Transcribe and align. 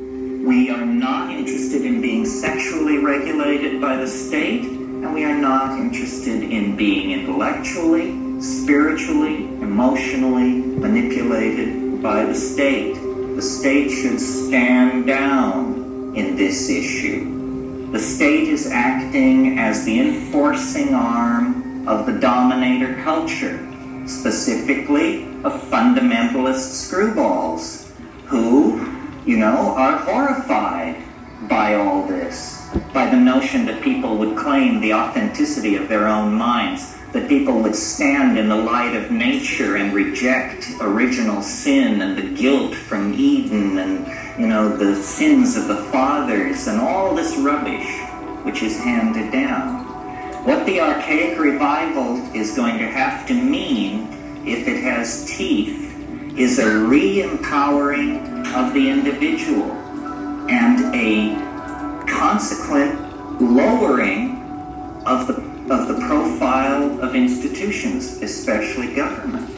We 0.00 0.70
are 0.70 0.86
not 0.86 1.30
interested 1.30 1.84
in 1.84 2.00
being 2.00 2.24
sexually 2.24 2.96
regulated 2.96 3.82
by 3.82 3.96
the 3.96 4.06
state, 4.06 4.64
and 4.64 5.12
we 5.12 5.24
are 5.24 5.36
not 5.36 5.78
interested 5.78 6.42
in 6.42 6.74
being 6.74 7.10
intellectually, 7.10 8.40
spiritually, 8.40 9.44
emotionally 9.60 10.54
manipulated 10.54 12.02
by 12.02 12.24
the 12.24 12.34
state. 12.34 12.94
The 12.94 13.42
state 13.42 13.90
should 13.90 14.18
stand 14.18 15.06
down 15.06 16.14
in 16.16 16.34
this 16.34 16.70
issue. 16.70 17.92
The 17.92 17.98
state 17.98 18.48
is 18.48 18.70
acting 18.70 19.58
as 19.58 19.84
the 19.84 20.00
enforcing 20.00 20.94
arm 20.94 21.86
of 21.86 22.06
the 22.06 22.18
dominator 22.18 23.02
culture, 23.02 23.58
specifically 24.06 25.24
of 25.44 25.60
fundamentalist 25.70 26.72
screwballs 26.72 27.90
who, 28.26 28.78
you 29.26 29.36
know, 29.36 29.74
are 29.76 29.98
horrified 29.98 30.96
by 31.48 31.74
all 31.74 32.06
this, 32.06 32.68
by 32.92 33.08
the 33.10 33.16
notion 33.16 33.66
that 33.66 33.82
people 33.82 34.16
would 34.16 34.36
claim 34.36 34.80
the 34.80 34.94
authenticity 34.94 35.76
of 35.76 35.88
their 35.88 36.06
own 36.06 36.32
minds, 36.34 36.96
that 37.12 37.28
people 37.28 37.60
would 37.60 37.74
stand 37.74 38.38
in 38.38 38.48
the 38.48 38.56
light 38.56 38.94
of 38.94 39.10
nature 39.10 39.76
and 39.76 39.92
reject 39.92 40.70
original 40.80 41.42
sin 41.42 42.02
and 42.02 42.16
the 42.16 42.40
guilt 42.40 42.74
from 42.74 43.12
Eden 43.14 43.78
and, 43.78 44.40
you 44.40 44.46
know, 44.46 44.76
the 44.76 44.94
sins 44.94 45.56
of 45.56 45.66
the 45.66 45.82
fathers 45.84 46.66
and 46.68 46.80
all 46.80 47.14
this 47.14 47.36
rubbish 47.36 48.00
which 48.44 48.62
is 48.62 48.78
handed 48.78 49.30
down. 49.32 49.84
What 50.44 50.64
the 50.64 50.80
archaic 50.80 51.38
revival 51.38 52.16
is 52.34 52.56
going 52.56 52.78
to 52.78 52.86
have 52.86 53.26
to 53.26 53.34
mean, 53.34 54.08
if 54.46 54.66
it 54.66 54.82
has 54.82 55.26
teeth, 55.26 55.88
is 56.38 56.58
a 56.58 56.78
re-empowering 56.78 58.29
of 58.54 58.74
the 58.74 58.88
individual 58.88 59.70
and 60.50 60.94
a 60.94 62.06
consequent 62.06 63.40
lowering 63.40 64.36
of 65.06 65.26
the 65.26 65.50
of 65.70 65.86
the 65.86 65.94
profile 66.06 67.00
of 67.00 67.14
institutions, 67.14 68.20
especially 68.22 68.92
government. 68.92 69.48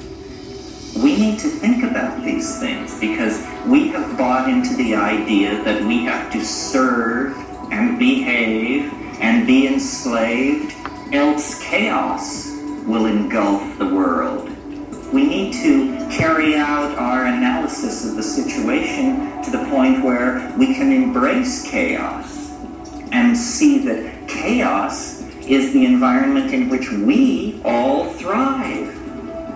We 1.03 1.17
need 1.17 1.39
to 1.39 1.49
think 1.49 1.84
about 1.84 2.23
these 2.23 2.61
things 2.61 3.01
because 3.01 3.43
we 3.67 3.89
have 3.89 4.19
bought 4.19 4.51
into 4.51 4.77
the 4.77 4.95
idea 4.95 5.65
that 5.65 5.83
we 5.83 6.05
have 6.05 6.31
to 6.33 6.45
serve 6.45 7.34
and 7.73 7.99
behave 7.99 8.93
and 9.23 9.47
be 9.47 9.67
enslaved, 9.67 10.75
else 11.15 11.62
chaos 11.62 12.51
will 12.87 13.06
engulf 13.06 13.79
the 13.79 13.87
world. 13.87 14.52
We 15.13 15.27
need 15.27 15.53
to 15.55 15.97
carry 16.11 16.57
out 16.57 16.97
our 16.97 17.27
analysis 17.27 18.09
of 18.09 18.17
the 18.17 18.23
situation 18.23 19.43
to 19.43 19.51
the 19.51 19.65
point 19.69 20.03
where 20.03 20.55
we 20.57 20.75
can 20.75 20.91
embrace 20.91 21.69
chaos 21.71 22.51
and 23.13 23.37
see 23.37 23.79
that 23.87 24.27
chaos 24.27 25.21
is 25.47 25.73
the 25.75 25.85
environment 25.85 26.55
in 26.55 26.71
which 26.71 26.91
we 26.91 27.61
all 27.63 28.11
thrive. 28.13 28.89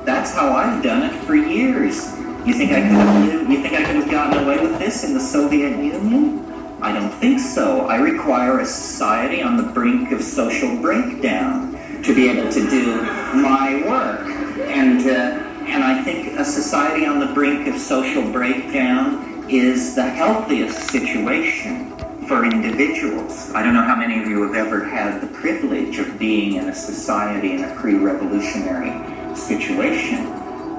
That's 0.05 0.35
how 0.35 0.53
I've 0.53 0.83
done 0.83 1.11
it 1.11 1.25
for 1.25 1.35
years. 1.35 2.13
You 2.47 2.53
think 2.53 2.73
I 2.73 2.83
could 2.83 2.91
have, 2.91 3.51
you 3.51 3.63
think 3.63 3.73
I 3.75 3.85
could 3.85 3.97
have 3.97 4.11
gotten 4.11 4.45
away 4.45 4.61
with 4.61 4.79
this 4.79 5.05
in 5.05 5.15
the 5.15 5.21
Soviet 5.21 5.71
Union? 5.83 6.45
I 6.83 6.93
don't 6.93 7.11
think 7.11 7.41
so. 7.41 7.87
I 7.87 7.97
require 7.97 8.61
a 8.61 8.67
society 8.67 9.43
on 9.43 9.57
the 9.57 9.63
brink 9.63 10.13
of 10.13 10.23
social 10.23 10.77
breakdown 10.77 11.73
to 12.03 12.15
be 12.15 12.29
able 12.29 12.53
to 12.53 12.71
do 12.71 13.03
my 13.41 13.83
work. 13.89 14.29
And, 14.69 15.07
uh, 15.09 15.46
and 15.67 15.83
I 15.83 16.03
think 16.03 16.39
a 16.39 16.45
society 16.45 17.07
on 17.07 17.19
the 17.19 17.27
brink 17.27 17.67
of 17.67 17.79
social 17.79 18.23
breakdown 18.31 19.45
is 19.51 19.95
the 19.95 20.09
healthiest 20.09 20.91
situation 20.91 21.97
for 22.27 22.45
individuals. 22.45 23.53
I 23.53 23.63
don't 23.63 23.75
know 23.75 23.83
how 23.83 23.97
many 23.97 24.21
of 24.21 24.29
you 24.29 24.43
have 24.43 24.55
ever 24.55 24.85
had 24.85 25.21
the 25.21 25.27
privilege 25.29 25.99
of 25.99 26.19
being 26.19 26.55
in 26.55 26.69
a 26.69 26.75
society 26.75 27.53
in 27.53 27.65
a 27.65 27.75
pre-revolutionary 27.75 29.37
situation, 29.37 30.27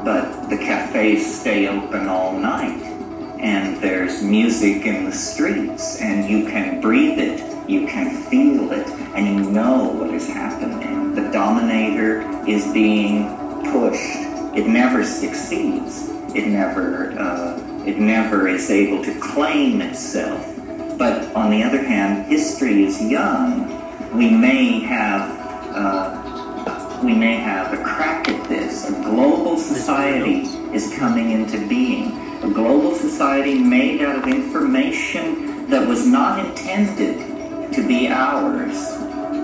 but 0.04 0.50
the 0.50 0.58
cafes 0.58 1.40
stay 1.40 1.68
open 1.68 2.08
all 2.08 2.38
night 2.38 2.82
and 3.40 3.82
there's 3.82 4.24
music 4.24 4.86
in 4.86 5.06
the 5.06 5.12
streets 5.12 6.02
and 6.02 6.30
you 6.30 6.48
can 6.50 6.82
breathe 6.82 7.20
it, 7.20 7.70
you 7.70 7.86
can 7.88 8.24
feel 8.24 8.72
it, 8.72 8.88
and 9.16 9.28
you 9.28 9.52
know 9.52 9.90
what 9.90 10.14
is 10.14 10.28
happening. 10.28 11.14
The 11.14 11.30
dominator 11.32 12.22
is 12.48 12.72
being 12.74 13.28
pushed. 13.72 14.27
It 14.58 14.66
never 14.66 15.04
succeeds. 15.04 16.10
It 16.34 16.48
never, 16.48 17.12
uh, 17.12 17.84
it 17.86 18.00
never 18.00 18.48
is 18.48 18.72
able 18.72 19.04
to 19.04 19.14
claim 19.20 19.82
itself. 19.82 20.44
But 20.98 21.32
on 21.36 21.52
the 21.52 21.62
other 21.62 21.84
hand, 21.84 22.26
history 22.26 22.84
is 22.84 23.00
young. 23.00 23.70
We 24.18 24.32
may 24.32 24.80
have, 24.80 25.30
uh, 25.76 27.00
we 27.04 27.14
may 27.14 27.36
have 27.36 27.72
a 27.72 27.84
crack 27.84 28.28
at 28.30 28.50
this. 28.50 28.90
A 28.90 28.94
global 29.04 29.58
society 29.58 30.40
is 30.74 30.92
coming 30.98 31.30
into 31.30 31.60
being. 31.68 32.18
A 32.42 32.50
global 32.50 32.96
society 32.96 33.60
made 33.60 34.02
out 34.02 34.16
of 34.16 34.28
information 34.28 35.70
that 35.70 35.88
was 35.88 36.08
not 36.08 36.44
intended 36.44 37.74
to 37.74 37.88
be 37.88 38.08
ours, 38.08 38.98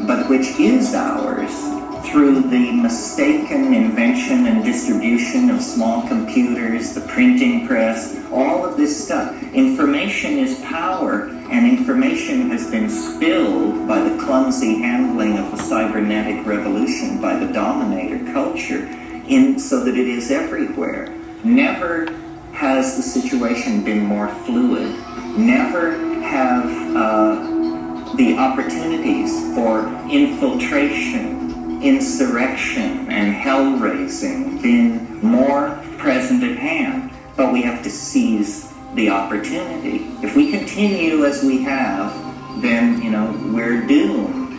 but 0.07 0.27
which 0.27 0.59
is 0.59 0.95
ours 0.95 1.82
through 2.13 2.41
the 2.41 2.71
mistaken 2.73 3.73
invention 3.73 4.45
and 4.45 4.63
distribution 4.63 5.49
of 5.49 5.59
small 5.59 6.07
computers, 6.07 6.93
the 6.93 7.01
printing 7.01 7.65
press, 7.65 8.23
all 8.31 8.63
of 8.63 8.77
this 8.77 9.05
stuff. 9.05 9.35
Information 9.51 10.37
is 10.37 10.59
power, 10.59 11.29
and 11.49 11.67
information 11.67 12.51
has 12.51 12.69
been 12.69 12.87
spilled 12.87 13.87
by 13.87 13.99
the 13.99 14.15
clumsy 14.23 14.79
handling 14.79 15.39
of 15.39 15.49
the 15.49 15.57
cybernetic 15.57 16.45
revolution 16.45 17.19
by 17.19 17.35
the 17.35 17.51
dominator 17.51 18.31
culture 18.31 18.85
in 19.27 19.57
so 19.57 19.83
that 19.83 19.97
it 19.97 20.07
is 20.07 20.29
everywhere. 20.29 21.07
Never 21.43 22.13
has 22.51 22.95
the 22.95 23.01
situation 23.01 23.83
been 23.83 24.05
more 24.05 24.27
fluid. 24.45 24.91
Never 25.35 25.93
have 26.21 26.95
uh, 26.95 28.15
the 28.17 28.37
opportunities 28.37 29.31
for 29.55 29.87
infiltration 30.11 31.42
insurrection 31.83 33.11
and 33.11 33.33
hell 33.33 33.77
raising 33.77 34.61
been 34.61 35.19
more 35.21 35.83
present 35.97 36.43
at 36.43 36.57
hand, 36.57 37.11
but 37.35 37.51
we 37.51 37.61
have 37.61 37.83
to 37.83 37.89
seize 37.89 38.73
the 38.95 39.09
opportunity. 39.09 40.05
If 40.21 40.35
we 40.35 40.51
continue 40.51 41.25
as 41.25 41.43
we 41.43 41.61
have, 41.63 42.13
then, 42.61 43.01
you 43.01 43.09
know, 43.09 43.37
we're 43.53 43.85
doomed. 43.85 44.57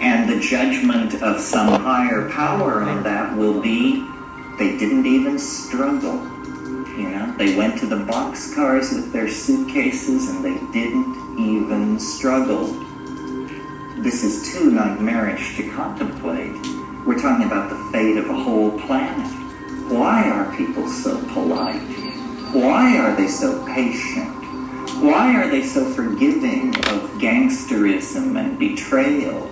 And 0.00 0.28
the 0.28 0.40
judgment 0.40 1.22
of 1.22 1.40
some 1.40 1.68
higher 1.82 2.30
power 2.30 2.82
on 2.82 3.02
that 3.02 3.36
will 3.36 3.60
be 3.60 4.06
they 4.58 4.76
didn't 4.78 5.06
even 5.06 5.38
struggle. 5.38 6.14
You 6.96 7.10
know, 7.10 7.34
they 7.36 7.56
went 7.56 7.78
to 7.80 7.86
the 7.86 7.96
boxcars 7.96 8.94
with 8.94 9.12
their 9.12 9.28
suitcases 9.28 10.30
and 10.30 10.44
they 10.44 10.58
didn't 10.72 11.38
even 11.38 11.98
struggle 12.00 12.87
this 14.02 14.22
is 14.22 14.52
too 14.52 14.70
nightmarish 14.70 15.56
to 15.56 15.68
contemplate. 15.70 16.52
We're 17.04 17.20
talking 17.20 17.46
about 17.46 17.68
the 17.68 17.90
fate 17.90 18.16
of 18.16 18.30
a 18.30 18.34
whole 18.34 18.78
planet. 18.80 19.26
Why 19.90 20.30
are 20.30 20.56
people 20.56 20.88
so 20.88 21.20
polite? 21.32 21.82
Why 22.52 22.96
are 22.98 23.16
they 23.16 23.26
so 23.26 23.64
patient? 23.66 24.34
Why 25.02 25.34
are 25.34 25.50
they 25.50 25.62
so 25.62 25.84
forgiving 25.84 26.68
of 26.76 27.10
gangsterism 27.18 28.38
and 28.38 28.56
betrayal? 28.56 29.50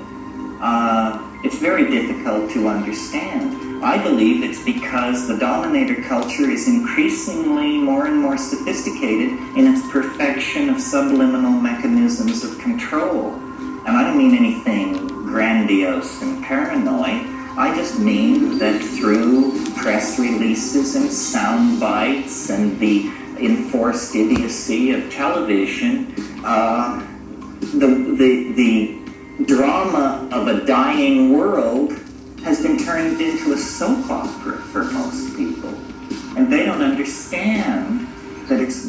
Uh, 0.61 1.23
it's 1.43 1.59
very 1.59 1.91
difficult 1.91 2.51
to 2.53 2.69
understand. 2.69 3.85
I 3.85 4.01
believe 4.01 4.45
it's 4.45 4.65
because 4.65 5.27
the 5.27 5.39
dominator 5.39 6.03
culture 6.03 6.49
is 6.51 6.69
increasingly 6.69 7.79
more 7.79 8.07
and 8.07 8.21
more 8.21 8.39
sophisticated 8.39 9.33
in 9.57 9.67
its 9.67 9.91
perfection 9.91 10.71
of 10.71 10.81
subliminal 10.81 11.51
mechanisms 11.51 12.45
of 12.45 12.59
control. 12.59 13.41
And 13.87 13.97
I 13.97 14.03
don't 14.03 14.19
mean 14.19 14.35
anything 14.35 15.07
grandiose 15.07 16.21
and 16.21 16.43
paranoid. 16.45 17.23
I 17.57 17.73
just 17.77 18.01
mean 18.01 18.59
that 18.59 18.83
through 18.83 19.65
press 19.77 20.19
releases 20.19 20.97
and 20.97 21.09
sound 21.09 21.79
bites 21.79 22.51
and 22.51 22.81
the 22.81 23.07
enforced 23.39 24.17
idiocy 24.17 24.91
of 24.91 25.09
television, 25.13 26.13
uh, 26.45 26.99
the, 27.61 28.17
the, 28.19 28.53
the 28.55 29.45
drama 29.45 30.29
of 30.33 30.49
a 30.49 30.67
dying 30.67 31.33
world 31.33 31.93
has 32.43 32.61
been 32.61 32.79
turned 32.79 33.21
into 33.21 33.53
a 33.53 33.57
soap 33.57 34.11
opera 34.11 34.59
for 34.59 34.83
most 34.85 35.37
people. 35.37 35.71
And 36.37 36.53
they 36.53 36.65
don't 36.65 36.83
understand 36.83 38.09
that 38.49 38.61
it's, 38.61 38.89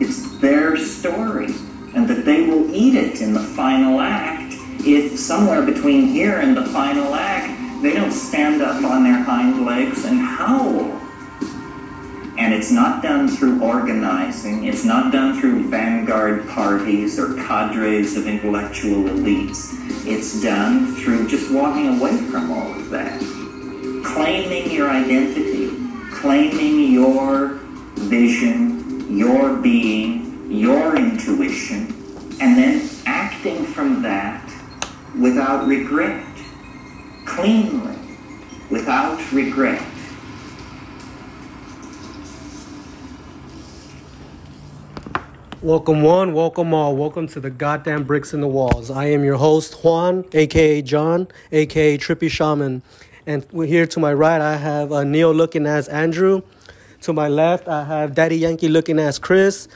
it's 0.00 0.38
their 0.38 0.78
story 0.78 1.52
and 1.94 2.08
that 2.08 2.24
they 2.24 2.42
will 2.42 2.74
eat 2.74 2.94
it 2.94 3.20
in 3.20 3.34
the 3.34 3.40
final 3.40 4.00
act 4.00 4.37
if 4.80 5.18
somewhere 5.18 5.62
between 5.62 6.06
here 6.06 6.38
and 6.38 6.56
the 6.56 6.64
final 6.66 7.14
act 7.14 7.82
they 7.82 7.92
don't 7.92 8.12
stand 8.12 8.60
up 8.60 8.82
on 8.82 9.04
their 9.04 9.22
hind 9.22 9.64
legs 9.64 10.04
and 10.04 10.18
howl. 10.18 10.92
And 12.36 12.54
it's 12.54 12.70
not 12.70 13.02
done 13.02 13.28
through 13.28 13.62
organizing, 13.62 14.64
it's 14.64 14.84
not 14.84 15.12
done 15.12 15.40
through 15.40 15.68
vanguard 15.68 15.98
vanguard 16.08 16.48
parties 16.48 17.18
or 17.18 17.34
cadres 17.34 18.16
of 18.16 18.26
intellectual 18.26 19.04
elites. 19.04 19.74
It's 20.06 20.40
done 20.42 20.94
through 20.96 21.28
just 21.28 21.52
walking 21.52 22.00
away 22.00 22.16
from 22.16 22.50
all 22.50 22.72
of 22.72 22.90
that. 22.90 23.20
Claiming 24.04 24.70
your 24.70 24.88
identity, 24.88 25.70
claiming 26.10 26.92
your 26.92 27.58
vision, 27.96 29.16
your 29.16 29.56
being, 29.56 30.50
your 30.50 30.96
intuition, 30.96 31.94
and 32.40 32.56
then 32.56 32.88
acting 33.04 33.64
from 33.66 34.00
that 34.02 34.47
without 35.16 35.66
regret, 35.66 36.24
cleanly, 37.24 37.96
without 38.70 39.32
regret. 39.32 39.82
Welcome 45.60 46.02
one, 46.02 46.34
welcome 46.34 46.72
all, 46.72 46.94
welcome 46.94 47.26
to 47.28 47.40
the 47.40 47.50
goddamn 47.50 48.04
bricks 48.04 48.32
in 48.32 48.40
the 48.40 48.46
walls. 48.46 48.92
I 48.92 49.06
am 49.06 49.24
your 49.24 49.36
host 49.36 49.82
Juan, 49.82 50.24
aka 50.32 50.82
John, 50.82 51.26
aka 51.50 51.98
Trippy 51.98 52.30
Shaman, 52.30 52.80
and 53.26 53.44
here 53.52 53.86
to 53.88 53.98
my 53.98 54.12
right 54.12 54.40
I 54.40 54.56
have 54.56 54.92
uh, 54.92 55.02
Neil 55.02 55.32
looking 55.32 55.66
as 55.66 55.88
Andrew. 55.88 56.42
To 57.02 57.12
my 57.12 57.26
left 57.26 57.66
I 57.66 57.84
have 57.84 58.14
Daddy 58.14 58.36
Yankee 58.36 58.68
looking 58.68 59.00
as 59.00 59.18
Chris, 59.18 59.66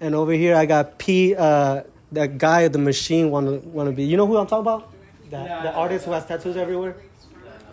and 0.00 0.14
over 0.14 0.32
here 0.32 0.56
I 0.56 0.64
got 0.64 0.98
P, 0.98 1.34
uh, 1.34 1.82
that 2.12 2.38
guy, 2.38 2.64
at 2.64 2.72
the 2.72 2.78
machine, 2.78 3.30
wanna 3.30 3.58
wanna 3.58 3.92
be. 3.92 4.04
You 4.04 4.16
know 4.16 4.26
who 4.26 4.36
I'm 4.36 4.46
talking 4.46 4.62
about? 4.62 4.92
That 5.30 5.62
the 5.62 5.72
artist 5.74 6.04
who 6.04 6.12
has 6.12 6.26
tattoos 6.26 6.56
everywhere. 6.56 6.96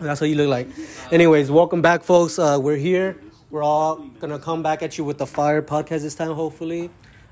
That's 0.00 0.20
what 0.20 0.28
you 0.28 0.36
look 0.36 0.48
like. 0.48 0.68
Anyways, 1.12 1.50
welcome 1.50 1.80
back, 1.80 2.02
folks. 2.02 2.38
Uh, 2.38 2.58
we're 2.60 2.76
here. 2.76 3.16
We're 3.50 3.62
all 3.62 3.96
gonna 4.20 4.38
come 4.38 4.62
back 4.62 4.82
at 4.82 4.98
you 4.98 5.04
with 5.04 5.18
the 5.18 5.26
fire 5.26 5.62
podcast 5.62 6.02
this 6.02 6.14
time, 6.14 6.32
hopefully. 6.32 6.90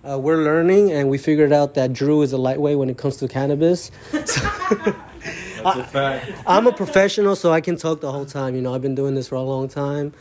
Uh, 0.08 0.18
we're 0.18 0.38
learning, 0.38 0.92
and 0.92 1.08
we 1.08 1.18
figured 1.18 1.52
out 1.52 1.74
that 1.74 1.92
Drew 1.92 2.22
is 2.22 2.32
a 2.32 2.38
lightweight 2.38 2.78
when 2.78 2.90
it 2.90 2.98
comes 2.98 3.16
to 3.18 3.28
cannabis. 3.28 3.90
That's 4.12 4.36
a 4.36 5.84
fact. 5.84 6.32
I'm 6.46 6.66
a 6.66 6.72
professional, 6.72 7.36
so 7.36 7.52
I 7.52 7.60
can 7.60 7.76
talk 7.76 8.00
the 8.00 8.10
whole 8.10 8.26
time. 8.26 8.56
You 8.56 8.62
know, 8.62 8.74
I've 8.74 8.82
been 8.82 8.96
doing 8.96 9.14
this 9.14 9.28
for 9.28 9.36
a 9.36 9.42
long 9.42 9.68
time. 9.68 10.12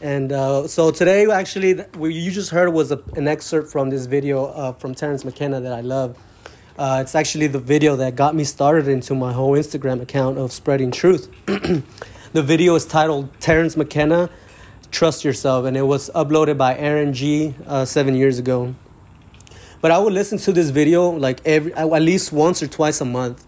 And 0.00 0.32
uh, 0.32 0.68
so 0.68 0.90
today, 0.90 1.30
actually, 1.30 1.74
what 1.74 2.08
you 2.08 2.30
just 2.30 2.50
heard 2.50 2.72
was 2.72 2.92
a, 2.92 3.02
an 3.14 3.28
excerpt 3.28 3.70
from 3.70 3.90
this 3.90 4.06
video 4.06 4.46
uh, 4.46 4.72
from 4.72 4.94
Terence 4.94 5.24
McKenna 5.24 5.60
that 5.60 5.72
I 5.72 5.80
love. 5.80 6.18
Uh, 6.78 6.98
it's 7.00 7.14
actually 7.14 7.46
the 7.46 7.58
video 7.58 7.96
that 7.96 8.16
got 8.16 8.34
me 8.34 8.44
started 8.44 8.86
into 8.86 9.14
my 9.14 9.32
whole 9.32 9.52
Instagram 9.52 10.02
account 10.02 10.36
of 10.36 10.52
spreading 10.52 10.90
truth. 10.90 11.30
the 11.46 12.42
video 12.42 12.74
is 12.74 12.84
titled 12.84 13.30
Terence 13.40 13.78
McKenna, 13.78 14.28
Trust 14.90 15.24
Yourself, 15.24 15.64
and 15.64 15.74
it 15.74 15.82
was 15.82 16.10
uploaded 16.10 16.58
by 16.58 16.76
Aaron 16.76 17.14
G 17.14 17.54
uh, 17.66 17.86
seven 17.86 18.14
years 18.14 18.38
ago. 18.38 18.74
But 19.80 19.90
I 19.90 19.98
would 19.98 20.12
listen 20.12 20.36
to 20.36 20.52
this 20.52 20.68
video 20.68 21.08
like 21.08 21.40
every 21.46 21.72
at 21.72 22.02
least 22.02 22.30
once 22.30 22.62
or 22.62 22.66
twice 22.66 23.00
a 23.00 23.06
month. 23.06 23.46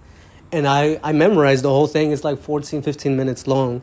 And 0.50 0.66
I, 0.66 0.98
I 1.02 1.12
memorized 1.12 1.64
the 1.64 1.68
whole 1.68 1.86
thing. 1.86 2.12
It's 2.12 2.24
like 2.24 2.38
14, 2.38 2.80
15 2.80 3.14
minutes 3.14 3.46
long. 3.46 3.82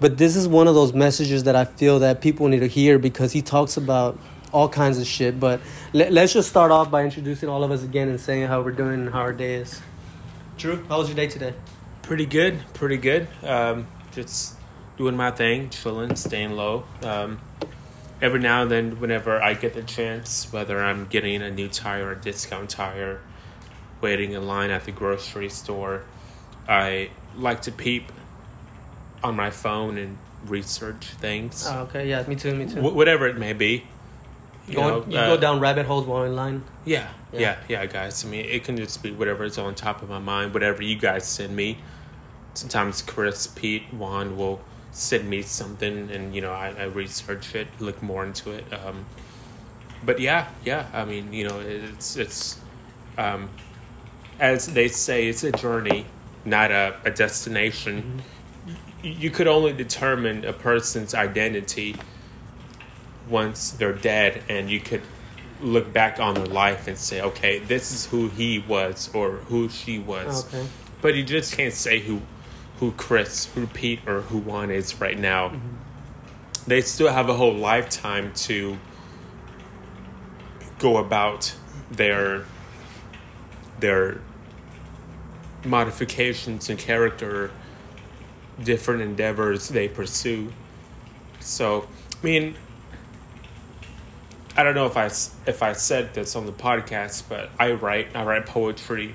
But 0.00 0.18
this 0.18 0.34
is 0.34 0.48
one 0.48 0.66
of 0.66 0.74
those 0.74 0.92
messages 0.92 1.44
that 1.44 1.54
I 1.54 1.64
feel 1.64 2.00
that 2.00 2.20
people 2.20 2.48
need 2.48 2.60
to 2.60 2.66
hear 2.66 2.98
because 2.98 3.30
he 3.30 3.40
talks 3.40 3.76
about 3.76 4.18
all 4.52 4.68
kinds 4.68 4.98
of 4.98 5.06
shit. 5.06 5.38
But 5.40 5.60
let, 5.92 6.12
let's 6.12 6.32
just 6.32 6.48
start 6.48 6.70
off 6.70 6.90
by 6.90 7.04
introducing 7.04 7.48
all 7.48 7.64
of 7.64 7.70
us 7.70 7.82
again 7.82 8.08
and 8.08 8.20
saying 8.20 8.48
how 8.48 8.62
we're 8.62 8.72
doing 8.72 9.00
and 9.00 9.10
how 9.10 9.20
our 9.20 9.32
day 9.32 9.54
is. 9.54 9.80
Drew, 10.56 10.84
how 10.84 10.98
was 10.98 11.08
your 11.08 11.16
day 11.16 11.26
today? 11.28 11.54
Pretty 12.02 12.26
good, 12.26 12.58
pretty 12.74 12.96
good. 12.96 13.28
Um, 13.42 13.86
just 14.12 14.54
doing 14.96 15.16
my 15.16 15.30
thing, 15.30 15.70
chilling, 15.70 16.16
staying 16.16 16.52
low. 16.52 16.84
Um, 17.02 17.40
every 18.20 18.40
now 18.40 18.62
and 18.62 18.70
then, 18.70 19.00
whenever 19.00 19.40
I 19.40 19.54
get 19.54 19.74
the 19.74 19.82
chance, 19.82 20.52
whether 20.52 20.80
I'm 20.82 21.06
getting 21.06 21.40
a 21.42 21.50
new 21.50 21.68
tire 21.68 22.06
or 22.08 22.12
a 22.12 22.16
discount 22.16 22.68
tire, 22.70 23.20
waiting 24.00 24.32
in 24.32 24.46
line 24.46 24.70
at 24.70 24.84
the 24.84 24.92
grocery 24.92 25.48
store, 25.48 26.02
I 26.68 27.10
like 27.36 27.62
to 27.62 27.72
peep 27.72 28.10
on 29.22 29.36
my 29.36 29.50
phone 29.50 29.96
and 29.98 30.18
research 30.46 31.06
things, 31.20 31.66
Oh, 31.68 31.80
okay, 31.82 32.08
yeah, 32.08 32.22
me 32.26 32.34
too, 32.34 32.54
me 32.54 32.66
too. 32.66 32.80
Wh- 32.80 32.94
whatever 32.96 33.26
it 33.28 33.38
may 33.38 33.52
be. 33.52 33.84
You 34.70 34.76
Go- 34.76 34.88
know, 35.00 35.06
you 35.08 35.18
uh, 35.18 35.26
go 35.34 35.36
down 35.40 35.60
rabbit 35.60 35.86
holes 35.86 36.06
while 36.06 36.22
in 36.24 36.34
line. 36.36 36.62
Yeah, 36.84 37.08
Yeah. 37.32 37.40
yeah, 37.40 37.56
yeah, 37.68 37.86
guys. 37.86 38.24
I 38.24 38.28
mean, 38.28 38.44
it 38.46 38.64
can 38.64 38.76
just 38.76 39.02
be 39.02 39.10
whatever's 39.10 39.58
on 39.58 39.74
top 39.74 40.00
of 40.02 40.08
my 40.08 40.18
mind, 40.20 40.54
whatever 40.54 40.82
you 40.82 40.96
guys 40.96 41.26
send 41.26 41.54
me. 41.56 41.78
Sometimes 42.54 43.02
Chris, 43.02 43.46
Pete, 43.48 43.82
Juan 43.92 44.36
will 44.36 44.60
send 44.92 45.28
me 45.28 45.42
something, 45.42 46.10
and 46.10 46.34
you 46.34 46.40
know, 46.40 46.52
I, 46.52 46.74
I 46.78 46.84
research 46.84 47.54
it, 47.54 47.68
look 47.80 48.02
more 48.02 48.24
into 48.24 48.50
it. 48.52 48.64
Um, 48.72 49.06
but 50.04 50.20
yeah, 50.20 50.48
yeah. 50.64 50.86
I 50.92 51.04
mean, 51.04 51.32
you 51.32 51.48
know, 51.48 51.60
it's 51.60 52.16
it's 52.16 52.58
um, 53.18 53.50
as 54.38 54.66
they 54.72 54.88
say, 54.88 55.28
it's 55.28 55.44
a 55.44 55.52
journey, 55.52 56.06
not 56.44 56.70
a, 56.70 56.96
a 57.04 57.10
destination. 57.10 58.22
Y- 58.66 58.74
You 59.16 59.30
could 59.30 59.46
only 59.46 59.72
determine 59.72 60.44
a 60.44 60.52
person's 60.52 61.14
identity 61.14 61.96
once 63.30 63.70
they're 63.70 63.92
dead, 63.92 64.42
and 64.48 64.70
you 64.70 64.80
could 64.80 65.02
look 65.62 65.92
back 65.92 66.18
on 66.18 66.34
their 66.34 66.46
life 66.46 66.88
and 66.88 66.96
say, 66.98 67.20
okay, 67.20 67.58
this 67.58 67.92
is 67.92 68.06
who 68.06 68.28
he 68.28 68.58
was 68.58 69.10
or 69.14 69.30
who 69.30 69.68
she 69.68 69.98
was. 69.98 70.44
Oh, 70.44 70.58
okay. 70.58 70.68
But 71.02 71.14
you 71.14 71.22
just 71.22 71.56
can't 71.56 71.74
say 71.74 72.00
who 72.00 72.22
who 72.78 72.92
Chris, 72.92 73.46
who 73.54 73.66
Pete, 73.66 74.00
or 74.08 74.22
who 74.22 74.38
Juan 74.38 74.70
is 74.70 75.00
right 75.00 75.18
now. 75.18 75.50
Mm-hmm. 75.50 75.68
They 76.66 76.80
still 76.80 77.12
have 77.12 77.28
a 77.28 77.34
whole 77.34 77.54
lifetime 77.54 78.32
to 78.34 78.78
go 80.78 80.96
about 80.96 81.54
their 81.90 82.44
their 83.80 84.20
modifications 85.64 86.70
and 86.70 86.78
character 86.78 87.50
different 88.62 89.02
endeavors 89.02 89.68
they 89.68 89.88
pursue. 89.88 90.52
So, 91.40 91.86
I 92.22 92.24
mean, 92.24 92.56
I 94.60 94.62
don't 94.62 94.74
know 94.74 94.84
if 94.84 94.98
I 94.98 95.06
if 95.48 95.62
I 95.62 95.72
said 95.72 96.12
this 96.12 96.36
on 96.36 96.44
the 96.44 96.52
podcast, 96.52 97.22
but 97.30 97.48
I 97.58 97.72
write 97.72 98.14
I 98.14 98.24
write 98.24 98.44
poetry, 98.44 99.14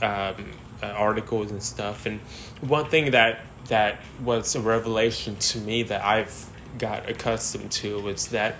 um, 0.00 0.52
uh, 0.82 0.86
articles 0.86 1.50
and 1.50 1.62
stuff. 1.62 2.06
And 2.06 2.20
one 2.62 2.88
thing 2.88 3.10
that 3.10 3.40
that 3.68 4.00
was 4.24 4.54
a 4.54 4.60
revelation 4.62 5.36
to 5.36 5.58
me 5.58 5.82
that 5.82 6.02
I've 6.02 6.46
got 6.78 7.06
accustomed 7.06 7.70
to 7.72 8.08
is 8.08 8.28
that 8.28 8.54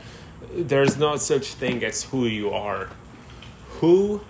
there's 0.55 0.99
no 0.99 1.17
such 1.17 1.47
thing 1.47 1.83
as 1.83 2.05
who 2.05 2.27
you 2.27 2.51
are. 2.51 2.91
Who 3.81 4.21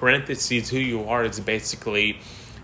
parentheses 0.00 0.70
who 0.70 0.78
you 0.78 1.04
are 1.04 1.24
is 1.24 1.38
basically 1.38 2.18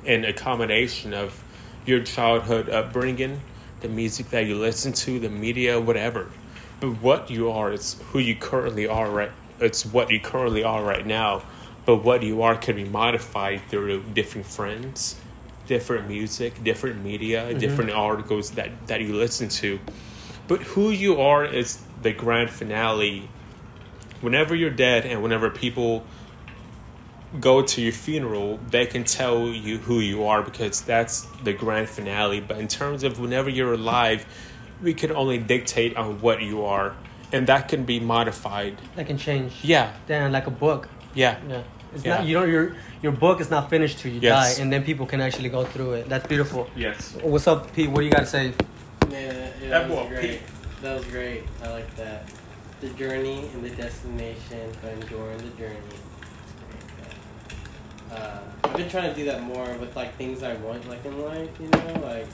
an 0.04 0.24
accommodation 0.24 1.14
of 1.14 1.44
your 1.86 2.02
childhood 2.02 2.68
upbringing, 2.68 3.40
the 3.82 3.88
music 3.88 4.30
that 4.30 4.46
you 4.46 4.56
listen 4.56 4.92
to, 4.94 5.20
the 5.20 5.30
media, 5.30 5.80
whatever. 5.80 6.28
But 6.80 7.02
what 7.02 7.30
you 7.30 7.50
are 7.50 7.72
it's 7.72 8.00
who 8.12 8.18
you 8.18 8.36
currently 8.36 8.86
are 8.86 9.10
right 9.10 9.32
it's 9.60 9.84
what 9.84 10.10
you 10.10 10.20
currently 10.20 10.62
are 10.62 10.82
right 10.82 11.06
now. 11.06 11.42
But 11.84 12.04
what 12.04 12.22
you 12.22 12.42
are 12.42 12.56
can 12.56 12.76
be 12.76 12.84
modified 12.84 13.62
through 13.68 14.02
different 14.14 14.46
friends, 14.46 15.16
different 15.66 16.06
music, 16.06 16.62
different 16.62 17.02
media, 17.02 17.48
mm-hmm. 17.48 17.58
different 17.58 17.90
articles 17.90 18.52
that, 18.52 18.70
that 18.88 19.00
you 19.00 19.14
listen 19.14 19.48
to. 19.48 19.80
But 20.46 20.62
who 20.62 20.90
you 20.90 21.20
are 21.20 21.44
is 21.44 21.82
the 22.02 22.12
grand 22.12 22.50
finale. 22.50 23.28
Whenever 24.20 24.54
you're 24.54 24.70
dead 24.70 25.06
and 25.06 25.22
whenever 25.22 25.50
people 25.50 26.04
go 27.40 27.62
to 27.62 27.80
your 27.80 27.92
funeral, 27.92 28.58
they 28.70 28.86
can 28.86 29.04
tell 29.04 29.48
you 29.48 29.78
who 29.78 30.00
you 30.00 30.24
are 30.24 30.42
because 30.42 30.82
that's 30.82 31.22
the 31.42 31.52
grand 31.52 31.88
finale. 31.88 32.40
But 32.40 32.58
in 32.58 32.68
terms 32.68 33.02
of 33.02 33.18
whenever 33.18 33.48
you're 33.50 33.74
alive, 33.74 34.26
we 34.82 34.94
can 34.94 35.12
only 35.12 35.38
dictate 35.38 35.96
on 35.96 36.20
what 36.20 36.42
you 36.42 36.64
are, 36.64 36.94
and 37.32 37.46
that 37.46 37.68
can 37.68 37.84
be 37.84 38.00
modified. 38.00 38.78
That 38.96 39.06
can 39.06 39.18
change. 39.18 39.52
Yeah, 39.62 39.92
Then 40.06 40.32
like 40.32 40.46
a 40.46 40.50
book. 40.52 40.88
yeah, 41.14 41.36
Yeah. 41.48 41.62
It's 41.94 42.04
Yeah. 42.04 42.16
not 42.18 42.26
you 42.26 42.34
know 42.38 42.44
your 42.44 42.76
your 43.02 43.12
book 43.12 43.40
is 43.40 43.48
not 43.50 43.70
finished 43.70 43.98
till 44.00 44.12
you 44.12 44.20
Yes. 44.20 44.56
die 44.56 44.62
and 44.62 44.70
then 44.70 44.84
people 44.84 45.06
can 45.06 45.20
actually 45.22 45.48
go 45.48 45.64
through 45.64 45.92
it. 45.94 46.08
That's 46.08 46.26
beautiful. 46.26 46.68
yes. 46.76 47.16
What's 47.22 47.46
up, 47.46 47.72
Pete? 47.74 47.88
What 47.90 48.00
do 48.00 48.04
you 48.04 48.10
got 48.12 48.20
to 48.20 48.26
say? 48.26 48.52
Yeah, 49.10 49.16
yeah 49.16 49.70
That 49.70 49.88
that, 49.88 49.90
was 49.90 50.08
great. 50.08 50.20
Pete. 50.20 50.40
That 50.82 50.94
was 50.98 51.04
great. 51.06 51.42
I 51.64 51.68
like 51.70 51.90
that. 51.96 52.28
The 52.82 52.88
journey 52.90 53.48
and 53.54 53.64
the 53.64 53.70
destination, 53.70 54.68
but 54.82 54.92
enjoying 55.00 55.38
the 55.38 55.54
journey. 55.56 55.96
Uh, 58.12 58.40
I've 58.64 58.76
been 58.76 58.88
trying 58.88 59.08
to 59.10 59.14
do 59.14 59.24
that 59.26 59.42
more 59.42 59.68
with 59.80 59.96
like 59.96 60.14
things 60.16 60.42
I 60.42 60.54
want, 60.56 60.86
like 60.88 61.04
in 61.04 61.20
life, 61.24 61.48
you 61.60 61.68
know, 61.68 62.00
like 62.02 62.26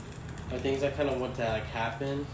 or 0.51 0.57
things 0.59 0.83
I 0.83 0.89
kind 0.91 1.09
of 1.09 1.19
want 1.19 1.35
to 1.35 1.43
like 1.47 1.65
happen. 1.65 2.25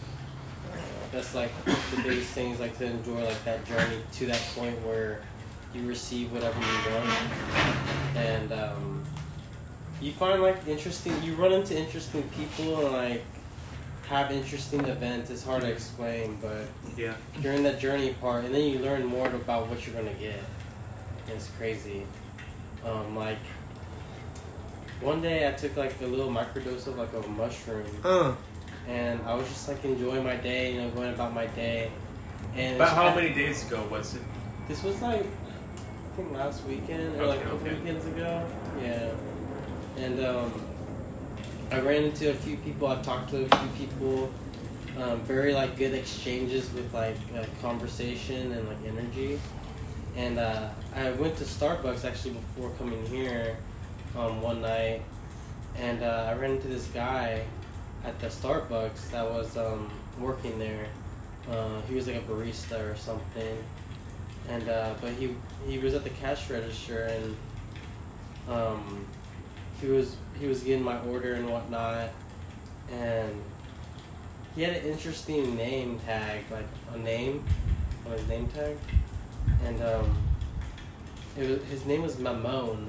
That's 1.12 1.36
like 1.36 1.52
the 1.66 2.02
biggest 2.04 2.30
things, 2.32 2.60
like 2.60 2.78
to 2.78 2.86
enjoy 2.86 3.24
like 3.26 3.44
that 3.44 3.66
journey 3.66 3.98
to 4.14 4.26
that 4.28 4.42
point 4.56 4.76
where 4.86 5.22
you 5.74 5.86
receive 5.88 6.32
whatever 6.32 6.58
you 6.60 6.94
want, 6.94 8.18
and 8.18 8.52
um, 8.54 9.04
you 10.02 10.12
find 10.14 10.42
like 10.42 10.66
interesting. 10.68 11.14
You 11.24 11.34
run 11.36 11.52
into 11.52 11.78
interesting 11.78 12.24
people 12.38 12.86
and 12.86 12.94
like 12.96 13.24
have 14.08 14.32
interesting 14.32 14.86
events. 14.86 15.30
It's 15.30 15.44
hard 15.44 15.62
to 15.64 15.70
explain, 15.72 16.38
but 16.42 16.66
Yeah. 16.98 17.14
during 17.42 17.64
that 17.64 17.80
journey 17.80 18.14
part, 18.22 18.46
and 18.46 18.54
then 18.56 18.70
you 18.70 18.80
learn 18.80 19.06
more 19.06 19.28
about 19.28 19.68
what 19.68 19.86
you're 19.86 19.96
gonna 19.96 20.14
get. 20.14 20.40
and 21.28 21.36
it's 21.38 21.50
crazy. 21.58 22.04
Um, 22.86 23.16
like 23.16 23.38
one 25.02 25.22
day 25.22 25.48
I 25.48 25.52
took 25.52 25.76
like 25.78 25.96
a 26.02 26.06
little 26.06 26.30
microdose 26.30 26.88
of 26.88 26.98
like 26.98 27.14
a 27.14 27.28
mushroom, 27.30 27.86
Uh, 28.04 28.34
and 28.88 29.20
I 29.26 29.34
was 29.34 29.48
just 29.48 29.68
like 29.68 29.84
enjoying 29.86 30.24
my 30.24 30.36
day, 30.36 30.74
you 30.74 30.82
know, 30.82 30.90
going 30.90 31.14
about 31.14 31.34
my 31.34 31.48
day. 31.48 31.92
And 32.56 32.76
About 32.76 32.88
it's- 32.94 32.96
how 33.10 33.16
many 33.16 33.34
days 33.34 33.66
ago 33.68 33.84
was 33.90 34.16
it? 34.16 34.22
This 34.68 34.84
was 34.84 35.02
like 35.02 35.26
I 35.26 36.16
think 36.18 36.32
last 36.34 36.66
weekend 36.66 37.20
or 37.20 37.26
like 37.28 37.40
a 37.40 37.42
Okay, 37.44 37.50
couple 37.52 37.68
okay. 37.68 37.76
weekends 37.76 38.06
ago. 38.06 38.46
Yeah, 38.82 39.10
and 40.04 40.26
um, 40.26 40.52
I 41.72 41.80
ran 41.80 42.04
into 42.04 42.30
a 42.30 42.34
few 42.34 42.58
people. 42.58 42.88
I 42.88 43.02
talked 43.02 43.30
to 43.32 43.46
a 43.46 43.58
few 43.58 43.88
people. 43.88 44.30
Um, 45.02 45.22
very 45.22 45.54
like 45.54 45.78
good 45.78 45.94
exchanges 45.94 46.70
with 46.74 46.94
like 46.94 47.16
uh, 47.34 47.46
conversation 47.62 48.52
and 48.52 48.68
like 48.68 48.78
energy. 48.86 49.40
And 50.18 50.38
uh, 50.38 50.68
I 50.94 51.12
went 51.12 51.38
to 51.38 51.46
Starbucks 51.46 52.04
actually 52.04 52.34
before 52.34 52.72
coming 52.72 53.06
here 53.08 53.56
um, 54.18 54.42
one 54.42 54.62
night, 54.62 55.02
and 55.78 56.04
uh, 56.04 56.28
I 56.30 56.34
ran 56.34 56.52
into 56.52 56.68
this 56.68 56.88
guy 56.88 57.44
at 58.04 58.20
the 58.20 58.28
Starbucks 58.28 59.12
that 59.12 59.30
was 59.30 59.58
um, 59.58 59.90
working 60.20 60.58
there. 60.60 60.88
Uh, 61.50 61.82
he 61.88 61.96
was 61.96 62.08
like 62.08 62.18
a 62.18 62.22
barista 62.22 62.92
or 62.92 62.96
something, 62.96 63.58
and 64.50 64.70
uh, 64.70 64.94
but 65.02 65.14
he 65.14 65.36
he 65.68 65.80
was 65.80 65.94
at 65.94 66.04
the 66.04 66.10
cash 66.10 66.50
register 66.50 67.04
and 67.06 67.36
um, 68.50 69.06
he 69.80 69.88
was 69.88 70.16
he 70.40 70.48
was 70.48 70.64
getting 70.64 70.84
my 70.84 71.00
order 71.02 71.34
and 71.34 71.50
whatnot, 71.50 72.10
and 72.92 73.42
he 74.56 74.64
had 74.64 74.76
an 74.76 74.86
interesting 74.86 75.56
name 75.56 76.00
tag, 76.06 76.44
like 76.52 76.68
a 76.94 76.98
name 76.98 77.44
on 78.06 78.12
his 78.14 78.28
name 78.28 78.48
tag, 78.48 78.78
and 79.66 79.82
um, 79.82 80.18
was, 81.38 81.64
his 81.70 81.86
name 81.86 82.02
was 82.02 82.16
Mamone, 82.18 82.88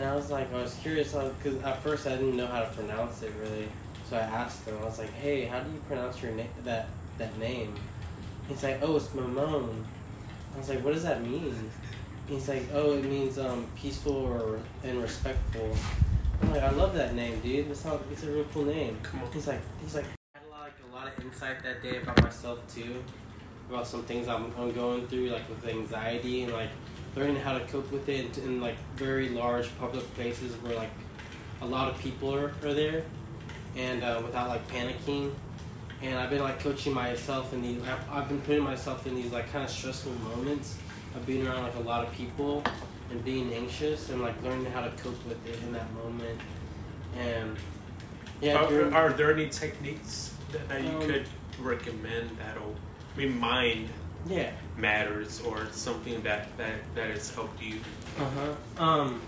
and 0.00 0.08
I 0.08 0.16
was 0.16 0.30
like, 0.30 0.50
I 0.54 0.62
was 0.62 0.74
curious 0.76 1.12
because 1.12 1.62
at 1.62 1.82
first 1.82 2.06
I 2.06 2.16
didn't 2.16 2.36
know 2.36 2.46
how 2.46 2.60
to 2.60 2.66
pronounce 2.68 3.22
it 3.22 3.32
really, 3.38 3.68
so 4.08 4.16
I 4.16 4.20
asked 4.20 4.66
him. 4.66 4.78
I 4.80 4.86
was 4.86 4.98
like, 4.98 5.12
Hey, 5.12 5.44
how 5.44 5.60
do 5.60 5.70
you 5.70 5.78
pronounce 5.80 6.22
your 6.22 6.32
name 6.32 6.48
that 6.64 6.88
that 7.18 7.36
name? 7.38 7.74
He's 8.48 8.62
like, 8.62 8.78
Oh, 8.80 8.96
it's 8.96 9.08
Mamone. 9.08 9.84
I 10.54 10.58
was 10.58 10.70
like, 10.70 10.82
What 10.82 10.94
does 10.94 11.02
that 11.02 11.22
mean? 11.22 11.70
He's 12.26 12.48
like, 12.48 12.62
Oh, 12.72 12.94
it 12.94 13.04
means 13.04 13.38
um, 13.38 13.66
peaceful 13.76 14.16
or 14.16 14.60
and 14.82 15.02
respectful. 15.02 15.76
I'm 16.40 16.50
like, 16.50 16.62
I 16.62 16.70
love 16.70 16.94
that 16.94 17.14
name, 17.14 17.38
dude. 17.40 17.70
It's 17.70 17.84
not, 17.84 18.00
it's 18.10 18.22
a 18.22 18.30
real 18.30 18.46
cool 18.54 18.64
name. 18.64 18.96
He's 19.34 19.46
like, 19.46 19.60
he's 19.82 19.94
like, 19.94 20.06
I 20.34 20.38
had 20.38 20.46
a 20.46 20.50
lot, 20.50 20.62
like 20.62 20.72
a 20.90 20.94
lot 20.94 21.08
of 21.08 21.22
insight 21.22 21.62
that 21.62 21.82
day 21.82 22.00
about 22.00 22.22
myself 22.22 22.60
too, 22.74 23.04
about 23.68 23.86
some 23.86 24.04
things 24.04 24.28
I'm, 24.28 24.50
I'm 24.58 24.72
going 24.72 25.06
through, 25.08 25.28
like 25.28 25.46
with 25.50 25.66
anxiety 25.68 26.44
and 26.44 26.54
like 26.54 26.70
learning 27.16 27.36
how 27.36 27.56
to 27.56 27.64
cope 27.66 27.90
with 27.90 28.08
it 28.08 28.38
in, 28.38 28.44
in 28.44 28.60
like 28.60 28.76
very 28.96 29.28
large 29.28 29.68
public 29.78 30.04
places 30.14 30.52
where 30.62 30.76
like 30.76 30.90
a 31.62 31.66
lot 31.66 31.88
of 31.88 31.98
people 32.00 32.34
are, 32.34 32.52
are 32.64 32.74
there, 32.74 33.04
and 33.76 34.02
uh, 34.02 34.20
without 34.24 34.48
like 34.48 34.66
panicking. 34.68 35.32
And 36.02 36.18
I've 36.18 36.30
been 36.30 36.42
like 36.42 36.60
coaching 36.60 36.94
myself 36.94 37.52
in 37.52 37.60
these. 37.60 37.82
I've, 37.82 38.10
I've 38.10 38.28
been 38.28 38.40
putting 38.40 38.62
myself 38.62 39.06
in 39.06 39.14
these 39.14 39.32
like 39.32 39.52
kind 39.52 39.64
of 39.64 39.70
stressful 39.70 40.12
moments 40.30 40.78
of 41.14 41.26
being 41.26 41.46
around 41.46 41.62
like 41.62 41.74
a 41.74 41.80
lot 41.80 42.06
of 42.06 42.12
people 42.14 42.62
and 43.10 43.22
being 43.24 43.52
anxious 43.52 44.08
and 44.08 44.22
like 44.22 44.40
learning 44.42 44.66
how 44.66 44.80
to 44.80 44.90
cope 45.02 45.22
with 45.26 45.46
it 45.46 45.60
in 45.62 45.72
that 45.72 45.92
moment. 45.94 46.40
And 47.18 47.56
yeah, 48.40 48.64
are, 48.64 48.94
are 48.94 49.12
there 49.12 49.32
any 49.32 49.48
techniques 49.48 50.34
that, 50.52 50.68
that 50.68 50.82
you 50.82 50.90
Um, 50.90 51.02
could 51.02 51.26
recommend 51.58 52.30
that'll? 52.38 52.74
I 53.14 53.18
mean, 53.18 53.38
mind 53.38 53.88
yeah. 54.26 54.50
matters 54.76 55.40
or 55.42 55.66
something 55.72 56.22
that 56.22 56.56
that 56.56 56.74
that 56.94 57.10
has 57.10 57.34
helped 57.34 57.62
you. 57.62 57.76
Uh 58.18 58.24
huh. 58.78 58.84
Um, 58.84 59.20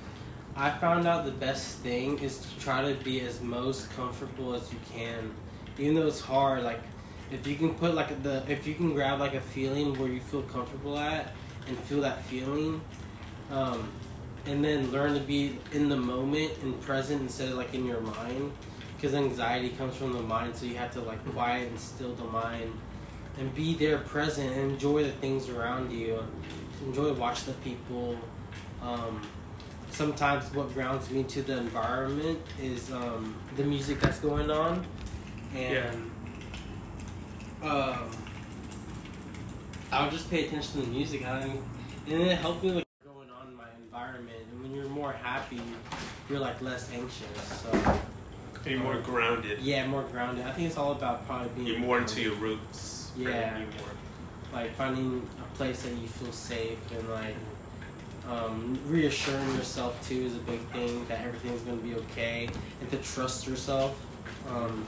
I 0.54 0.70
found 0.70 1.06
out 1.06 1.25
the 1.25 1.30
best 1.30 1.78
thing 1.78 2.18
is 2.18 2.38
to 2.38 2.61
try 2.61 2.82
to 2.82 2.94
be 3.02 3.20
as 3.20 3.40
most 3.40 3.90
comfortable 3.96 4.54
as 4.54 4.70
you 4.70 4.78
can, 4.92 5.32
even 5.78 5.94
though 5.94 6.06
it's 6.06 6.20
hard. 6.20 6.62
Like, 6.62 6.80
if 7.30 7.46
you 7.46 7.56
can 7.56 7.75
put 7.75 7.94
like 7.94 8.22
the 8.22 8.42
if 8.49 8.66
you 8.66 8.75
can 8.75 8.92
grab 8.92 9.20
like 9.20 9.34
a 9.34 9.40
feeling 9.40 9.99
where 9.99 10.08
you 10.08 10.20
feel 10.20 10.42
comfortable 10.42 10.99
at 10.99 11.32
and 11.66 11.78
feel 11.80 12.02
that 12.02 12.22
feeling, 12.25 12.80
um, 13.50 13.88
and 14.46 14.62
then 14.62 14.90
learn 14.90 15.14
to 15.14 15.20
be 15.20 15.58
in 15.72 15.88
the 15.88 15.96
moment 15.96 16.52
and 16.62 16.78
present 16.82 17.22
instead 17.22 17.49
of 17.49 17.54
like 17.54 17.72
in 17.72 17.87
your 17.87 18.00
mind, 18.00 18.52
because 18.96 19.14
anxiety 19.14 19.70
comes 19.70 19.96
from 19.96 20.12
the 20.12 20.22
mind. 20.22 20.54
So 20.54 20.66
you 20.66 20.75
have 20.75 20.92
to 20.92 21.00
like 21.00 21.25
quiet 21.32 21.68
and 21.68 21.80
still 21.80 22.14
the 22.14 22.25
mind. 22.25 22.72
And 23.38 23.54
be 23.54 23.74
there 23.74 23.98
present 23.98 24.52
and 24.52 24.72
enjoy 24.72 25.04
the 25.04 25.12
things 25.12 25.48
around 25.48 25.90
you. 25.90 26.22
Enjoy 26.84 27.12
watch 27.14 27.44
the 27.44 27.52
people, 27.54 28.16
um, 28.82 29.22
sometimes 29.90 30.52
what 30.54 30.72
grounds 30.74 31.10
me 31.10 31.22
to 31.24 31.42
the 31.42 31.56
environment 31.58 32.40
is 32.60 32.90
um, 32.92 33.36
the 33.56 33.62
music 33.62 34.00
that's 34.00 34.18
going 34.18 34.50
on, 34.50 34.84
and 35.54 36.10
um, 37.62 38.10
I'll 39.92 40.10
just 40.10 40.28
pay 40.28 40.46
attention 40.46 40.80
to 40.80 40.86
the 40.86 40.92
music. 40.92 41.24
I 41.24 41.40
don't, 41.40 41.62
and 42.08 42.22
it 42.22 42.38
helped 42.38 42.64
me 42.64 42.72
with 42.72 42.84
what's 43.04 43.16
going 43.16 43.30
on 43.30 43.48
in 43.48 43.56
my 43.56 43.64
environment. 43.84 44.38
And 44.50 44.62
when 44.62 44.74
you're 44.74 44.88
more 44.88 45.12
happy, 45.12 45.60
you're 46.28 46.40
like 46.40 46.60
less 46.60 46.90
anxious. 46.92 47.62
So 47.62 48.00
Be 48.64 48.74
more 48.74 48.98
grounded. 48.98 49.60
yeah, 49.60 49.86
more 49.86 50.02
grounded. 50.02 50.44
I 50.46 50.52
think 50.52 50.66
it's 50.66 50.76
all 50.76 50.92
about 50.92 51.26
probably 51.26 51.50
being 51.50 51.66
You're 51.66 51.78
more 51.78 51.98
into 51.98 52.20
your 52.22 52.34
roots. 52.34 53.01
Yeah. 53.16 53.50
grounding 53.50 53.69
you 53.73 53.78
more. 53.78 54.61
like 54.61 54.75
finding 54.75 55.28
a 55.40 55.57
place 55.57 55.83
that 55.83 55.92
you 55.92 56.09
feel 56.09 56.33
safe 56.33 56.78
and 56.97 57.09
like 57.11 57.35
um, 58.28 58.78
reassuring 58.87 59.54
yourself 59.57 60.07
too 60.09 60.23
is 60.23 60.37
a 60.37 60.40
big 60.40 60.61
thing 60.71 61.04
that 61.07 61.25
everything's 61.25 61.61
gonna 61.62 61.76
be 61.78 61.95
okay 61.95 62.49
and 62.81 62.90
to 62.90 62.99
trust 62.99 63.47
yourself. 63.47 64.00
Um, 64.49 64.87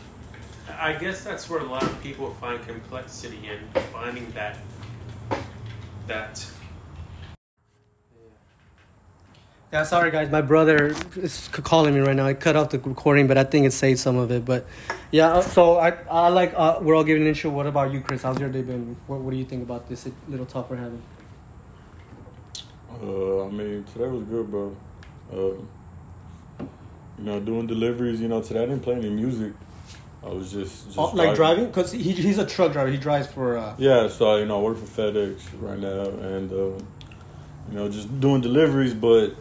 I 0.78 0.94
guess 0.94 1.22
that's 1.24 1.50
where 1.50 1.60
a 1.60 1.64
lot 1.64 1.82
of 1.82 2.02
people 2.02 2.30
find 2.34 2.64
complexity 2.66 3.40
in 3.48 3.82
finding 3.92 4.30
that 4.32 4.58
that 6.06 6.46
Yeah, 9.72 9.82
sorry 9.82 10.12
guys, 10.12 10.30
my 10.30 10.40
brother 10.40 10.94
is 11.16 11.48
calling 11.50 11.94
me 11.94 12.00
right 12.00 12.14
now. 12.14 12.26
I 12.26 12.34
cut 12.34 12.54
off 12.54 12.70
the 12.70 12.78
recording, 12.78 13.26
but 13.26 13.36
I 13.36 13.42
think 13.42 13.66
it 13.66 13.72
saved 13.72 13.98
some 13.98 14.16
of 14.16 14.30
it. 14.30 14.44
But 14.44 14.66
yeah, 15.10 15.32
uh, 15.32 15.42
so 15.42 15.78
I, 15.78 15.94
I 16.08 16.28
like 16.28 16.54
uh, 16.56 16.78
we're 16.80 16.94
all 16.94 17.02
giving 17.02 17.22
an 17.22 17.28
intro. 17.28 17.50
What 17.50 17.66
about 17.66 17.92
you, 17.92 18.00
Chris? 18.00 18.22
How's 18.22 18.38
your 18.38 18.50
day 18.50 18.62
been? 18.62 18.96
What, 19.08 19.20
what 19.20 19.32
do 19.32 19.36
you 19.36 19.44
think 19.44 19.64
about 19.64 19.88
this 19.88 20.08
little 20.28 20.46
talk 20.46 20.70
we're 20.70 20.76
having? 20.76 21.02
Uh, 23.02 23.46
I 23.46 23.48
mean, 23.50 23.84
today 23.92 24.06
was 24.06 24.22
good, 24.24 24.48
bro. 24.48 24.76
Uh, 25.32 25.36
you 27.18 27.24
know, 27.24 27.40
doing 27.40 27.66
deliveries. 27.66 28.20
You 28.20 28.28
know, 28.28 28.40
today 28.42 28.62
I 28.62 28.66
didn't 28.66 28.82
play 28.82 28.94
any 28.94 29.10
music. 29.10 29.54
I 30.24 30.28
was 30.28 30.52
just, 30.52 30.86
just 30.86 30.98
Oh, 30.98 31.06
like 31.14 31.34
driving, 31.34 31.70
cause 31.72 31.90
he, 31.92 32.12
he's 32.12 32.38
a 32.38 32.46
truck 32.46 32.72
driver. 32.72 32.90
He 32.90 32.96
drives 32.96 33.26
for. 33.26 33.58
Uh, 33.58 33.74
Yeah, 33.76 34.06
so 34.08 34.36
you 34.36 34.46
know, 34.46 34.60
I 34.60 34.62
work 34.62 34.78
for 34.78 34.86
FedEx 34.86 35.40
right 35.60 35.78
now, 35.80 36.02
and 36.28 36.52
uh, 36.52 36.56
you 37.70 37.72
know, 37.72 37.88
just 37.88 38.20
doing 38.20 38.40
deliveries. 38.40 38.94
But 38.94 39.34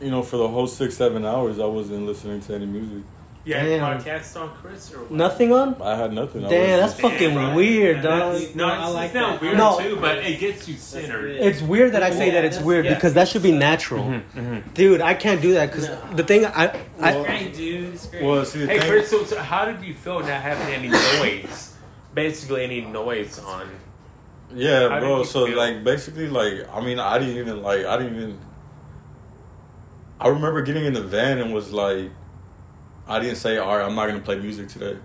you 0.00 0.10
know, 0.10 0.22
for 0.22 0.36
the 0.38 0.48
whole 0.48 0.66
six 0.66 0.96
seven 0.96 1.24
hours, 1.24 1.58
I 1.58 1.66
wasn't 1.66 2.06
listening 2.06 2.40
to 2.42 2.54
any 2.54 2.66
music. 2.66 3.02
you 3.44 3.54
had 3.54 3.64
Damn. 3.64 3.98
podcast 3.98 4.38
on 4.40 4.50
Chris 4.56 4.92
or 4.92 4.98
what? 5.00 5.10
nothing 5.12 5.52
on. 5.52 5.74
I 5.82 5.96
had 5.96 6.12
nothing. 6.12 6.44
I 6.44 6.48
Damn, 6.50 6.60
was 6.72 6.80
that's 6.80 7.00
just- 7.00 7.00
fucking 7.12 7.34
bro. 7.34 7.54
weird, 7.54 7.96
Yeah, 7.96 8.02
dog. 8.02 8.32
that's- 8.34 8.54
No, 8.54 8.66
No, 8.66 8.72
it's, 8.74 8.82
I 8.82 8.86
like 8.88 9.04
it's 9.06 9.14
not 9.14 9.30
that. 9.32 9.40
weird 9.42 9.56
No. 9.56 9.78
too, 9.80 9.96
but 9.96 10.18
it 10.18 10.38
gets 10.40 10.68
you 10.68 10.74
centered. 10.76 11.30
It's 11.36 11.62
weird 11.62 11.92
that 11.92 12.02
I 12.02 12.10
say 12.10 12.26
Yeah, 12.26 12.32
that 12.34 12.44
it's 12.44 12.56
that's- 12.56 12.66
weird 12.66 12.84
yeah. 12.84 12.94
because 12.94 13.14
that 13.14 13.28
should 13.28 13.42
be 13.42 13.52
natural, 13.52 14.04
Mm-hmm. 14.04 14.58
dude. 14.74 15.00
I 15.00 15.14
can't 15.14 15.40
do 15.40 15.54
that 15.54 15.70
because 15.72 15.88
No. 15.88 15.98
the 16.16 16.22
thing 16.22 16.44
I, 16.44 16.66
I 17.00 17.12
Well- 17.14 17.24
Great, 17.24 17.54
dude. 17.54 17.94
It's 17.94 18.06
great. 18.06 18.22
Well, 18.22 18.44
see, 18.44 18.60
the 18.60 18.66
hey, 18.66 18.78
thing- 18.78 18.90
Chris, 18.90 19.10
so, 19.10 19.24
so 19.24 19.38
how 19.40 19.64
did 19.64 19.82
you 19.82 19.94
feel 19.94 20.20
not 20.20 20.28
having 20.28 20.74
any 20.74 20.88
noise? 20.88 21.74
Basically, 22.14 22.64
any 22.64 22.80
noise 22.82 23.38
on. 23.38 23.68
Yeah, 24.54 24.88
How 24.88 24.94
did 24.96 25.00
bro. 25.00 25.18
you 25.18 25.24
So 25.24 25.46
feel? 25.46 25.56
like 25.56 25.84
basically 25.84 26.26
like 26.28 26.66
I 26.74 26.80
mean 26.80 26.98
I 26.98 27.18
didn't 27.20 27.36
even 27.36 27.62
like 27.62 27.86
I 27.86 27.96
didn't 27.96 28.16
even 28.16 28.38
I 30.20 30.28
remember 30.28 30.62
getting 30.62 30.84
in 30.84 30.92
the 30.92 31.02
van 31.02 31.38
and 31.38 31.52
was 31.54 31.72
like 31.72 32.10
I 33.08 33.18
didn't 33.18 33.36
say 33.36 33.56
all 33.58 33.76
right 33.76 33.84
I'm 33.84 33.94
not 33.94 34.06
gonna 34.06 34.20
play 34.20 34.38
music 34.38 34.68
today. 34.68 34.98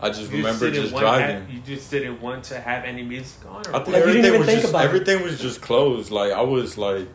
I 0.00 0.08
just 0.10 0.30
You 0.30 0.38
remember 0.38 0.70
didn't 0.70 0.82
just 0.90 0.96
driving. 0.96 1.36
Have, 1.40 1.50
you 1.50 1.60
just 1.60 1.90
didn't 1.90 2.20
want 2.20 2.44
to 2.44 2.60
have 2.60 2.84
any 2.84 3.02
music 3.02 3.46
on. 3.48 3.66
Or 3.68 3.76
I 3.76 3.78
think 3.82 3.86
Like, 3.88 4.04
you 4.04 4.20
everything 4.20 4.38
was 4.40 4.46
just 4.48 4.68
about 4.68 4.82
it. 4.82 4.88
everything 4.88 5.22
was 5.22 5.40
just 5.40 5.62
closed. 5.62 6.10
Like 6.10 6.32
I 6.32 6.42
was 6.42 6.76
like 6.76 7.08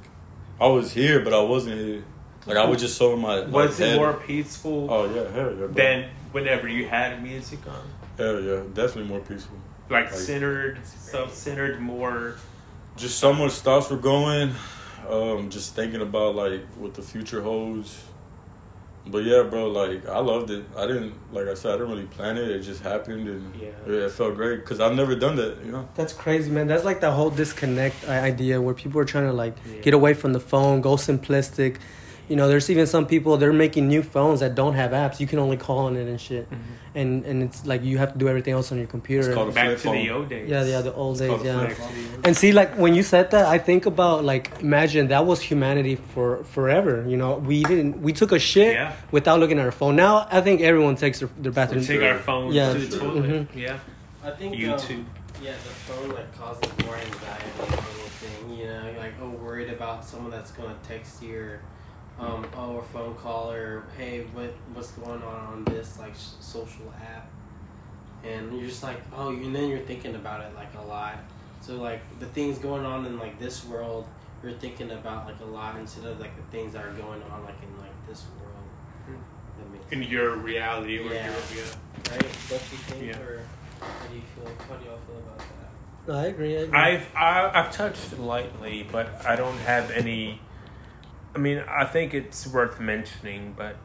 I 0.60 0.68
was 0.68 0.92
here 0.94 1.20
but 1.24 1.34
I 1.34 1.42
wasn't 1.42 1.80
here. 1.80 2.04
Like 2.48 2.58
I 2.58 2.66
was 2.66 2.80
just 2.82 2.98
so 2.98 3.14
in 3.14 3.20
my 3.20 3.40
like, 3.42 3.52
was 3.52 3.80
it 3.80 3.90
head. 3.90 3.98
more 3.98 4.14
peaceful 4.14 4.88
Oh 4.90 5.06
yeah, 5.14 5.30
hell 5.32 5.50
yeah. 5.52 5.56
Bro. 5.58 5.68
than 5.74 6.10
whenever 6.32 6.68
you 6.68 6.88
had 6.88 7.22
music 7.22 7.60
on? 7.68 7.84
hell 8.18 8.40
yeah, 8.42 8.62
definitely 8.74 9.04
more 9.06 9.20
peaceful. 9.20 9.58
Like, 9.90 10.06
Like- 10.06 10.14
centered, 10.20 10.80
self-centered, 10.86 11.82
more. 11.82 12.36
just 12.96 13.20
so 13.20 13.34
much 13.34 13.52
thoughts 13.54 13.90
were 13.90 13.98
going. 13.98 14.54
Um, 15.10 15.50
just 15.50 15.76
thinking 15.76 16.02
about 16.02 16.36
like 16.36 16.62
what 16.78 16.94
the 16.94 17.02
future 17.02 17.42
holds. 17.42 18.04
But 19.08 19.24
yeah, 19.24 19.42
bro, 19.44 19.68
like 19.68 20.08
I 20.08 20.20
loved 20.20 20.52
it. 20.52 20.64
I 20.78 20.86
didn't, 20.86 21.16
like 21.34 21.48
I 21.48 21.56
said, 21.56 21.72
I 21.74 21.78
didn't 21.78 21.90
really 21.90 22.06
plan 22.06 22.38
it. 22.38 22.48
It 22.50 22.60
just 22.60 22.84
happened, 22.84 23.28
and 23.28 23.56
Yeah. 23.60 23.70
yeah, 23.88 23.94
it 24.06 24.12
felt 24.12 24.36
great 24.36 24.58
because 24.58 24.80
I've 24.80 24.94
never 24.96 25.16
done 25.16 25.36
that. 25.38 25.58
You 25.66 25.72
know, 25.72 25.90
That's 25.96 26.14
crazy, 26.14 26.52
man. 26.52 26.68
That's 26.68 26.86
like 26.86 27.02
the 27.02 27.12
whole 27.12 27.32
disconnect 27.32 28.08
idea 28.08 28.62
where 28.62 28.76
people 28.76 29.02
are 29.02 29.06
trying 29.06 29.26
to 29.26 29.34
like 29.34 29.56
Yeah. 29.66 29.82
get 29.82 29.94
away 29.96 30.14
from 30.14 30.34
the 30.34 30.40
phone, 30.40 30.82
go 30.82 30.98
simplistic. 30.98 31.78
You 32.32 32.38
know, 32.38 32.48
there's 32.48 32.70
even 32.70 32.88
some 32.88 33.06
people 33.08 33.36
they're 33.36 33.52
making 33.52 33.90
new 33.90 34.02
phones 34.02 34.40
that 34.40 34.56
don't 34.56 34.74
have 34.76 34.92
apps. 34.92 35.20
You 35.20 35.28
can 35.28 35.38
only 35.38 35.58
call 35.58 35.80
on 35.80 35.98
it 35.98 36.08
and 36.08 36.20
shit, 36.28 36.48
and 36.96 37.26
and 37.26 37.44
it's 37.44 37.66
like 37.66 37.84
you 37.84 37.98
have 37.98 38.14
to 38.14 38.18
do 38.18 38.30
everything 38.30 38.54
else 38.54 38.72
on 38.72 38.78
your 38.78 38.88
computer. 38.88 39.28
It's 39.28 39.36
called 39.36 39.50
a 39.50 39.52
Back 39.52 39.78
flip 39.80 39.96
to 39.96 40.02
the 40.02 40.10
old 40.12 40.30
days. 40.30 40.50
yeah, 40.50 40.64
yeah, 40.64 40.80
the 40.80 40.94
old 40.94 41.20
It's 41.20 41.28
days, 41.30 41.44
yeah. 41.44 41.68
flip. 41.68 42.22
And 42.24 42.38
see, 42.38 42.54
like 42.54 42.76
when 42.78 42.96
you 42.96 43.04
said 43.04 43.32
that, 43.32 43.48
I 43.48 43.58
think 43.58 43.86
about 43.86 44.24
like 44.24 44.50
imagine 44.62 45.10
that 45.10 45.26
was 45.26 45.42
humanity 45.42 45.98
for 46.14 46.46
forever. 46.46 47.04
You 47.06 47.18
know, 47.18 47.36
we 47.36 47.64
didn't 47.64 48.02
we 48.02 48.14
took 48.14 48.32
a 48.32 48.40
shit 48.40 48.76
Yeah. 48.76 48.94
without 49.12 49.42
looking 49.42 49.60
at 49.60 49.66
our 49.66 49.74
phone. 49.74 49.98
Now 49.98 50.26
I 50.32 50.40
think 50.40 50.62
everyone 50.62 50.96
takes 50.96 51.20
their, 51.20 51.30
their 51.38 51.52
We 51.52 51.56
bathroom. 51.56 51.84
take 51.84 52.02
our 52.02 52.18
phone 52.20 52.54
Yeah. 52.54 52.72
to 52.72 52.80
the 52.80 52.98
toilet. 52.98 53.24
Mhm. 53.30 53.48
Yeah. 53.54 53.78
I 54.24 54.32
think 54.32 54.56
YouTube. 54.56 55.04
Um, 55.04 55.06
yeah, 55.44 55.52
the 55.68 55.74
phone 55.92 56.10
like 56.16 56.32
causes 56.40 56.64
more 56.86 56.96
anxiety 56.96 57.52
than 57.60 57.68
anything. 57.74 58.58
You 58.58 58.66
know, 58.72 58.82
You're 58.90 59.02
like 59.02 59.16
oh, 59.22 59.32
worried 59.32 59.70
about 59.70 60.06
someone 60.06 60.32
that's 60.32 60.52
gonna 60.52 60.76
text 60.88 61.22
you, 61.24 61.36
or 61.36 61.60
um, 62.20 62.46
oh, 62.56 62.78
a 62.78 62.84
phone 62.84 63.16
call, 63.16 63.52
or 63.52 63.84
hey, 63.98 64.26
what 64.34 64.54
what's 64.74 64.92
going 64.92 65.22
on 65.24 65.36
on 65.54 65.64
this 65.66 65.98
like 66.00 66.12
s- 66.12 66.36
social 66.40 66.94
app, 67.02 67.28
and 68.24 68.56
you're 68.58 68.68
just 68.68 68.84
like 68.84 69.02
oh, 69.16 69.30
and 69.30 69.56
then 69.56 69.70
you're 69.70 69.80
thinking 69.80 70.16
about 70.16 70.42
it 70.42 70.54
like 70.56 70.74
a 70.76 70.82
lot. 70.88 71.18
So 71.62 71.76
like 71.76 72.02
the 72.20 72.26
things 72.28 72.58
going 72.60 72.86
on 72.86 73.06
in 73.06 73.18
like 73.20 73.40
this 73.40 73.66
world, 73.66 74.06
you're 74.44 74.52
thinking 74.54 74.92
about 74.92 75.26
like 75.26 75.40
a 75.42 75.46
lot 75.46 75.78
instead 75.78 76.06
of 76.06 76.20
like 76.20 76.36
the 76.36 76.44
things 76.56 76.74
that 76.74 76.84
are 76.86 76.92
going 76.94 77.22
on 77.24 77.44
like 77.44 77.56
in 77.64 77.80
like 77.80 78.08
this 78.08 78.24
world. 78.40 79.18
That 79.90 79.94
In 79.96 80.04
your 80.04 80.36
reality, 80.38 80.98
or 81.00 81.14
Yeah. 81.14 81.26
your, 81.26 81.34
yeah. 81.56 82.12
right? 82.12 82.24
What 82.24 82.50
Don't 82.50 82.72
you 82.72 82.78
think, 82.78 83.06
Yeah. 83.06 83.20
or 83.20 83.42
how 83.80 84.08
do 84.08 84.16
you 84.16 84.22
feel? 84.36 84.52
How 84.68 84.76
do 84.76 84.86
y'all 84.86 85.00
feel 85.08 85.18
about 85.18 85.38
that? 85.38 86.14
I 86.14 86.26
agree. 86.28 86.58
I 86.58 86.62
agree. 86.62 86.80
I've 86.80 87.16
I, 87.16 87.52
I've 87.54 87.72
touched 87.72 88.18
lightly, 88.18 88.88
but 88.92 89.24
I 89.26 89.36
don't 89.36 89.58
have 89.60 89.92
any. 89.92 90.40
I 91.34 91.38
mean, 91.38 91.64
I 91.68 91.86
think 91.86 92.14
it's 92.14 92.46
worth 92.46 92.80
mentioning, 92.80 93.54
but 93.58 93.78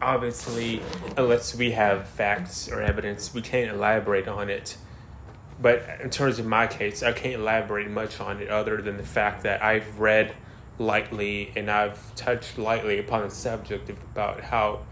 obviously, 0.00 0.80
unless 1.16 1.54
we 1.54 1.72
have 1.72 2.08
facts 2.08 2.70
or 2.70 2.80
evidence, 2.80 3.34
we 3.34 3.42
can't 3.42 3.70
elaborate 3.70 4.28
on 4.28 4.48
it. 4.48 4.76
But 5.60 5.84
in 6.00 6.08
terms 6.10 6.38
of 6.38 6.46
my 6.46 6.66
case, 6.66 7.02
I 7.02 7.12
can't 7.12 7.34
elaborate 7.34 7.90
much 7.90 8.20
on 8.20 8.40
it 8.40 8.48
other 8.48 8.80
than 8.80 8.96
the 8.96 9.02
fact 9.02 9.42
that 9.42 9.62
I've 9.62 9.98
read 9.98 10.34
lightly 10.78 11.52
and 11.56 11.70
I've 11.70 12.14
touched 12.14 12.56
lightly 12.56 12.98
upon 12.98 13.24
the 13.24 13.34
subject 13.34 13.90
about 13.90 14.40
how 14.40 14.86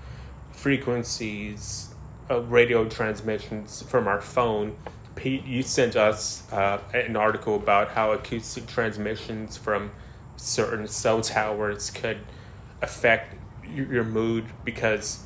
frequencies 0.52 1.95
of 2.28 2.52
radio 2.52 2.87
transmissions 2.87 3.83
from 3.83 4.07
our 4.07 4.21
phone. 4.21 4.76
Pete, 5.14 5.45
you 5.45 5.62
sent 5.62 5.97
us 5.97 6.50
uh, 6.52 6.78
an 6.92 7.16
article 7.16 7.57
about 7.57 7.92
how 7.92 8.12
acoustic 8.12 8.66
transmissions 8.66 9.57
from 9.57 9.90
certain 10.38 10.87
cell 10.87 11.21
towers 11.21 11.90
could 11.90 12.18
affect 12.80 13.37
your, 13.75 14.04
mood 14.04 14.47
because, 14.64 15.23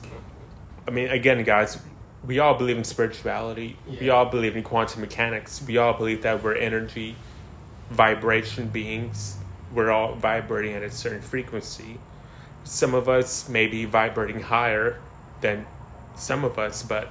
I 0.89 0.91
mean, 0.91 1.09
again, 1.09 1.45
guys, 1.45 1.79
we 2.27 2.39
all 2.39 2.55
believe 2.55 2.77
in 2.77 2.85
spirituality. 2.85 3.77
We 4.01 4.11
all 4.11 4.25
believe 4.25 4.57
in 4.57 4.63
quantum 4.63 5.01
mechanics. 5.01 5.63
We 5.65 5.77
all 5.77 5.93
believe 5.93 6.23
that 6.23 6.43
we're 6.43 6.57
energy, 6.57 7.15
vibration 7.91 8.69
beings. 8.69 9.37
We're 9.73 9.91
all 9.91 10.15
vibrating 10.15 10.75
at 10.75 10.83
a 10.83 10.91
certain 10.91 11.23
frequency. 11.23 11.99
Some 12.65 12.95
of 12.95 13.09
us 13.09 13.49
may 13.49 13.67
be 13.67 13.85
vibrating 13.85 14.41
higher 14.41 15.01
than 15.41 15.67
some 16.17 16.45
of 16.45 16.59
us, 16.59 16.83
but 16.83 17.11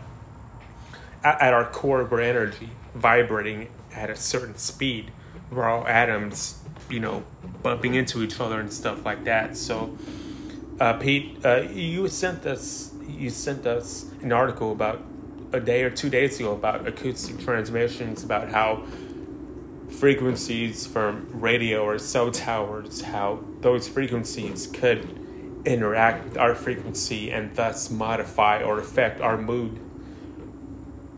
at, 1.24 1.41
at 1.41 1.53
our 1.53 1.70
core, 1.70 2.03
we're 2.03 2.22
energy 2.22 2.70
vibrating 2.96 3.70
at 3.93 4.10
a 4.10 4.15
certain 4.15 4.58
speed. 4.58 5.12
We're 5.51 5.65
all 5.65 5.88
atoms, 5.88 6.61
you 6.91 7.00
know, 7.00 7.24
bumping 7.63 7.95
into 7.95 8.21
each 8.21 8.39
other 8.39 8.60
and 8.60 8.71
stuff 8.71 9.05
like 9.05 9.24
that. 9.24 9.57
So, 9.57 9.98
uh, 10.79 10.94
Pete, 10.94 11.37
uh, 11.46 11.61
you 11.61 12.07
sent 12.07 12.46
us 12.46 12.94
you 13.07 13.29
sent 13.29 13.66
us 13.68 14.05
an 14.22 14.31
article 14.31 14.72
about 14.72 15.03
a 15.53 15.59
day 15.59 15.83
or 15.83 15.89
two 15.89 16.09
days 16.09 16.39
ago 16.39 16.53
about 16.53 16.87
acoustic 16.87 17.39
transmissions, 17.39 18.24
about 18.24 18.50
how 18.50 18.83
frequencies 19.89 20.87
from 20.87 21.27
radio 21.31 21.83
or 21.83 22.00
cell 22.00 22.31
towers, 22.31 23.01
how 23.01 23.44
those 23.59 23.87
frequencies 23.87 24.68
could 24.68 25.18
interact 25.66 26.24
with 26.25 26.37
our 26.37 26.55
frequency 26.55 27.31
and 27.31 27.55
thus 27.55 27.92
modify 27.92 28.63
or 28.63 28.79
affect 28.79 29.22
our 29.22 29.37
mood. 29.37 29.79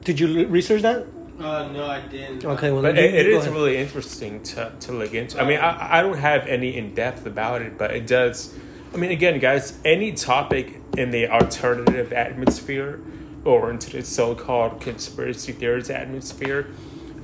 Did 0.03 0.19
you 0.19 0.47
research 0.47 0.81
that? 0.81 1.05
Uh, 1.39 1.67
no, 1.73 1.85
I 1.85 2.01
didn't. 2.01 2.45
Okay, 2.45 2.71
well, 2.71 2.81
But 2.83 2.97
it, 2.97 3.13
it 3.13 3.25
you- 3.25 3.31
go 3.33 3.37
is 3.39 3.43
ahead. 3.45 3.55
really 3.55 3.77
interesting 3.77 4.41
to, 4.43 4.71
to 4.81 4.91
look 4.91 5.13
into. 5.13 5.41
I 5.41 5.47
mean, 5.47 5.59
I, 5.59 5.99
I 5.99 6.01
don't 6.01 6.17
have 6.17 6.45
any 6.47 6.77
in 6.77 6.93
depth 6.93 7.25
about 7.25 7.61
it, 7.61 7.77
but 7.77 7.91
it 7.91 8.05
does. 8.07 8.53
I 8.93 8.97
mean, 8.97 9.11
again, 9.11 9.39
guys, 9.39 9.77
any 9.83 10.11
topic 10.13 10.79
in 10.95 11.09
the 11.09 11.27
alternative 11.29 12.13
atmosphere 12.13 12.99
or 13.43 13.71
into 13.71 13.89
the 13.91 14.03
so 14.03 14.35
called 14.35 14.79
conspiracy 14.79 15.51
theories 15.51 15.89
atmosphere, 15.89 16.67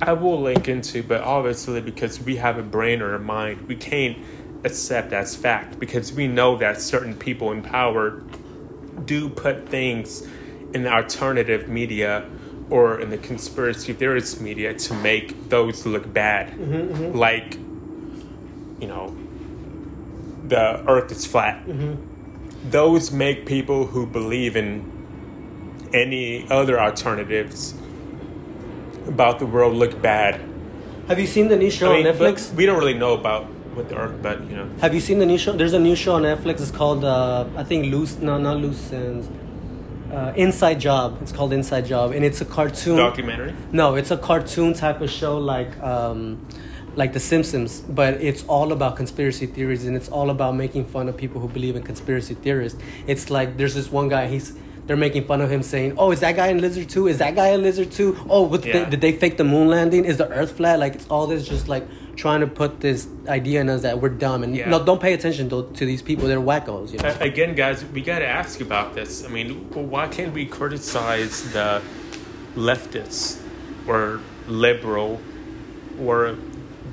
I 0.02 0.14
will 0.14 0.40
link 0.40 0.66
into, 0.68 1.02
but 1.04 1.20
obviously, 1.22 1.80
because 1.80 2.20
we 2.20 2.36
have 2.36 2.58
a 2.58 2.62
brain 2.62 3.00
or 3.02 3.14
a 3.14 3.20
mind, 3.20 3.68
we 3.68 3.76
can't 3.76 4.18
accept 4.64 5.12
as 5.12 5.36
fact 5.36 5.78
because 5.78 6.12
we 6.12 6.26
know 6.26 6.56
that 6.56 6.80
certain 6.80 7.14
people 7.14 7.52
in 7.52 7.62
power 7.62 8.22
do 9.04 9.28
put 9.28 9.68
things 9.68 10.26
in 10.74 10.82
the 10.82 10.92
alternative 10.92 11.68
media 11.68 12.28
or 12.70 13.00
in 13.00 13.10
the 13.10 13.18
conspiracy 13.18 13.92
theorist 13.92 14.40
media 14.40 14.72
to 14.74 14.94
make 14.94 15.48
those 15.48 15.84
look 15.84 16.10
bad. 16.12 16.50
Mm-hmm, 16.50 16.72
mm-hmm. 16.74 17.18
Like, 17.18 17.54
you 18.80 18.86
know, 18.86 19.16
the 20.46 20.88
earth 20.88 21.10
is 21.10 21.26
flat. 21.26 21.66
Mm-hmm. 21.66 22.70
Those 22.70 23.10
make 23.10 23.46
people 23.46 23.86
who 23.86 24.06
believe 24.06 24.56
in 24.56 25.88
any 25.92 26.48
other 26.50 26.80
alternatives 26.80 27.74
about 29.06 29.38
the 29.38 29.46
world 29.46 29.74
look 29.74 30.00
bad. 30.00 30.40
Have 31.08 31.18
you 31.18 31.26
seen 31.26 31.48
the 31.48 31.56
new 31.56 31.70
show 31.70 31.92
I 31.92 31.96
mean, 31.96 32.06
on 32.06 32.14
Netflix? 32.14 32.54
we 32.54 32.66
don't 32.66 32.78
really 32.78 32.94
know 32.94 33.14
about 33.14 33.46
what 33.74 33.88
the 33.88 33.96
earth, 33.96 34.22
but 34.22 34.42
you 34.48 34.56
know. 34.56 34.70
Have 34.80 34.94
you 34.94 35.00
seen 35.00 35.18
the 35.18 35.26
new 35.26 35.38
show? 35.38 35.52
There's 35.52 35.72
a 35.72 35.78
new 35.78 35.96
show 35.96 36.14
on 36.14 36.22
Netflix. 36.22 36.60
It's 36.60 36.70
called 36.70 37.04
uh, 37.04 37.46
I 37.56 37.64
think 37.64 37.86
Loose. 37.86 38.18
No, 38.18 38.38
not 38.38 38.58
Loose 38.58 38.92
Ends. 38.92 39.28
Uh, 40.12 40.32
Inside 40.36 40.80
Job. 40.80 41.18
It's 41.22 41.32
called 41.32 41.52
Inside 41.52 41.86
Job, 41.86 42.12
and 42.12 42.24
it's 42.24 42.40
a 42.40 42.44
cartoon. 42.44 42.96
Documentary? 42.96 43.54
No, 43.72 43.94
it's 43.94 44.10
a 44.10 44.16
cartoon 44.16 44.74
type 44.74 45.00
of 45.00 45.10
show 45.10 45.38
like 45.38 45.78
um, 45.82 46.44
like 46.96 47.12
The 47.12 47.20
Simpsons, 47.20 47.80
but 47.80 48.14
it's 48.14 48.44
all 48.48 48.72
about 48.72 48.96
conspiracy 48.96 49.46
theories 49.46 49.86
and 49.86 49.96
it's 49.96 50.08
all 50.08 50.30
about 50.30 50.56
making 50.56 50.86
fun 50.86 51.08
of 51.08 51.16
people 51.16 51.40
who 51.40 51.48
believe 51.48 51.76
in 51.76 51.82
conspiracy 51.84 52.34
theorists. 52.34 52.80
It's 53.06 53.30
like 53.30 53.56
there's 53.56 53.74
this 53.74 53.90
one 53.92 54.08
guy. 54.08 54.26
He's 54.26 54.52
they're 54.86 54.96
making 54.96 55.26
fun 55.26 55.40
of 55.40 55.52
him, 55.52 55.62
saying, 55.62 55.94
"Oh, 55.96 56.10
is 56.10 56.18
that 56.20 56.34
guy 56.34 56.48
in 56.48 56.58
Lizard 56.60 56.88
too? 56.88 57.06
Is 57.06 57.18
that 57.18 57.36
guy 57.36 57.48
a 57.48 57.58
lizard 57.58 57.92
too? 57.92 58.16
Oh, 58.28 58.42
what, 58.42 58.64
Yeah. 58.64 58.88
did 58.90 59.00
they 59.00 59.12
fake 59.12 59.36
the 59.36 59.44
moon 59.44 59.68
landing? 59.68 60.04
Is 60.04 60.16
the 60.16 60.28
Earth 60.28 60.56
flat? 60.56 60.80
Like 60.80 60.96
it's 60.96 61.06
all 61.08 61.28
this 61.28 61.46
just 61.46 61.68
like 61.68 61.86
trying 62.20 62.40
to 62.40 62.46
put 62.46 62.80
this 62.80 63.08
idea 63.28 63.62
in 63.62 63.70
us 63.70 63.80
that 63.80 63.98
we're 63.98 64.10
dumb 64.10 64.42
and 64.42 64.54
Yeah. 64.54 64.68
no, 64.68 64.84
don't 64.84 65.00
pay 65.00 65.14
attention 65.14 65.48
to, 65.48 65.70
to 65.72 65.86
these 65.86 66.02
people. 66.02 66.28
They're 66.28 66.38
wackos. 66.38 66.92
You 66.92 66.98
know? 66.98 67.16
Again, 67.18 67.54
guys, 67.54 67.82
we 67.86 68.02
got 68.02 68.18
to 68.18 68.26
ask 68.26 68.60
about 68.60 68.94
this. 68.94 69.24
I 69.24 69.28
mean, 69.28 69.70
why 69.72 70.06
can't 70.06 70.34
we 70.34 70.44
criticize 70.44 71.50
the 71.54 71.80
leftists 72.54 73.40
or 73.88 74.20
liberal 74.46 75.18
or 75.98 76.36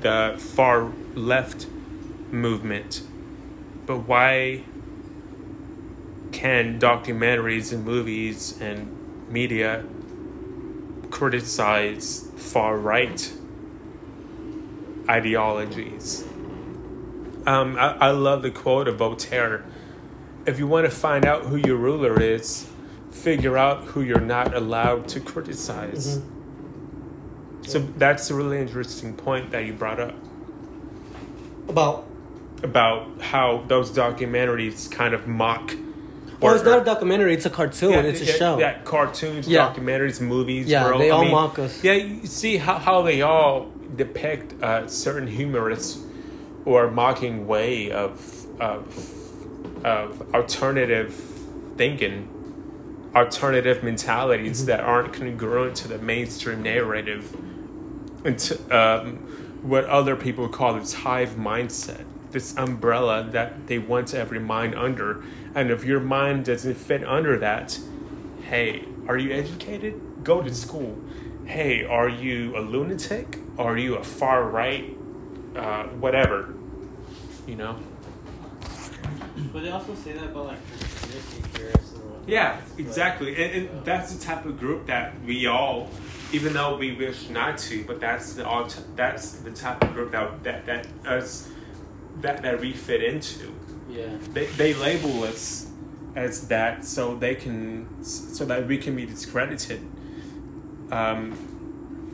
the 0.00 0.36
far 0.38 0.90
left 1.14 1.66
movement? 2.30 3.02
But 3.84 4.08
why 4.08 4.64
can 6.32 6.80
documentaries 6.80 7.70
and 7.74 7.84
movies 7.84 8.58
and 8.62 9.28
media 9.28 9.84
criticize 11.10 12.28
far 12.36 12.78
right 12.78 13.30
ideologies? 15.08 16.24
Um, 17.46 17.76
I, 17.78 17.96
I 17.98 18.10
love 18.10 18.42
the 18.42 18.50
quote 18.50 18.88
of 18.88 18.96
Voltaire 18.96 19.64
if 20.46 20.58
you 20.58 20.66
want 20.66 20.86
to 20.86 20.90
find 20.90 21.26
out 21.26 21.44
who 21.44 21.56
your 21.56 21.76
ruler 21.76 22.20
is, 22.20 22.66
figure 23.10 23.58
out 23.58 23.84
who 23.84 24.00
you're 24.00 24.20
not 24.20 24.54
allowed 24.54 25.06
to 25.08 25.20
criticize. 25.20 26.22
So 27.62 27.80
that's 27.80 28.30
a 28.30 28.34
really 28.34 28.58
interesting 28.58 29.14
point 29.14 29.50
that 29.50 29.66
you 29.66 29.74
brought 29.74 30.00
up 30.00 30.14
About 31.68 32.06
about 32.62 33.20
how 33.20 33.62
those 33.68 33.90
documentaries 33.92 34.90
kind 34.90 35.14
of 35.14 35.28
mock. 35.28 35.74
well, 36.40 36.54
it's 36.54 36.64
not 36.64 36.80
a 36.80 36.84
documentary. 36.84 37.34
It's 37.34 37.46
a 37.46 37.50
cartoon. 37.50 37.90
yeah, 37.92 38.00
it's 38.00 38.20
a 38.20 38.24
yeah, 38.24 38.32
show. 38.32 38.58
Yeah, 38.58 38.78
cartoons, 38.82 39.46
Yeah. 39.46 39.72
documentaries, 39.72 40.20
movies. 40.20 40.66
Yeah, 40.66 40.88
bro. 40.88 40.98
they 40.98 41.10
I 41.10 41.14
all 41.14 41.22
mean, 41.22 41.30
mock 41.32 41.58
us. 41.58 41.84
Yeah, 41.84 41.92
you 41.92 42.26
see 42.26 42.56
how, 42.56 42.78
how 42.78 43.02
they 43.02 43.22
all 43.22 43.70
depict 43.96 44.54
a 44.62 44.88
certain 44.88 45.26
humorous 45.26 46.04
or 46.64 46.90
mocking 46.90 47.46
way 47.46 47.90
of 47.90 48.46
of 48.60 49.18
of 49.84 50.34
alternative 50.34 51.14
thinking, 51.76 52.28
alternative 53.14 53.82
mentalities 53.82 54.58
mm-hmm. 54.58 54.66
that 54.66 54.80
aren't 54.80 55.12
congruent 55.12 55.76
to 55.76 55.88
the 55.88 55.98
mainstream 55.98 56.62
narrative, 56.62 57.34
and 58.24 58.38
to, 58.38 58.76
um, 58.76 59.16
what 59.62 59.84
other 59.84 60.16
people 60.16 60.48
call 60.48 60.74
this 60.74 60.92
hive 60.92 61.30
mindset, 61.30 62.04
this 62.30 62.56
umbrella 62.56 63.28
that 63.30 63.66
they 63.66 63.78
want 63.78 64.14
every 64.14 64.40
mind 64.40 64.74
under. 64.74 65.22
And 65.54 65.70
if 65.70 65.84
your 65.84 66.00
mind 66.00 66.44
doesn't 66.44 66.74
fit 66.74 67.04
under 67.04 67.38
that, 67.38 67.78
hey, 68.42 68.84
are 69.08 69.16
you 69.16 69.32
educated? 69.32 70.00
Go 70.22 70.42
to 70.42 70.50
mm-hmm. 70.50 70.54
school. 70.54 70.98
Hey, 71.46 71.84
are 71.84 72.08
you 72.08 72.56
a 72.56 72.60
lunatic? 72.60 73.38
Are 73.58 73.76
you 73.76 73.96
a 73.96 74.04
far 74.04 74.44
right? 74.48 74.96
Uh, 75.56 75.84
whatever. 75.88 76.54
You 77.46 77.56
know? 77.56 77.76
But 79.52 79.62
they 79.62 79.70
also 79.70 79.94
say 79.94 80.12
that 80.12 80.24
about 80.24 80.46
like 80.46 80.68
conspiracy 80.70 81.42
theorists 81.52 81.92
and 81.92 82.02
whatnot. 82.04 82.28
Yeah, 82.28 82.60
exactly. 82.76 83.36
And, 83.36 83.68
and 83.68 83.84
that's 83.84 84.14
the 84.14 84.24
type 84.24 84.44
of 84.44 84.58
group 84.58 84.86
that 84.86 85.20
we 85.24 85.46
all, 85.46 85.88
even 86.32 86.52
though 86.52 86.76
we 86.76 86.94
wish 86.94 87.28
not 87.28 87.58
to, 87.58 87.84
but 87.84 88.00
that's 88.00 88.34
the 88.34 88.46
all. 88.46 88.68
That's 88.94 89.32
the 89.32 89.50
type 89.50 89.82
of 89.82 89.92
group 89.92 90.12
that 90.12 90.42
that 90.44 90.66
that 90.66 90.86
us 91.06 91.48
that 92.20 92.42
that 92.42 92.60
we 92.60 92.72
fit 92.72 93.02
into. 93.02 93.52
Yeah. 93.90 94.08
They 94.32 94.46
they 94.46 94.74
label 94.74 95.24
us 95.24 95.70
as 96.14 96.48
that 96.48 96.84
so 96.84 97.14
they 97.14 97.34
can 97.34 98.04
so 98.04 98.44
that 98.44 98.66
we 98.66 98.78
can 98.78 98.94
be 98.94 99.06
discredited. 99.06 99.80
Um, 100.90 101.57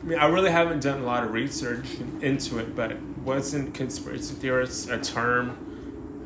I 0.05 0.07
mean, 0.07 0.19
I 0.19 0.27
really 0.27 0.51
haven't 0.51 0.83
done 0.83 1.01
a 1.01 1.03
lot 1.03 1.23
of 1.23 1.33
research 1.33 1.87
into 2.21 2.59
it, 2.59 2.75
but 2.75 3.01
wasn't 3.23 3.73
conspiracy 3.73 4.35
theorists 4.35 4.87
a 4.87 4.99
term 4.99 5.57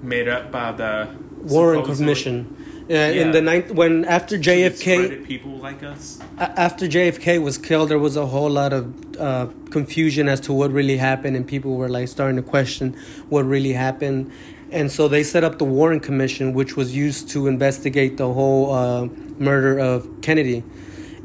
made 0.03 0.27
up 0.27 0.51
by 0.51 0.73
the 0.73 1.07
Warren 1.43 1.85
Commission. 1.85 2.57
Yeah, 2.89 3.07
in 3.07 3.31
the 3.31 3.39
ninth 3.39 3.71
when 3.71 4.03
after 4.03 4.37
JFK 4.37 5.25
people 5.25 5.51
like 5.51 5.81
us? 5.81 6.19
After 6.37 6.87
JFK 6.87 7.41
was 7.41 7.57
killed, 7.57 7.89
there 7.89 7.99
was 7.99 8.17
a 8.17 8.25
whole 8.25 8.49
lot 8.49 8.73
of 8.73 9.15
uh, 9.17 9.47
confusion 9.69 10.27
as 10.27 10.41
to 10.41 10.51
what 10.51 10.71
really 10.71 10.97
happened, 10.97 11.37
and 11.37 11.47
people 11.47 11.77
were 11.77 11.87
like 11.87 12.09
starting 12.09 12.35
to 12.35 12.41
question 12.41 12.97
what 13.29 13.45
really 13.45 13.71
happened. 13.71 14.29
And 14.71 14.91
so 14.91 15.07
they 15.07 15.23
set 15.23 15.45
up 15.45 15.57
the 15.57 15.65
Warren 15.65 16.01
Commission, 16.01 16.53
which 16.53 16.75
was 16.75 16.93
used 16.93 17.29
to 17.29 17.47
investigate 17.47 18.17
the 18.17 18.33
whole 18.33 18.73
uh, 18.73 19.05
murder 19.37 19.79
of 19.79 20.05
Kennedy. 20.21 20.65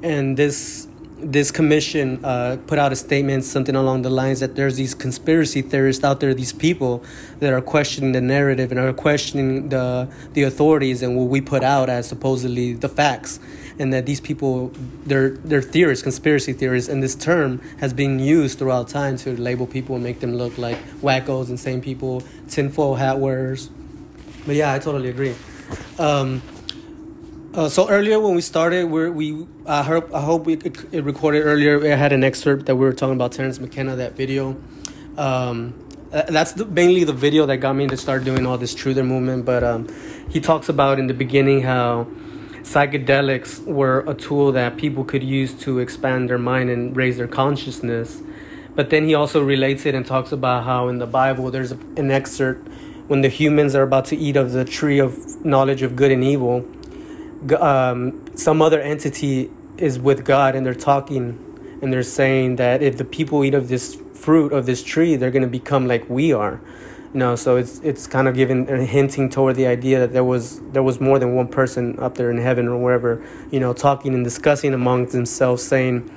And 0.04 0.36
this 0.36 0.83
this 1.24 1.50
commission 1.50 2.24
uh, 2.24 2.56
put 2.66 2.78
out 2.78 2.92
a 2.92 2.96
statement, 2.96 3.44
something 3.44 3.74
along 3.74 4.02
the 4.02 4.10
lines 4.10 4.40
that 4.40 4.56
there's 4.56 4.76
these 4.76 4.94
conspiracy 4.94 5.62
theorists 5.62 6.04
out 6.04 6.20
there, 6.20 6.34
these 6.34 6.52
people 6.52 7.02
that 7.40 7.52
are 7.52 7.60
questioning 7.60 8.12
the 8.12 8.20
narrative 8.20 8.70
and 8.70 8.78
are 8.78 8.92
questioning 8.92 9.68
the 9.70 10.08
the 10.34 10.42
authorities 10.42 11.02
and 11.02 11.16
what 11.16 11.28
we 11.28 11.40
put 11.40 11.62
out 11.62 11.88
as 11.88 12.06
supposedly 12.06 12.74
the 12.74 12.88
facts, 12.88 13.40
and 13.78 13.92
that 13.92 14.06
these 14.06 14.20
people 14.20 14.70
they're 15.06 15.30
they're 15.30 15.62
theorists, 15.62 16.02
conspiracy 16.02 16.52
theorists, 16.52 16.88
and 16.88 17.02
this 17.02 17.14
term 17.14 17.60
has 17.80 17.92
been 17.92 18.18
used 18.18 18.58
throughout 18.58 18.88
time 18.88 19.16
to 19.16 19.36
label 19.40 19.66
people 19.66 19.94
and 19.94 20.04
make 20.04 20.20
them 20.20 20.34
look 20.36 20.58
like 20.58 20.78
wackos, 21.00 21.48
insane 21.48 21.80
people, 21.80 22.22
tinfoil 22.48 22.94
hat 22.94 23.18
wearers. 23.18 23.70
But 24.46 24.56
yeah, 24.56 24.72
I 24.72 24.78
totally 24.78 25.08
agree. 25.08 25.34
Um, 25.98 26.42
uh, 27.54 27.68
so 27.68 27.88
earlier 27.88 28.18
when 28.18 28.34
we 28.34 28.40
started, 28.40 28.86
we 28.86 29.46
I 29.64 29.84
hope 29.84 30.12
I 30.12 30.20
hope 30.20 30.44
we 30.44 30.54
it, 30.54 31.04
recorded 31.04 31.42
earlier. 31.42 31.84
I 31.84 31.94
had 31.94 32.12
an 32.12 32.24
excerpt 32.24 32.66
that 32.66 32.74
we 32.74 32.84
were 32.84 32.92
talking 32.92 33.14
about 33.14 33.30
Terence 33.30 33.60
McKenna 33.60 33.94
that 33.94 34.16
video. 34.16 34.56
Um, 35.16 35.74
that's 36.10 36.52
the, 36.52 36.64
mainly 36.64 37.04
the 37.04 37.12
video 37.12 37.46
that 37.46 37.58
got 37.58 37.74
me 37.74 37.86
to 37.86 37.96
start 37.96 38.24
doing 38.24 38.44
all 38.44 38.58
this 38.58 38.74
truther 38.74 39.06
movement. 39.06 39.44
But 39.44 39.62
um, 39.62 39.88
he 40.30 40.40
talks 40.40 40.68
about 40.68 40.98
in 40.98 41.06
the 41.06 41.14
beginning 41.14 41.62
how 41.62 42.08
psychedelics 42.62 43.64
were 43.64 44.00
a 44.08 44.14
tool 44.14 44.50
that 44.52 44.76
people 44.76 45.04
could 45.04 45.22
use 45.22 45.54
to 45.60 45.78
expand 45.78 46.30
their 46.30 46.38
mind 46.38 46.70
and 46.70 46.96
raise 46.96 47.18
their 47.18 47.28
consciousness. 47.28 48.20
But 48.74 48.90
then 48.90 49.04
he 49.04 49.14
also 49.14 49.40
relates 49.44 49.86
it 49.86 49.94
and 49.94 50.04
talks 50.04 50.32
about 50.32 50.64
how 50.64 50.88
in 50.88 50.98
the 50.98 51.06
Bible 51.06 51.52
there's 51.52 51.70
an 51.70 52.10
excerpt 52.10 52.66
when 53.06 53.20
the 53.20 53.28
humans 53.28 53.76
are 53.76 53.82
about 53.82 54.06
to 54.06 54.16
eat 54.16 54.34
of 54.34 54.50
the 54.50 54.64
tree 54.64 54.98
of 54.98 55.44
knowledge 55.44 55.82
of 55.82 55.94
good 55.94 56.10
and 56.10 56.24
evil 56.24 56.66
um, 57.52 58.24
some 58.36 58.62
other 58.62 58.80
entity 58.80 59.50
is 59.76 59.98
with 59.98 60.24
God 60.24 60.54
and 60.54 60.64
they're 60.64 60.74
talking 60.74 61.38
and 61.82 61.92
they're 61.92 62.02
saying 62.02 62.56
that 62.56 62.82
if 62.82 62.96
the 62.96 63.04
people 63.04 63.44
eat 63.44 63.54
of 63.54 63.68
this 63.68 64.00
fruit 64.14 64.52
of 64.52 64.64
this 64.66 64.82
tree, 64.82 65.16
they're 65.16 65.30
going 65.30 65.42
to 65.42 65.48
become 65.48 65.86
like 65.86 66.08
we 66.08 66.32
are. 66.32 66.60
You 67.12 67.20
know, 67.20 67.36
so 67.36 67.56
it's 67.56 67.78
it's 67.80 68.06
kind 68.08 68.26
of 68.26 68.34
giving 68.34 68.68
and 68.68 68.88
hinting 68.88 69.28
toward 69.28 69.54
the 69.54 69.66
idea 69.66 70.00
that 70.00 70.12
there 70.12 70.24
was 70.24 70.60
there 70.72 70.82
was 70.82 71.00
more 71.00 71.18
than 71.18 71.36
one 71.36 71.46
person 71.46 71.96
up 72.00 72.16
there 72.16 72.30
in 72.30 72.38
heaven 72.38 72.66
or 72.66 72.76
wherever, 72.76 73.24
you 73.52 73.60
know, 73.60 73.72
talking 73.72 74.14
and 74.14 74.24
discussing 74.24 74.74
amongst 74.74 75.12
themselves, 75.12 75.62
saying, 75.62 76.10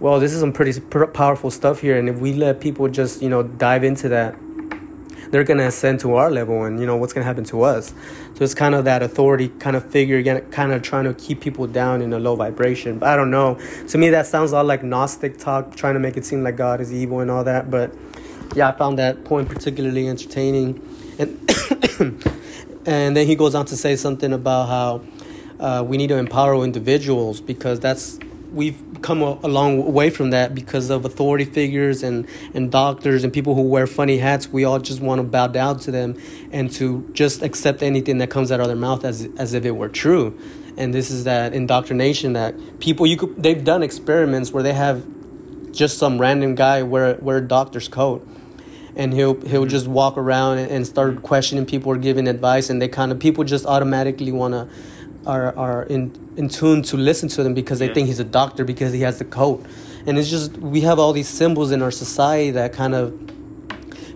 "Well, 0.00 0.18
this 0.18 0.32
is 0.32 0.40
some 0.40 0.52
pretty 0.52 0.80
powerful 1.12 1.50
stuff 1.50 1.80
here, 1.80 1.96
and 1.96 2.08
if 2.08 2.18
we 2.18 2.32
let 2.32 2.60
people 2.60 2.88
just 2.88 3.22
you 3.22 3.28
know 3.28 3.44
dive 3.44 3.84
into 3.84 4.08
that, 4.08 4.34
they're 5.32 5.42
gonna 5.42 5.66
ascend 5.66 5.98
to 6.00 6.14
our 6.14 6.30
level, 6.30 6.62
and 6.62 6.78
you 6.78 6.86
know 6.86 6.96
what's 6.96 7.12
gonna 7.12 7.26
happen 7.26 7.42
to 7.44 7.62
us." 7.62 7.92
So 8.34 8.44
it's 8.44 8.54
kind 8.54 8.76
of 8.76 8.84
that 8.84 9.02
authority 9.02 9.48
kind 9.58 9.74
of 9.74 9.84
figure, 9.90 10.18
again, 10.18 10.42
kind 10.52 10.72
of 10.72 10.82
trying 10.82 11.04
to 11.04 11.14
keep 11.14 11.40
people 11.40 11.66
down 11.66 12.00
in 12.00 12.12
a 12.12 12.20
low 12.20 12.36
vibration. 12.36 12.98
But 13.00 13.08
I 13.08 13.16
don't 13.16 13.32
know. 13.32 13.58
To 13.88 13.98
me, 13.98 14.10
that 14.10 14.26
sounds 14.26 14.52
a 14.52 14.54
lot 14.54 14.66
like 14.66 14.84
Gnostic 14.84 15.38
talk, 15.38 15.74
trying 15.74 15.94
to 15.94 16.00
make 16.00 16.16
it 16.16 16.24
seem 16.24 16.44
like 16.44 16.56
God 16.56 16.80
is 16.80 16.92
evil 16.92 17.18
and 17.18 17.30
all 17.30 17.42
that. 17.44 17.70
But 17.70 17.92
yeah, 18.54 18.68
I 18.68 18.72
found 18.72 18.98
that 18.98 19.24
point 19.24 19.48
particularly 19.48 20.06
entertaining. 20.06 20.80
And 21.18 21.28
and 22.86 23.16
then 23.16 23.26
he 23.26 23.34
goes 23.34 23.54
on 23.54 23.66
to 23.66 23.76
say 23.76 23.96
something 23.96 24.32
about 24.32 24.68
how 24.68 25.02
uh, 25.60 25.82
we 25.86 25.96
need 25.96 26.08
to 26.08 26.16
empower 26.16 26.62
individuals 26.64 27.40
because 27.40 27.80
that's 27.80 28.18
we've 28.52 28.80
come 29.02 29.22
a, 29.22 29.38
a 29.42 29.48
long 29.48 29.92
way 29.92 30.10
from 30.10 30.30
that 30.30 30.54
because 30.54 30.90
of 30.90 31.04
authority 31.04 31.44
figures 31.44 32.02
and, 32.02 32.26
and 32.54 32.70
doctors 32.70 33.24
and 33.24 33.32
people 33.32 33.54
who 33.54 33.62
wear 33.62 33.86
funny 33.86 34.18
hats. 34.18 34.48
We 34.48 34.64
all 34.64 34.78
just 34.78 35.00
want 35.00 35.18
to 35.18 35.22
bow 35.24 35.48
down 35.48 35.78
to 35.80 35.90
them 35.90 36.20
and 36.50 36.70
to 36.72 37.08
just 37.12 37.42
accept 37.42 37.82
anything 37.82 38.18
that 38.18 38.30
comes 38.30 38.52
out 38.52 38.60
of 38.60 38.66
their 38.66 38.76
mouth 38.76 39.04
as 39.04 39.28
as 39.38 39.54
if 39.54 39.64
it 39.64 39.72
were 39.72 39.88
true. 39.88 40.38
And 40.76 40.94
this 40.94 41.10
is 41.10 41.24
that 41.24 41.52
indoctrination 41.54 42.34
that 42.34 42.80
people 42.80 43.06
you 43.06 43.16
could 43.16 43.42
they've 43.42 43.62
done 43.62 43.82
experiments 43.82 44.52
where 44.52 44.62
they 44.62 44.72
have 44.72 45.04
just 45.72 45.98
some 45.98 46.20
random 46.20 46.54
guy 46.54 46.82
wear 46.82 47.16
wear 47.20 47.38
a 47.38 47.40
doctor's 47.40 47.88
coat 47.88 48.26
and 48.96 49.12
he'll 49.12 49.40
he'll 49.42 49.62
mm-hmm. 49.62 49.70
just 49.70 49.86
walk 49.86 50.16
around 50.16 50.58
and, 50.58 50.70
and 50.70 50.86
start 50.86 51.22
questioning 51.22 51.66
people 51.66 51.92
or 51.92 51.96
giving 51.96 52.28
advice 52.28 52.70
and 52.70 52.80
they 52.80 52.88
kind 52.88 53.12
of 53.12 53.18
people 53.18 53.44
just 53.44 53.66
automatically 53.66 54.32
want 54.32 54.52
to 54.54 54.68
are 55.26 55.56
are 55.56 55.82
in 55.84 56.12
in 56.36 56.48
tune 56.48 56.82
to 56.82 56.96
listen 56.96 57.28
to 57.28 57.42
them 57.42 57.54
because 57.54 57.78
they 57.78 57.86
Yeah. 57.88 57.94
think 57.94 58.06
he's 58.08 58.20
a 58.20 58.24
doctor 58.24 58.64
because 58.64 58.92
he 58.92 59.00
has 59.02 59.18
the 59.18 59.24
coat 59.24 59.64
and 60.06 60.18
it's 60.18 60.30
just 60.30 60.56
we 60.58 60.80
have 60.82 60.98
all 60.98 61.12
these 61.12 61.28
symbols 61.28 61.70
in 61.70 61.82
our 61.82 61.90
society 61.90 62.50
that 62.52 62.72
kind 62.72 62.94
of 62.94 63.12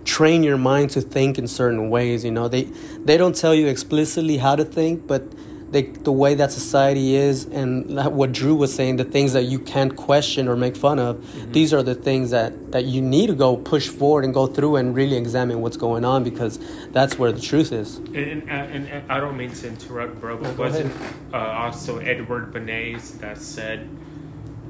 train 0.04 0.42
your 0.42 0.56
mind 0.56 0.90
to 0.90 1.00
think 1.00 1.38
in 1.38 1.46
certain 1.46 1.90
ways 1.90 2.24
you 2.24 2.30
know 2.30 2.48
they 2.48 2.64
they 3.04 3.16
don't 3.16 3.36
tell 3.36 3.54
you 3.54 3.66
explicitly 3.66 4.36
how 4.38 4.54
to 4.56 4.64
think 4.64 5.06
but 5.06 5.22
they, 5.70 5.82
the 5.82 6.12
way 6.12 6.34
that 6.34 6.52
society 6.52 7.16
is 7.16 7.44
and 7.46 7.90
like 7.90 8.12
what 8.12 8.32
Drew 8.32 8.54
was 8.54 8.72
saying, 8.74 8.96
the 8.96 9.04
things 9.04 9.32
that 9.32 9.44
you 9.44 9.58
can't 9.58 9.96
question 9.96 10.46
or 10.48 10.56
make 10.56 10.76
fun 10.76 10.98
of, 10.98 11.52
these 11.52 11.74
are 11.74 11.82
the 11.82 11.94
things 11.94 12.30
that, 12.30 12.72
that 12.72 12.84
you 12.84 13.02
need 13.02 13.26
to 13.26 13.34
go 13.34 13.56
push 13.56 13.88
forward 13.88 14.24
and 14.24 14.32
go 14.32 14.46
through 14.46 14.76
and 14.76 14.94
really 14.94 15.16
examine 15.16 15.60
what's 15.60 15.76
going 15.76 16.04
on 16.04 16.22
because 16.22 16.60
that's 16.92 17.18
where 17.18 17.32
the 17.32 17.40
truth 17.40 17.72
is. 17.72 17.96
And, 17.96 18.16
and, 18.16 18.50
and, 18.50 18.88
and 18.88 19.12
I 19.12 19.18
don't 19.18 19.36
mean 19.36 19.50
to 19.50 19.68
interrupt, 19.68 20.20
bro, 20.20 20.36
but 20.36 20.56
go 20.56 20.62
wasn't 20.64 20.92
uh, 21.32 21.36
also 21.36 21.98
Edward 21.98 22.52
Bernays 22.52 23.18
that 23.20 23.38
said 23.38 23.88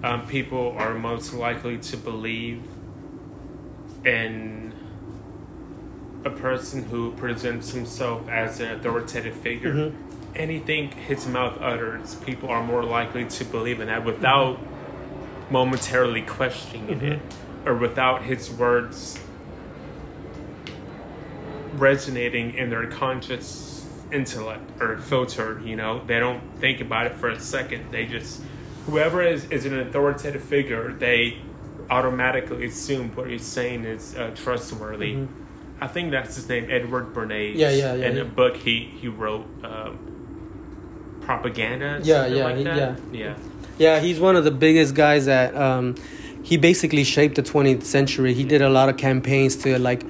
um, 0.03 0.27
people 0.27 0.75
are 0.79 0.95
most 0.95 1.35
likely 1.35 1.79
to 1.79 1.97
believe 1.97 2.63
in 4.05 4.73
a 6.25 6.31
person 6.31 6.85
who 6.85 7.13
presents 7.13 7.71
himself 7.71 8.29
as 8.29 8.61
an 8.61 8.73
authoritative 8.73 9.35
figure? 9.37 9.75
Mhm. 9.75 10.06
Anything 10.37 10.91
his 10.93 11.27
mouth 11.27 11.59
utters, 11.61 12.15
people 12.17 12.51
are 12.51 12.63
more 12.63 12.85
likely 12.85 13.25
to 13.25 13.45
believe 13.45 13.81
in 13.81 13.89
that 13.89 14.05
without 14.05 14.59
momentarily 15.51 16.23
questioning 16.23 17.01
it 17.03 17.21
or 17.65 17.75
without 17.75 18.23
his 18.23 18.51
words 18.51 19.19
resonating 21.75 22.55
in 22.55 22.71
their 22.71 22.87
conscious 22.87 23.87
intellect 24.13 24.81
or 24.81 24.99
filter 24.99 25.61
you 25.65 25.77
know? 25.77 26.05
They 26.07 26.19
don't 26.21 26.43
think 26.59 26.81
about 26.81 27.07
it 27.07 27.15
for 27.15 27.31
a 27.31 27.41
second. 27.41 27.91
They 27.91 28.07
just 28.07 28.43
whoever 28.87 29.23
is, 29.23 29.45
is 29.47 29.65
an 29.65 29.79
authoritative 29.79 30.43
figure 30.43 30.93
they 30.93 31.39
automatically 31.91 32.67
assume 32.67 33.15
what 33.15 33.31
he's 33.31 33.45
saying 33.45 33.85
is 33.85 34.17
uh, 34.17 34.33
trustworthy. 34.35 35.27
I 35.81 35.87
think 35.89 36.11
that's 36.11 36.37
his 36.37 36.49
name 36.49 36.69
edward 36.71 37.13
bernays. 37.13 37.53
Mm-hmm. 37.53 37.59
Yeah, 37.59 37.71
yeah, 37.71 37.95
yeah, 37.95 38.07
in 38.07 38.17
yeah. 38.17 38.23
a 38.23 38.25
book 38.25 38.57
he 38.57 38.85
he 39.01 39.09
wrote 39.09 39.47
um, 39.65 40.16
propaganda 41.27 42.01
Yeah, 42.03 42.27
yeah, 42.27 42.45
like 42.45 42.57
he- 42.57 42.65
that. 42.65 42.77
yeah. 42.77 42.95
yeah 43.13 43.35
Yeah, 43.79 44.01
he's 44.01 44.19
one 44.19 44.37
of 44.37 44.45
the 44.45 44.51
biggest 44.67 44.95
guys 44.95 45.27
that 45.27 45.55
um, 45.55 45.97
he 46.43 46.57
basically 46.57 47.05
shaped 47.05 47.35
the 47.35 47.43
20th 47.43 47.83
century. 47.83 48.33
He 48.33 48.45
did 48.45 48.63
a 48.63 48.71
lot 48.71 48.89
of 48.89 48.97
campaigns 48.97 49.57
to 49.65 49.79
like 49.79 50.03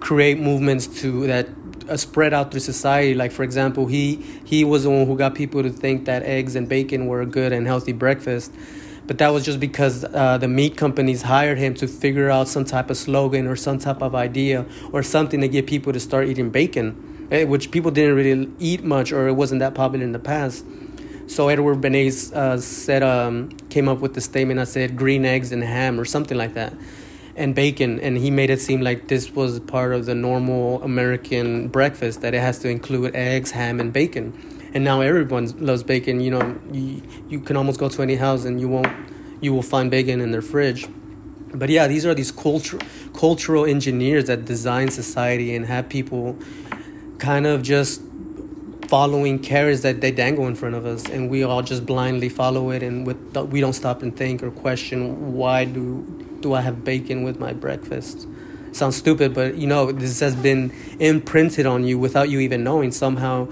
create 0.00 0.38
movements 0.40 0.86
to 1.02 1.26
that 1.26 1.46
uh, 1.88 1.96
spread 1.96 2.32
out 2.32 2.50
through 2.50 2.60
society. 2.60 3.14
Like 3.14 3.32
for 3.32 3.42
example, 3.42 3.86
he 3.86 4.16
he 4.44 4.64
was 4.64 4.84
the 4.84 4.90
one 4.90 5.06
who 5.06 5.16
got 5.16 5.34
people 5.34 5.62
to 5.62 5.70
think 5.70 6.04
that 6.06 6.22
eggs 6.22 6.56
and 6.56 6.68
bacon 6.68 7.06
were 7.06 7.20
a 7.20 7.26
good 7.26 7.52
and 7.52 7.66
healthy 7.66 7.92
breakfast. 7.92 8.52
But 9.06 9.18
that 9.18 9.30
was 9.34 9.44
just 9.44 9.58
because 9.58 10.04
uh, 10.04 10.38
the 10.38 10.46
meat 10.46 10.76
companies 10.76 11.22
hired 11.22 11.58
him 11.58 11.74
to 11.74 11.88
figure 11.88 12.30
out 12.30 12.46
some 12.46 12.64
type 12.64 12.90
of 12.90 12.96
slogan 12.96 13.48
or 13.48 13.56
some 13.56 13.78
type 13.80 14.02
of 14.02 14.14
idea 14.14 14.64
or 14.92 15.02
something 15.02 15.40
to 15.40 15.48
get 15.48 15.66
people 15.66 15.92
to 15.92 15.98
start 15.98 16.28
eating 16.28 16.50
bacon, 16.50 16.94
which 17.30 17.70
people 17.70 17.90
didn't 17.90 18.16
really 18.16 18.50
eat 18.58 18.82
much 18.82 19.12
or 19.12 19.28
it 19.28 19.34
wasn't 19.34 19.60
that 19.60 19.74
popular 19.74 20.04
in 20.04 20.12
the 20.12 20.18
past. 20.18 20.64
So 21.28 21.48
Edward 21.48 21.80
Bernays 21.80 22.32
uh, 22.34 22.60
said, 22.60 23.04
um, 23.04 23.50
came 23.70 23.88
up 23.88 24.00
with 24.00 24.14
the 24.14 24.20
statement. 24.20 24.58
I 24.58 24.64
said 24.64 24.96
green 24.96 25.24
eggs 25.24 25.52
and 25.52 25.62
ham 25.62 26.00
or 26.00 26.04
something 26.04 26.36
like 26.36 26.54
that, 26.54 26.72
and 27.36 27.54
bacon. 27.54 28.00
And 28.00 28.18
he 28.18 28.32
made 28.32 28.50
it 28.50 28.60
seem 28.60 28.80
like 28.80 29.06
this 29.06 29.30
was 29.30 29.60
part 29.60 29.92
of 29.94 30.06
the 30.06 30.14
normal 30.16 30.82
American 30.82 31.68
breakfast 31.68 32.22
that 32.22 32.34
it 32.34 32.40
has 32.40 32.58
to 32.60 32.68
include 32.68 33.14
eggs, 33.14 33.52
ham, 33.52 33.78
and 33.78 33.92
bacon. 33.92 34.32
And 34.74 34.82
now 34.82 35.02
everyone 35.02 35.46
loves 35.64 35.84
bacon. 35.84 36.20
You 36.20 36.32
know, 36.32 36.60
you, 36.72 37.00
you 37.28 37.38
can 37.38 37.56
almost 37.56 37.78
go 37.78 37.88
to 37.88 38.02
any 38.02 38.16
house 38.16 38.44
and 38.44 38.60
you 38.60 38.68
won't, 38.68 38.88
you 39.40 39.52
will 39.52 39.62
find 39.62 39.88
bacon 39.88 40.20
in 40.20 40.32
their 40.32 40.42
fridge. 40.42 40.88
But 41.54 41.68
yeah, 41.68 41.86
these 41.86 42.04
are 42.06 42.14
these 42.14 42.32
cultural 42.32 42.82
cultural 43.14 43.66
engineers 43.66 44.26
that 44.26 44.44
design 44.44 44.88
society 44.90 45.54
and 45.54 45.66
have 45.66 45.88
people 45.88 46.36
kind 47.20 47.46
of 47.46 47.62
just 47.62 48.02
following 48.88 49.38
carrots 49.38 49.82
that 49.82 50.00
they 50.00 50.10
dangle 50.10 50.48
in 50.48 50.54
front 50.56 50.74
of 50.74 50.84
us 50.84 51.08
and 51.08 51.30
we 51.30 51.44
all 51.44 51.62
just 51.62 51.86
blindly 51.86 52.28
follow 52.28 52.70
it 52.70 52.82
and 52.82 53.06
with 53.06 53.36
we 53.52 53.60
don't 53.60 53.74
stop 53.74 54.02
and 54.02 54.16
think 54.16 54.42
or 54.42 54.50
question 54.50 55.32
why 55.34 55.64
do 55.64 56.02
do 56.40 56.54
I 56.54 56.60
have 56.62 56.82
bacon 56.84 57.22
with 57.22 57.38
my 57.38 57.52
breakfast? 57.52 58.26
Sounds 58.72 58.96
stupid 58.96 59.32
but 59.32 59.54
you 59.56 59.68
know 59.68 59.92
this 59.92 60.18
has 60.18 60.34
been 60.34 60.72
imprinted 60.98 61.66
on 61.66 61.84
you 61.84 62.00
without 62.00 62.30
you 62.30 62.40
even 62.40 62.64
knowing. 62.64 62.90
Somehow 62.90 63.44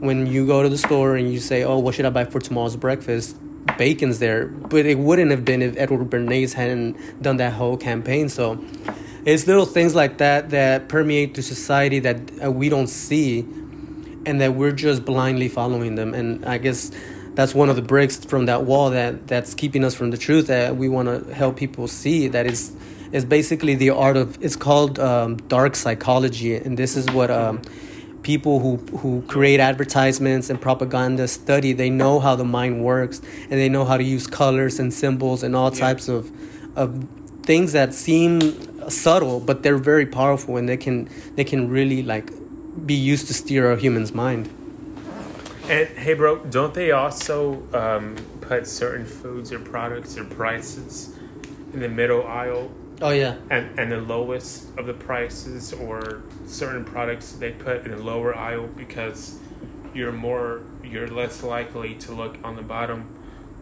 when 0.00 0.26
you 0.26 0.46
go 0.46 0.62
to 0.62 0.70
the 0.70 0.78
store 0.78 1.16
and 1.16 1.30
you 1.30 1.38
say 1.38 1.64
oh 1.64 1.78
what 1.78 1.94
should 1.94 2.06
I 2.06 2.10
buy 2.10 2.24
for 2.24 2.40
tomorrow's 2.40 2.76
breakfast? 2.76 3.36
Bacon's 3.76 4.20
there 4.20 4.46
but 4.46 4.86
it 4.86 4.98
wouldn't 4.98 5.30
have 5.30 5.44
been 5.44 5.60
if 5.60 5.76
Edward 5.76 6.08
Bernays 6.08 6.54
hadn't 6.54 7.20
done 7.20 7.36
that 7.36 7.52
whole 7.52 7.76
campaign. 7.76 8.30
So 8.30 8.64
it's 9.28 9.46
little 9.46 9.66
things 9.66 9.94
like 9.94 10.18
that 10.18 10.50
that 10.50 10.88
permeate 10.88 11.34
through 11.34 11.42
society 11.42 11.98
that 12.00 12.18
uh, 12.42 12.50
we 12.50 12.68
don't 12.68 12.86
see 12.88 13.40
and 14.26 14.40
that 14.40 14.54
we're 14.54 14.72
just 14.72 15.04
blindly 15.04 15.48
following 15.48 15.94
them 15.94 16.14
and 16.14 16.44
i 16.46 16.56
guess 16.58 16.90
that's 17.34 17.54
one 17.54 17.68
of 17.68 17.76
the 17.76 17.82
bricks 17.82 18.16
from 18.24 18.46
that 18.46 18.64
wall 18.64 18.90
that 18.90 19.26
that's 19.28 19.54
keeping 19.54 19.84
us 19.84 19.94
from 19.94 20.10
the 20.10 20.16
truth 20.18 20.46
that 20.48 20.76
we 20.76 20.88
want 20.88 21.06
to 21.08 21.34
help 21.34 21.56
people 21.56 21.86
see 21.86 22.28
that 22.28 22.46
is 22.46 22.72
is 23.12 23.24
basically 23.24 23.74
the 23.74 23.90
art 23.90 24.16
of 24.16 24.36
it's 24.42 24.56
called 24.56 24.98
um, 24.98 25.36
dark 25.48 25.76
psychology 25.76 26.54
and 26.56 26.76
this 26.78 26.96
is 26.96 27.06
what 27.10 27.30
um, 27.30 27.60
people 28.22 28.60
who 28.60 28.76
who 28.98 29.22
create 29.28 29.60
advertisements 29.60 30.50
and 30.50 30.60
propaganda 30.60 31.28
study 31.28 31.72
they 31.72 31.90
know 31.90 32.18
how 32.18 32.34
the 32.34 32.44
mind 32.44 32.82
works 32.82 33.20
and 33.50 33.52
they 33.60 33.68
know 33.68 33.84
how 33.84 33.96
to 33.96 34.04
use 34.04 34.26
colors 34.26 34.78
and 34.78 34.92
symbols 34.92 35.42
and 35.42 35.54
all 35.54 35.70
Yeah. 35.72 35.80
types 35.80 36.08
of 36.08 36.30
of 36.76 37.06
things 37.44 37.72
that 37.72 37.94
seem 37.94 38.40
subtle 38.90 39.40
but 39.40 39.62
they're 39.62 39.78
very 39.78 40.06
powerful 40.06 40.56
and 40.56 40.68
they 40.68 40.76
can 40.76 41.08
they 41.36 41.44
can 41.44 41.68
really 41.68 42.02
like 42.02 42.30
be 42.86 42.94
used 42.94 43.26
to 43.28 43.34
steer 43.34 43.72
a 43.72 43.76
human's 43.76 44.14
mind. 44.14 44.48
And 45.68 45.86
hey, 45.88 46.14
bro, 46.14 46.38
don't 46.38 46.72
they 46.72 46.92
also 46.92 47.62
um, 47.74 48.16
put 48.40 48.66
certain 48.66 49.04
foods 49.04 49.52
or 49.52 49.58
products 49.58 50.16
or 50.16 50.24
prices 50.24 51.14
in 51.74 51.80
the 51.80 51.88
middle 51.88 52.26
aisle? 52.26 52.70
Oh 53.02 53.10
yeah. 53.10 53.36
And, 53.50 53.78
and 53.78 53.92
the 53.92 54.00
lowest 54.00 54.76
of 54.78 54.86
the 54.86 54.94
prices, 54.94 55.72
or 55.72 56.22
certain 56.46 56.84
products 56.84 57.32
they 57.32 57.52
put 57.52 57.84
in 57.84 57.90
the 57.90 58.02
lower 58.02 58.34
aisle 58.34 58.66
because 58.66 59.38
you're 59.94 60.12
more 60.12 60.62
you're 60.82 61.08
less 61.08 61.42
likely 61.42 61.94
to 61.96 62.12
look 62.12 62.38
on 62.42 62.56
the 62.56 62.62
bottom 62.62 63.06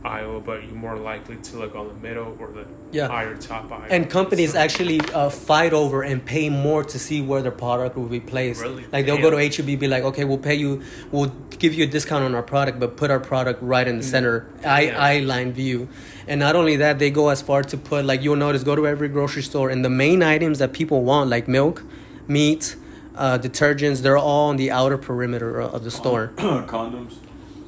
aisle, 0.07 0.41
but 0.41 0.57
you're 0.65 0.75
more 0.89 0.97
likely 0.97 1.37
to 1.49 1.53
look 1.59 1.75
on 1.75 1.87
the 1.89 1.99
middle 2.07 2.31
or 2.41 2.49
the 2.59 2.65
Yeah. 2.93 3.09
higher 3.09 3.37
top 3.37 3.71
aisle. 3.73 3.83
and 3.91 4.09
companies 4.19 4.53
So- 4.53 4.59
actually 4.65 5.01
uh, 5.13 5.29
fight 5.31 5.73
over 5.83 5.99
and 6.11 6.25
pay 6.25 6.49
more 6.49 6.83
to 6.93 6.99
see 7.07 7.19
where 7.31 7.43
their 7.47 7.57
product 7.67 7.97
will 7.99 8.13
be 8.19 8.21
placed. 8.21 8.63
Really? 8.63 8.85
Like 8.93 9.03
they'll 9.07 9.21
go 9.27 9.31
to 9.31 9.37
Damn. 9.37 9.51
HEB, 9.67 9.71
be 9.87 9.89
like, 9.89 10.05
okay, 10.11 10.25
we'll 10.25 10.45
pay 10.51 10.55
you, 10.65 10.83
we'll 11.13 11.33
give 11.59 11.75
you 11.75 11.85
a 11.85 11.91
discount 11.97 12.23
on 12.25 12.35
our 12.35 12.43
product, 12.55 12.79
but 12.83 12.97
put 12.97 13.11
our 13.11 13.21
product 13.21 13.59
right 13.63 13.87
in 13.89 13.97
the 13.99 14.05
center, 14.15 14.35
eye 14.65 14.87
Mm. 14.87 14.93
Yeah. 14.93 15.07
eye 15.09 15.19
line 15.33 15.53
view. 15.53 15.89
And 16.29 16.39
not 16.41 16.55
only 16.57 16.77
that, 16.77 16.99
they 16.99 17.11
go 17.11 17.29
as 17.29 17.41
far 17.43 17.63
to 17.73 17.77
put 17.77 18.05
like 18.05 18.23
you'll 18.25 18.37
notice, 18.47 18.63
go 18.65 18.75
to 18.77 18.87
every 18.87 19.09
grocery 19.09 19.43
store, 19.43 19.69
and 19.71 19.85
the 19.85 19.91
main 20.05 20.23
items 20.23 20.59
that 20.63 20.73
people 20.73 21.03
want, 21.03 21.31
like 21.31 21.47
milk, 21.49 21.83
meat, 22.29 22.77
uh, 23.17 23.39
detergents, 23.39 24.03
they're 24.03 24.19
all 24.19 24.49
on 24.51 24.57
the 24.57 24.71
outer 24.71 24.99
perimeter 24.99 25.61
of 25.61 25.85
the 25.85 25.91
store. 25.91 26.33
Condoms. 26.37 27.15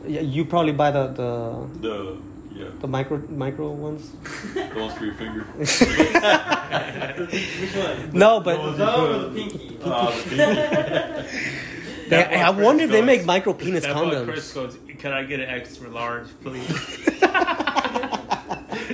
Yeah, 0.07 0.20
you 0.22 0.44
probably 0.44 0.72
buy 0.72 0.90
the 0.90 1.05
the, 1.20 1.31
The 1.88 2.16
yeah, 2.59 2.68
the 2.81 2.88
micro 2.88 3.18
micro 3.29 3.71
ones. 3.71 4.11
the 4.55 4.73
ones 4.77 4.94
for 4.94 5.05
your 5.05 5.14
finger. 5.14 5.42
Which 5.59 5.81
one? 7.77 8.11
No, 8.12 8.40
but 8.40 8.57
thumb 8.77 9.05
or 9.05 9.18
the 9.18 9.31
pinky? 9.35 9.79
Ah, 9.85 10.11
the 10.11 10.23
pinky. 10.23 10.37
they, 12.09 12.16
That 12.16 12.33
I 12.33 12.51
one 12.51 12.62
wonder 12.62 12.85
if 12.85 12.90
they 12.90 13.03
make 13.03 13.25
micro 13.25 13.53
penis 13.53 13.85
That 13.85 13.94
condoms. 13.94 14.25
Chris 14.25 14.53
goes, 14.53 14.77
can 14.99 15.12
I 15.12 15.23
get 15.23 15.40
an 15.40 15.49
extra 15.49 15.88
large, 15.88 16.27
please? 16.42 16.66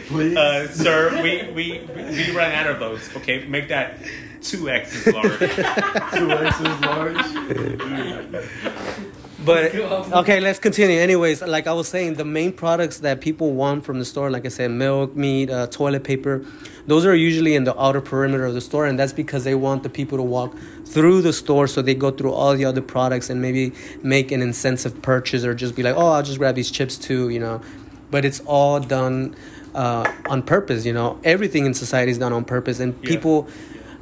Please. 0.09 0.37
Uh, 0.37 0.69
sir, 0.69 1.23
we, 1.23 1.51
we 1.53 1.81
we 1.89 2.31
ran 2.37 2.53
out 2.53 2.67
of 2.71 2.79
those. 2.81 3.09
Okay, 3.17 3.47
make 3.47 3.69
that 3.69 3.99
two 4.43 4.69
X's 4.69 5.07
large. 5.07 5.39
Two 5.39 6.31
X's 6.31 6.81
large. 6.81 7.25
But 9.45 9.75
okay, 10.13 10.41
let's 10.41 10.59
continue. 10.59 10.99
Anyways, 10.99 11.43
like 11.43 11.67
I 11.67 11.73
was 11.73 11.89
saying, 11.89 12.15
the 12.15 12.25
main 12.25 12.53
products 12.53 12.99
that 12.99 13.21
people 13.21 13.53
want 13.53 13.85
from 13.85 13.99
the 13.99 14.05
store, 14.05 14.31
like 14.31 14.47
I 14.47 14.49
said, 14.49 14.71
milk, 14.71 15.15
meat, 15.17 15.51
uh, 15.51 15.67
toilet 15.67 16.05
paper, 16.05 16.45
those 16.87 17.05
are 17.05 17.15
usually 17.15 17.55
in 17.55 17.65
the 17.65 17.79
outer 17.81 18.01
perimeter 18.01 18.45
of 18.47 18.55
the 18.55 18.61
store, 18.61 18.87
and 18.87 18.99
that's 18.99 19.13
because 19.13 19.45
they 19.45 19.55
want 19.55 19.83
the 19.83 19.89
people 19.91 20.19
to 20.19 20.25
walk 20.25 20.57
through 20.87 21.23
the 21.23 21.33
store, 21.33 21.67
so 21.67 21.83
they 21.83 21.95
go 21.95 22.11
through 22.11 22.33
all 22.33 22.55
the 22.57 22.65
other 22.65 22.83
products 22.83 23.31
and 23.31 23.41
maybe 23.43 23.73
make 24.03 24.33
an 24.33 24.43
incentive 24.43 25.01
purchase 25.03 25.45
or 25.45 25.55
just 25.55 25.75
be 25.75 25.83
like, 25.83 25.97
oh, 25.97 26.09
I'll 26.09 26.23
just 26.23 26.39
grab 26.39 26.55
these 26.55 26.71
chips 26.71 26.97
too, 26.97 27.29
you 27.29 27.41
know. 27.41 27.61
But 28.11 28.25
it's 28.25 28.41
all 28.41 28.81
done 28.81 29.35
uh, 29.75 30.11
on 30.29 30.43
purpose, 30.43 30.87
you 30.87 30.93
know. 30.93 31.19
Everything 31.25 31.67
in 31.67 31.75
society 31.75 32.13
is 32.13 32.19
done 32.19 32.33
on 32.33 32.45
purpose, 32.45 32.81
and 32.81 32.95
Yeah. 33.03 33.09
people. 33.09 33.49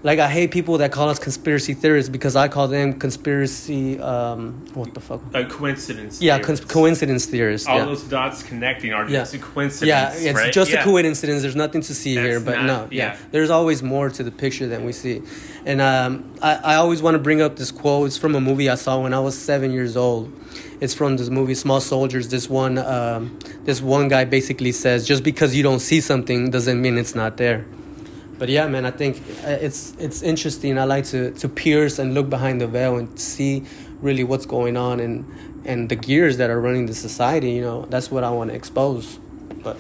Like 0.05 0.19
I 0.19 0.29
hate 0.29 0.51
people 0.51 0.79
that 0.79 0.91
call 0.91 1.09
us 1.09 1.21
conspiracy 1.21 1.75
theorists 1.75 2.09
because 2.09 2.35
I 2.35 2.49
call 2.49 2.67
them 2.67 2.95
conspiracy. 2.95 4.01
Um, 4.01 4.65
what 4.75 4.95
the 4.95 5.01
fuck? 5.01 5.21
A 5.33 5.45
coincidence. 5.45 6.21
Yeah, 6.21 6.41
cons- 6.41 6.61
coincidence 6.65 7.27
theorists. 7.27 7.69
All 7.69 7.79
yeah. 7.79 7.85
those 7.85 8.03
dots 8.03 8.43
connecting 8.43 8.93
are 8.93 9.05
Yeah. 9.09 9.21
just 9.21 9.35
a 9.35 9.39
coincidence. 9.39 9.89
yeah, 9.89 10.13
it's 10.13 10.35
right? 10.39 10.53
just 10.53 10.73
Yeah. 10.73 10.81
a 10.81 10.85
coincidence. 10.85 11.43
There's 11.43 11.55
nothing 11.55 11.83
to 11.83 11.95
see 11.95 12.17
That's 12.17 12.27
here, 12.27 12.41
but 12.41 12.57
not- 12.57 12.67
no, 12.67 12.89
yeah. 12.91 13.13
yeah. 13.13 13.17
there's 13.31 13.51
always 13.51 13.81
more 13.83 14.11
to 14.11 14.23
the 14.25 14.33
picture 14.33 14.67
than 14.67 14.85
we 14.85 14.93
see. 14.93 15.23
And 15.65 15.81
um, 15.81 16.25
I, 16.43 16.55
I 16.57 16.75
always 16.75 17.01
want 17.01 17.15
to 17.15 17.21
bring 17.21 17.41
up 17.41 17.55
this 17.55 17.71
quote. 17.71 18.09
It's 18.09 18.17
from 18.19 18.35
a 18.35 18.41
movie 18.41 18.69
I 18.69 18.75
saw 18.75 19.01
when 19.01 19.15
I 19.15 19.21
was 19.21 19.39
seven 19.39 19.71
years 19.71 19.97
old. 19.97 20.33
It's 20.81 20.95
from 20.95 21.17
this 21.17 21.31
movie 21.31 21.55
Small 21.55 21.81
Soldiers. 21.81 22.29
This 22.29 22.51
one, 22.51 22.77
um, 22.79 23.39
this 23.63 23.81
one 23.81 24.09
guy 24.09 24.25
basically 24.25 24.73
says, 24.73 25.07
"Just 25.07 25.23
because 25.23 25.55
you 25.55 25.63
don't 25.63 25.79
see 25.79 26.01
something 26.01 26.51
doesn't 26.51 26.83
mean 26.83 26.99
it's 26.99 27.15
not 27.15 27.37
there." 27.37 27.65
But 28.39 28.49
yeah, 28.49 28.67
man, 28.67 28.85
I 28.85 28.91
think 28.91 29.19
uh, 29.45 29.51
it's 29.61 29.95
it's 29.99 30.23
interesting. 30.23 30.79
I 30.79 30.85
like 30.85 31.05
to 31.07 31.31
to 31.33 31.49
pierce 31.49 31.99
and 31.99 32.15
look 32.15 32.29
behind 32.29 32.61
the 32.61 32.67
veil 32.67 32.97
and 32.97 33.19
see 33.19 33.65
really 34.01 34.25
what's 34.25 34.47
going 34.47 34.77
on 34.77 35.01
and 35.01 35.25
and 35.65 35.89
the 35.89 35.97
gears 35.97 36.39
that 36.39 36.51
are 36.51 36.61
running 36.61 36.87
the 36.87 36.95
society. 36.95 37.53
You 37.53 37.63
know, 37.63 37.87
that's 37.89 38.11
what 38.11 38.25
I 38.25 38.31
want 38.31 38.51
to 38.51 38.57
expose. 38.57 39.19
But 39.63 39.77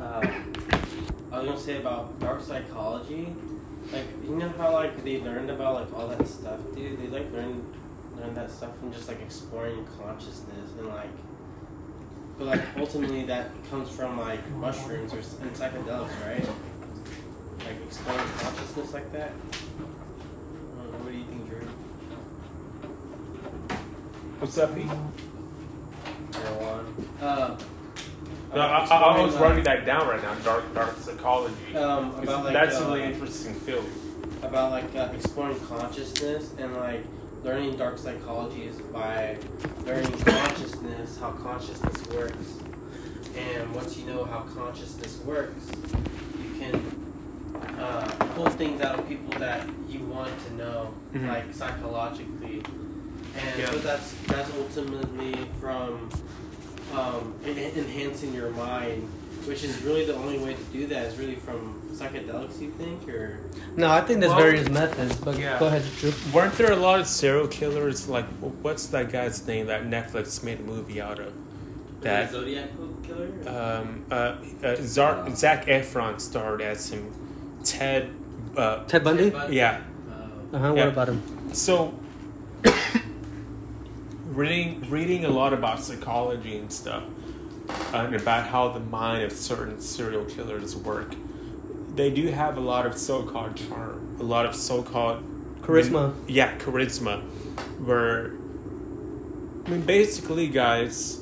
Uh, 0.00 0.26
I 1.32 1.38
was 1.38 1.46
gonna 1.46 1.58
say 1.58 1.78
about 1.78 2.18
dark 2.20 2.40
psychology. 2.42 3.34
Like 3.92 4.06
you 4.24 4.36
know 4.36 4.48
how 4.56 4.72
like 4.72 5.02
they 5.04 5.20
learned 5.20 5.50
about 5.50 5.74
like 5.74 5.98
all 5.98 6.08
that 6.08 6.26
stuff, 6.28 6.60
dude. 6.74 7.00
They 7.00 7.08
like 7.08 7.30
learn 7.32 7.64
learn 8.16 8.34
that 8.34 8.50
stuff 8.50 8.78
from 8.78 8.92
just 8.92 9.08
like 9.08 9.20
exploring 9.20 9.84
consciousness 10.00 10.70
and 10.78 10.88
like. 10.88 11.10
But 12.38 12.46
like 12.46 12.62
ultimately 12.78 13.24
that 13.24 13.50
comes 13.68 13.90
from 13.90 14.18
like 14.18 14.48
mushrooms 14.52 15.12
or 15.12 15.18
and 15.42 15.52
psychedelics, 15.54 16.26
right? 16.26 16.48
Like 17.66 17.76
exploring 17.86 18.26
consciousness 18.38 18.92
like 18.92 19.12
that. 19.12 19.30
I 19.30 20.84
know, 20.84 20.98
what 20.98 21.12
do 21.12 21.18
you 21.18 21.24
think, 21.24 21.48
Drew? 21.48 21.60
What's 24.40 24.58
up, 24.58 24.74
Pete? 24.74 24.86
Marijuana. 26.32 26.84
Uh, 27.20 27.56
No, 28.54 28.60
I, 28.60 28.84
I, 28.84 28.96
I 29.18 29.22
was 29.22 29.34
writing 29.36 29.64
that 29.64 29.86
down 29.86 30.08
right 30.08 30.22
now. 30.22 30.34
Dark, 30.36 30.74
dark 30.74 30.96
psychology. 30.98 31.54
Um, 31.76 32.12
'Cause 32.12 32.22
about 32.24 32.44
like 32.44 32.52
that's 32.52 32.80
uh, 32.80 32.84
a 32.84 32.86
really 32.88 33.02
interesting 33.04 33.54
field. 33.54 33.86
about 34.42 34.72
like 34.72 34.94
uh, 34.96 35.08
exploring 35.14 35.58
consciousness 35.60 36.52
and 36.58 36.74
like 36.76 37.04
learning 37.44 37.76
dark 37.76 37.98
psychology 37.98 38.64
is 38.64 38.76
by 38.92 39.36
learning 39.86 40.12
consciousness, 40.22 41.18
how 41.18 41.30
consciousness 41.30 42.06
works. 42.08 42.58
And 43.36 43.74
once 43.74 43.96
you 43.96 44.06
know 44.06 44.24
how 44.24 44.40
consciousness 44.54 45.18
works, 45.24 45.64
you 46.38 46.58
can 46.60 47.11
uh, 47.78 48.06
pull 48.34 48.48
things 48.50 48.80
out 48.82 48.98
of 48.98 49.08
people 49.08 49.38
that 49.38 49.66
you 49.88 50.00
want 50.00 50.30
to 50.46 50.54
know, 50.54 50.94
Mhm. 51.14 51.28
like 51.28 51.44
psychologically, 51.54 52.62
and 53.36 53.58
Yeah. 53.58 53.70
so 53.70 53.78
that's 53.78 54.14
that's 54.28 54.50
ultimately 54.58 55.34
from 55.60 56.10
um, 56.94 57.32
en- 57.46 57.56
enhancing 57.56 58.34
your 58.34 58.50
mind, 58.50 59.08
which 59.46 59.64
is 59.64 59.80
really 59.82 60.04
the 60.04 60.14
only 60.14 60.38
way 60.38 60.52
to 60.52 60.62
do 60.72 60.86
that 60.88 61.06
is 61.06 61.16
really 61.18 61.36
from 61.36 61.80
psychedelics. 61.94 62.60
You 62.60 62.70
think, 62.76 63.08
or 63.08 63.38
No, 63.76 63.90
I 63.90 64.02
think 64.02 64.20
there's 64.20 64.32
Well, 64.32 64.40
various 64.42 64.68
methods, 64.68 65.16
but 65.16 65.38
yeah. 65.38 65.58
go 65.58 65.68
ahead, 65.68 65.82
Drew. 65.98 66.12
Weren't 66.34 66.52
there 66.58 66.70
a 66.72 66.76
lot 66.76 67.00
of 67.00 67.06
serial 67.06 67.46
killers? 67.48 68.08
Like, 68.08 68.26
what's 68.60 68.86
that 68.88 69.10
guy's 69.10 69.46
name 69.46 69.66
that 69.68 69.86
Netflix 69.88 70.42
made 70.44 70.60
a 70.60 70.62
movie 70.64 71.00
out 71.00 71.18
of? 71.18 71.32
That 72.02 72.30
Zodiac 72.32 72.68
killer. 73.02 73.28
um, 73.46 74.04
uh, 74.10 74.34
uh, 74.62 74.76
Zar- 74.82 75.34
Zac 75.34 75.66
Efron 75.66 76.20
starred 76.20 76.60
as 76.60 76.90
him. 76.90 77.10
Ted. 77.64 78.10
Uh, 78.56 78.84
Ted 78.84 79.04
Bundy. 79.04 79.32
yeah. 79.50 79.80
Uh 80.52 80.58
huh. 80.58 80.74
Yeah. 80.74 80.84
What 80.84 80.88
about 80.88 81.08
him? 81.08 81.22
So, 81.54 81.94
reading 84.26 84.84
reading 84.90 85.24
a 85.24 85.30
lot 85.30 85.52
about 85.52 85.80
psychology 85.80 86.56
and 86.58 86.70
stuff, 86.72 87.04
uh, 87.68 87.96
and 87.98 88.14
about 88.14 88.46
how 88.48 88.68
the 88.68 88.80
mind 88.80 89.22
of 89.24 89.32
certain 89.32 89.80
serial 89.80 90.24
killers 90.24 90.76
work, 90.76 91.14
they 91.94 92.10
do 92.10 92.28
have 92.28 92.56
a 92.56 92.60
lot 92.60 92.86
of 92.86 92.96
so-called 92.96 93.56
charm, 93.56 94.16
a 94.20 94.22
lot 94.22 94.46
of 94.46 94.54
so-called 94.54 95.22
Charisma. 95.62 96.14
yeah, 96.28 96.56
charisma. 96.58 97.22
Where, 97.84 98.32
I 99.66 99.70
mean, 99.70 99.82
basically, 99.82 100.48
guys, 100.48 101.21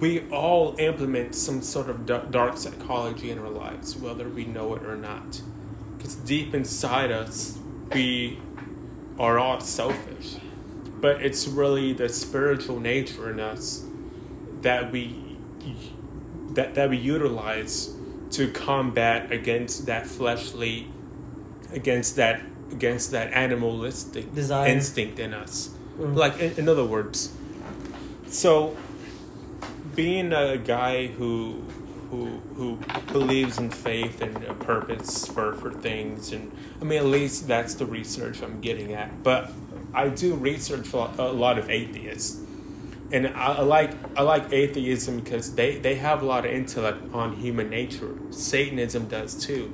we 0.00 0.28
all 0.30 0.74
implement 0.78 1.34
some 1.34 1.60
sort 1.60 1.90
of 1.90 2.06
dark 2.06 2.56
psychology 2.56 3.30
in 3.30 3.38
our 3.38 3.50
lives, 3.50 3.96
whether 3.96 4.28
we 4.28 4.44
know 4.44 4.74
it 4.74 4.82
or 4.84 4.96
not. 4.96 5.42
Because 5.96 6.14
deep 6.14 6.54
inside 6.54 7.10
us, 7.10 7.58
we 7.92 8.38
are 9.18 9.38
all 9.38 9.60
selfish. 9.60 10.36
But 11.00 11.22
it's 11.22 11.46
really 11.46 11.92
the 11.92 12.08
spiritual 12.08 12.80
nature 12.80 13.30
in 13.30 13.40
us 13.40 13.84
that 14.62 14.92
we 14.92 15.18
that, 16.50 16.74
that 16.74 16.90
we 16.90 16.96
utilize 16.96 17.94
to 18.30 18.50
combat 18.50 19.32
against 19.32 19.86
that 19.86 20.06
fleshly 20.06 20.88
against 21.72 22.16
that 22.16 22.40
against 22.70 23.10
that 23.10 23.32
animalistic 23.32 24.32
Desire. 24.34 24.68
instinct 24.68 25.18
in 25.18 25.34
us. 25.34 25.70
Mm. 25.98 26.16
Like 26.16 26.38
in, 26.38 26.52
in 26.56 26.68
other 26.68 26.84
words, 26.84 27.32
so 28.28 28.76
being 29.94 30.32
a 30.32 30.58
guy 30.58 31.06
who 31.06 31.62
who 32.10 32.26
who 32.56 32.78
believes 33.12 33.58
in 33.58 33.70
faith 33.70 34.20
and 34.20 34.36
a 34.44 34.54
purpose 34.54 35.26
for, 35.26 35.54
for 35.54 35.72
things 35.72 36.32
and 36.32 36.52
I 36.80 36.84
mean 36.84 36.98
at 36.98 37.06
least 37.06 37.48
that's 37.48 37.74
the 37.74 37.86
research 37.86 38.42
I'm 38.42 38.60
getting 38.60 38.92
at. 38.92 39.22
But 39.22 39.50
I 39.94 40.08
do 40.08 40.34
research 40.34 40.92
a 40.92 40.96
lot, 40.96 41.58
of 41.58 41.68
atheists. 41.68 42.40
And 43.10 43.28
I, 43.28 43.60
like 43.60 43.92
I 44.16 44.22
like 44.22 44.52
atheism 44.52 45.20
because 45.20 45.54
they, 45.54 45.78
they 45.78 45.96
have 45.96 46.22
a 46.22 46.26
lot 46.26 46.46
of 46.46 46.52
intellect 46.52 47.12
on 47.12 47.36
human 47.36 47.68
nature. 47.68 48.16
Satanism 48.30 49.06
does 49.06 49.34
too 49.34 49.72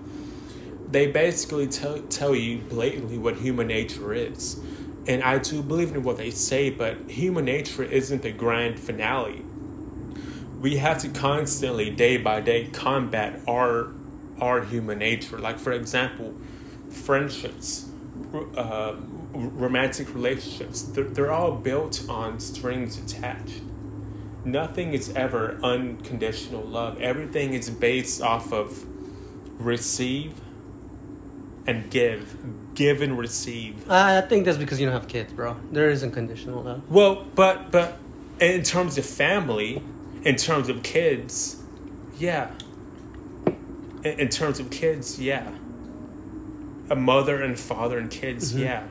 they 0.90 1.06
basically 1.06 1.66
tell, 1.66 1.98
tell 2.02 2.34
you 2.34 2.58
blatantly 2.58 3.18
what 3.18 3.36
human 3.36 3.66
nature 3.66 4.14
is. 4.14 4.60
And 5.06 5.22
I 5.22 5.38
do 5.38 5.62
believe 5.62 5.94
in 5.94 6.02
what 6.02 6.16
they 6.16 6.30
say, 6.30 6.70
but 6.70 7.10
human 7.10 7.44
nature 7.44 7.82
isn't 7.82 8.22
the 8.22 8.32
grand 8.32 8.78
finale. 8.78 9.44
We 10.60 10.78
have 10.78 10.98
to 11.02 11.08
constantly, 11.08 11.90
day 11.90 12.16
by 12.16 12.40
day, 12.40 12.66
combat 12.66 13.40
our 13.46 13.92
our 14.40 14.64
human 14.64 14.98
nature. 14.98 15.38
Like, 15.38 15.58
for 15.58 15.72
example, 15.72 16.34
friendships, 16.90 17.88
uh, 18.56 18.94
romantic 19.32 20.14
relationships, 20.14 20.82
they're, 20.82 21.04
they're 21.04 21.32
all 21.32 21.52
built 21.52 22.04
on 22.08 22.40
strings 22.40 22.98
attached. 22.98 23.62
Nothing 24.44 24.94
is 24.94 25.10
ever 25.10 25.58
unconditional 25.62 26.62
love. 26.62 27.00
Everything 27.00 27.52
is 27.54 27.68
based 27.68 28.22
off 28.22 28.52
of 28.52 28.84
receive 29.58 30.40
and 31.66 31.90
give, 31.90 32.74
give 32.74 33.02
and 33.02 33.18
receive. 33.18 33.90
I 33.90 34.20
think 34.22 34.44
that's 34.46 34.56
because 34.56 34.80
you 34.80 34.86
don't 34.86 34.94
have 34.94 35.08
kids, 35.08 35.32
bro. 35.32 35.56
There 35.72 35.90
isn't 35.90 36.12
conditional 36.12 36.62
love. 36.62 36.88
Well, 36.90 37.26
but 37.34 37.70
but 37.70 37.98
in 38.40 38.62
terms 38.62 38.96
of 38.96 39.04
family, 39.04 39.82
in 40.28 40.36
terms 40.36 40.68
of 40.68 40.82
kids, 40.82 41.56
yeah. 42.18 42.50
In, 44.04 44.20
in 44.20 44.28
terms 44.28 44.60
of 44.60 44.70
kids, 44.70 45.18
yeah. 45.20 45.50
A 46.90 46.96
mother 46.96 47.42
and 47.42 47.58
father 47.58 47.98
and 47.98 48.10
kids, 48.10 48.52
Mhm. 48.52 48.60
yeah. 48.60 48.82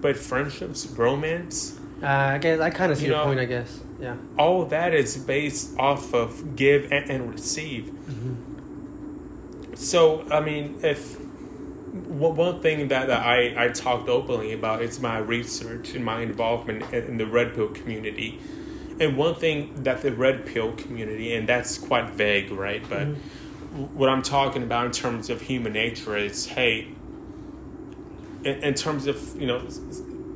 But 0.00 0.16
friendships, 0.16 0.86
romance, 0.86 1.78
Uh, 2.02 2.06
I 2.36 2.38
guess 2.38 2.60
I 2.60 2.68
kind 2.70 2.92
of 2.92 2.98
see 2.98 3.04
You 3.06 3.10
your 3.12 3.18
know- 3.20 3.24
point. 3.24 3.40
I 3.40 3.46
guess. 3.46 3.80
Yeah. 3.98 4.16
all 4.38 4.66
that 4.66 4.92
is 4.92 5.16
based 5.16 5.70
off 5.78 6.12
of 6.12 6.54
give 6.54 6.92
and, 6.92 7.08
and 7.10 7.32
receive. 7.32 7.90
So, 9.74 10.24
I 10.30 10.40
mean, 10.40 10.78
if 10.82 11.18
one 12.24 12.36
one 12.36 12.60
thing 12.60 12.88
that, 12.88 13.06
that 13.08 13.24
I, 13.24 13.38
I 13.64 13.68
talked 13.68 14.08
openly 14.10 14.52
about 14.52 14.82
is 14.82 15.00
my 15.00 15.16
research 15.18 15.94
and 15.94 16.04
my 16.04 16.20
involvement 16.20 16.92
in, 16.92 17.04
in 17.04 17.16
the 17.16 17.26
red 17.26 17.54
pill 17.54 17.68
community. 17.68 18.38
And 18.98 19.16
one 19.16 19.34
thing 19.34 19.82
that 19.82 20.00
the 20.02 20.12
red 20.12 20.46
pill 20.46 20.72
community, 20.72 21.34
and 21.34 21.48
that's 21.48 21.76
quite 21.78 22.10
vague, 22.10 22.50
right? 22.50 22.82
But 22.88 23.08
what 23.92 24.08
I'm 24.08 24.22
talking 24.22 24.62
about 24.62 24.86
in 24.86 24.92
terms 24.92 25.28
of 25.28 25.42
human 25.42 25.74
nature 25.74 26.16
is 26.16 26.46
hey, 26.46 26.88
in, 28.44 28.54
in 28.62 28.74
terms 28.74 29.06
of, 29.06 29.38
you 29.40 29.46
know, 29.46 29.62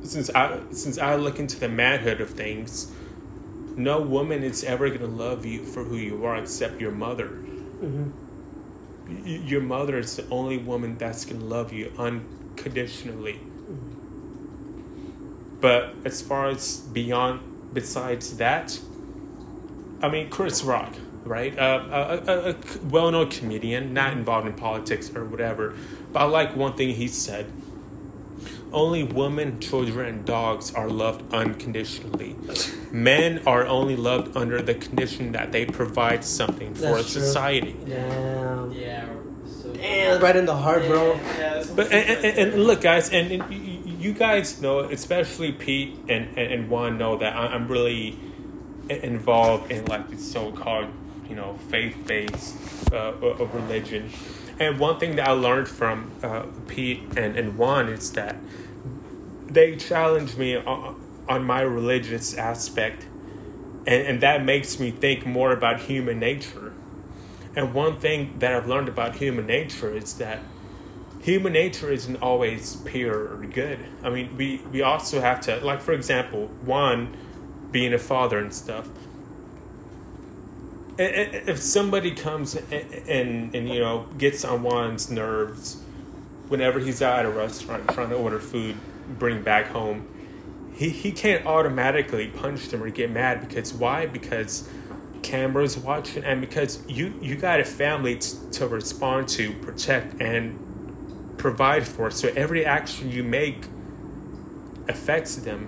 since 0.03 0.29
I, 0.29 0.59
since 0.71 0.97
I 0.99 1.15
look 1.15 1.39
into 1.39 1.59
the 1.59 1.69
manhood 1.69 2.21
of 2.21 2.29
things, 2.31 2.91
no 3.75 3.99
woman 4.01 4.43
is 4.43 4.63
ever 4.63 4.89
going 4.89 4.99
to 5.01 5.07
love 5.07 5.45
you 5.45 5.63
for 5.65 5.83
who 5.83 5.95
you 5.95 6.23
are 6.25 6.35
except 6.37 6.79
your 6.81 6.91
mother. 6.91 7.27
hmm 7.27 8.09
Y- 9.07 9.41
Your 9.45 9.61
mother 9.61 9.97
is 9.97 10.15
the 10.15 10.27
only 10.29 10.57
woman 10.57 10.97
that's 10.97 11.25
going 11.25 11.39
to 11.39 11.45
love 11.45 11.73
you 11.73 11.91
unconditionally. 11.97 13.39
But 15.59 15.93
as 16.05 16.21
far 16.21 16.47
as 16.49 16.77
beyond, 16.79 17.41
besides 17.73 18.37
that, 18.37 18.79
I 20.01 20.09
mean, 20.09 20.29
Chris 20.29 20.63
Rock, 20.63 20.93
right? 21.23 21.57
Uh, 21.57 22.21
a, 22.27 22.31
a, 22.31 22.49
a 22.51 22.55
well 22.85 23.11
known 23.11 23.29
comedian, 23.29 23.93
not 23.93 24.13
involved 24.13 24.47
in 24.47 24.53
politics 24.53 25.11
or 25.15 25.25
whatever. 25.25 25.75
But 26.11 26.19
I 26.21 26.23
like 26.25 26.55
one 26.55 26.73
thing 26.73 26.95
he 26.95 27.07
said 27.07 27.51
only 28.73 29.03
women, 29.03 29.59
children, 29.59 30.07
and 30.07 30.25
dogs 30.25 30.73
are 30.73 30.89
loved 30.89 31.33
unconditionally. 31.33 32.35
Men 32.91 33.41
are 33.45 33.65
only 33.67 33.97
loved 33.97 34.35
under 34.37 34.61
the 34.61 34.73
condition 34.75 35.33
that 35.33 35.51
they 35.51 35.65
provide 35.65 36.23
something 36.23 36.73
for 36.73 36.81
That's 36.95 37.11
true. 37.11 37.21
society. 37.21 37.75
Damn. 37.85 38.71
Yeah. 38.71 39.05
So, 39.61 39.73
Damn. 39.73 40.21
Right 40.21 40.37
in 40.37 40.45
the 40.45 40.55
heart, 40.55 40.83
bro. 40.85 41.15
Yeah, 41.15 41.37
yeah, 41.37 41.63
But 41.75 41.91
and, 41.91 42.25
and, 42.25 42.37
and 42.53 42.63
look, 42.63 42.79
guys, 42.81 43.09
and, 43.09 43.29
and 43.29 43.41
y- 43.43 43.49
y- 43.61 43.70
you 44.01 44.13
guys 44.13 44.61
know, 44.61 44.79
especially 44.79 45.51
Pete 45.51 45.95
and 46.09 46.27
and, 46.37 46.51
and 46.51 46.69
Juan 46.69 46.97
know 46.97 47.17
that 47.17 47.35
I'm 47.35 47.67
really 47.67 48.17
involved 48.89 49.71
in 49.71 49.85
like 49.85 50.09
the 50.09 50.17
so-called, 50.17 50.87
you 51.29 51.35
know, 51.35 51.57
faith-based 51.69 52.91
uh, 52.91 53.13
religion. 53.53 54.11
And 54.59 54.79
one 54.79 54.99
thing 54.99 55.15
that 55.15 55.27
I 55.27 55.31
learned 55.31 55.67
from 55.67 56.11
uh, 56.23 56.45
Pete 56.67 57.01
and 57.15 57.37
and 57.37 57.57
Juan 57.57 57.89
is 57.89 58.11
that 58.13 58.35
they 59.47 59.75
challenge 59.75 60.37
me 60.37 60.55
on, 60.55 60.99
on 61.27 61.43
my 61.43 61.61
religious 61.61 62.33
aspect, 62.37 63.05
and 63.85 64.07
and 64.07 64.21
that 64.21 64.43
makes 64.43 64.79
me 64.79 64.91
think 64.91 65.25
more 65.25 65.51
about 65.51 65.81
human 65.81 66.19
nature. 66.19 66.73
And 67.55 67.73
one 67.73 67.99
thing 67.99 68.35
that 68.39 68.53
I've 68.55 68.67
learned 68.67 68.87
about 68.87 69.15
human 69.15 69.45
nature 69.45 69.93
is 69.93 70.13
that 70.15 70.39
human 71.21 71.53
nature 71.53 71.91
isn't 71.91 72.21
always 72.21 72.77
pure 72.77 73.33
or 73.33 73.45
good. 73.45 73.79
I 74.03 74.09
mean, 74.09 74.35
we, 74.37 74.61
we 74.71 74.81
also 74.81 75.21
have 75.21 75.41
to, 75.41 75.57
like, 75.63 75.81
for 75.81 75.93
example, 75.93 76.47
Juan, 76.65 77.15
being 77.71 77.93
a 77.93 77.99
father 77.99 78.39
and 78.39 78.53
stuff. 78.53 78.89
If 80.97 81.59
somebody 81.59 82.11
comes 82.11 82.55
and, 82.55 82.93
and, 83.07 83.55
and, 83.55 83.69
you 83.69 83.79
know, 83.79 84.07
gets 84.17 84.43
on 84.43 84.61
Juan's 84.63 85.09
nerves 85.09 85.81
whenever 86.47 86.79
he's 86.79 87.01
out 87.01 87.19
at 87.19 87.25
a 87.25 87.29
restaurant 87.29 87.87
trying 87.89 88.09
to 88.09 88.15
order 88.15 88.39
food, 88.39 88.75
bring 89.17 89.41
back 89.41 89.67
home, 89.67 90.07
he, 90.73 90.89
he 90.89 91.11
can't 91.11 91.45
automatically 91.45 92.27
punch 92.27 92.69
them 92.69 92.83
or 92.83 92.89
get 92.89 93.09
mad 93.09 93.47
because 93.47 93.73
why? 93.73 94.05
Because 94.05 94.67
cameras 95.21 95.77
watching 95.77 96.23
and 96.23 96.41
because 96.41 96.83
you 96.87 97.13
you 97.21 97.35
got 97.35 97.59
a 97.59 97.63
family 97.63 98.15
t- 98.15 98.35
to 98.51 98.67
respond 98.67 99.27
to 99.27 99.53
protect 99.53 100.19
and 100.19 100.57
provide 101.37 101.87
for 101.87 102.11
so 102.11 102.29
every 102.35 102.65
action 102.65 103.11
you 103.11 103.23
make 103.23 103.65
affects 104.87 105.35
them. 105.37 105.67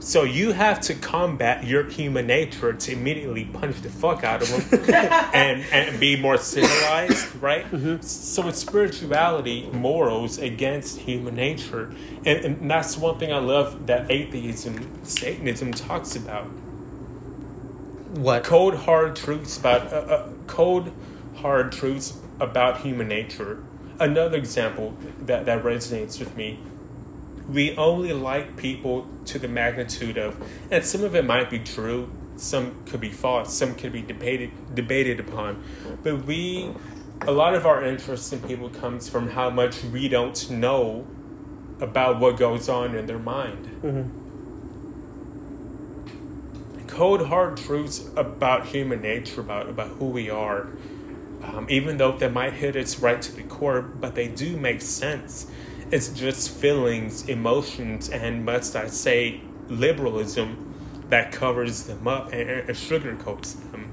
So 0.00 0.22
you 0.24 0.52
have 0.52 0.80
to 0.82 0.94
combat 0.94 1.64
your 1.64 1.84
human 1.84 2.26
nature 2.26 2.72
to 2.72 2.92
immediately 2.92 3.44
punch 3.44 3.82
the 3.82 3.90
fuck 3.90 4.24
out 4.24 4.40
of 4.42 4.70
them 4.70 4.94
and, 5.34 5.62
and 5.70 6.00
be 6.00 6.16
more 6.16 6.38
civilized, 6.38 7.36
right? 7.36 7.66
So 8.02 8.48
it's 8.48 8.58
spirituality, 8.58 9.68
morals 9.72 10.38
against 10.38 11.00
human 11.00 11.34
nature. 11.34 11.92
And, 12.24 12.44
and 12.44 12.70
that's 12.70 12.96
one 12.96 13.18
thing 13.18 13.30
I 13.32 13.38
love 13.38 13.86
that 13.88 14.10
atheism, 14.10 15.04
Satanism 15.04 15.72
talks 15.72 16.16
about. 16.16 16.46
What? 18.16 18.42
Cold, 18.42 18.74
hard 18.74 19.16
truths 19.16 19.58
about, 19.58 19.92
uh, 19.92 19.96
uh, 19.96 20.28
cold, 20.46 20.90
hard 21.36 21.72
truths 21.72 22.14
about 22.40 22.80
human 22.80 23.06
nature. 23.08 23.62
Another 24.00 24.38
example 24.38 24.96
that, 25.20 25.44
that 25.44 25.62
resonates 25.62 26.18
with 26.18 26.34
me. 26.36 26.58
We 27.48 27.76
only 27.76 28.12
like 28.14 28.56
people 28.56 29.06
to 29.26 29.38
the 29.38 29.48
magnitude 29.48 30.16
of, 30.16 30.42
and 30.70 30.84
some 30.84 31.04
of 31.04 31.14
it 31.14 31.26
might 31.26 31.50
be 31.50 31.58
true, 31.58 32.10
some 32.36 32.82
could 32.86 33.00
be 33.00 33.10
false, 33.10 33.52
some 33.52 33.74
could 33.74 33.92
be 33.92 34.00
debated 34.00 34.50
debated 34.74 35.20
upon, 35.20 35.62
but 36.02 36.24
we, 36.24 36.72
a 37.22 37.32
lot 37.32 37.54
of 37.54 37.66
our 37.66 37.84
interest 37.84 38.32
in 38.32 38.40
people 38.40 38.70
comes 38.70 39.08
from 39.08 39.30
how 39.30 39.50
much 39.50 39.84
we 39.84 40.08
don't 40.08 40.50
know 40.50 41.06
about 41.80 42.18
what 42.20 42.38
goes 42.38 42.68
on 42.68 42.94
in 42.94 43.06
their 43.06 43.18
mind. 43.18 43.66
Mm-hmm. 43.82 44.18
Cold 46.86 47.26
hard 47.26 47.56
truths 47.56 48.08
about 48.16 48.66
human 48.66 49.02
nature, 49.02 49.40
about 49.40 49.68
about 49.68 49.88
who 49.88 50.06
we 50.06 50.30
are, 50.30 50.68
um, 51.54 51.66
even 51.68 51.96
though 51.96 52.12
they 52.12 52.28
might 52.28 52.54
hit 52.54 52.76
its 52.76 53.00
right 53.00 53.20
to 53.20 53.32
the 53.32 53.42
core, 53.42 53.82
but 53.82 54.14
they 54.14 54.28
do 54.28 54.56
make 54.56 54.80
sense 54.82 55.50
it's 55.90 56.08
just 56.08 56.50
feelings, 56.50 57.28
emotions, 57.28 58.10
and 58.10 58.44
must 58.44 58.76
I 58.76 58.86
say, 58.86 59.40
liberalism 59.68 60.74
that 61.08 61.32
covers 61.32 61.84
them 61.84 62.06
up 62.06 62.32
and, 62.32 62.48
and 62.48 62.68
sugarcoats 62.70 63.56
them. 63.72 63.92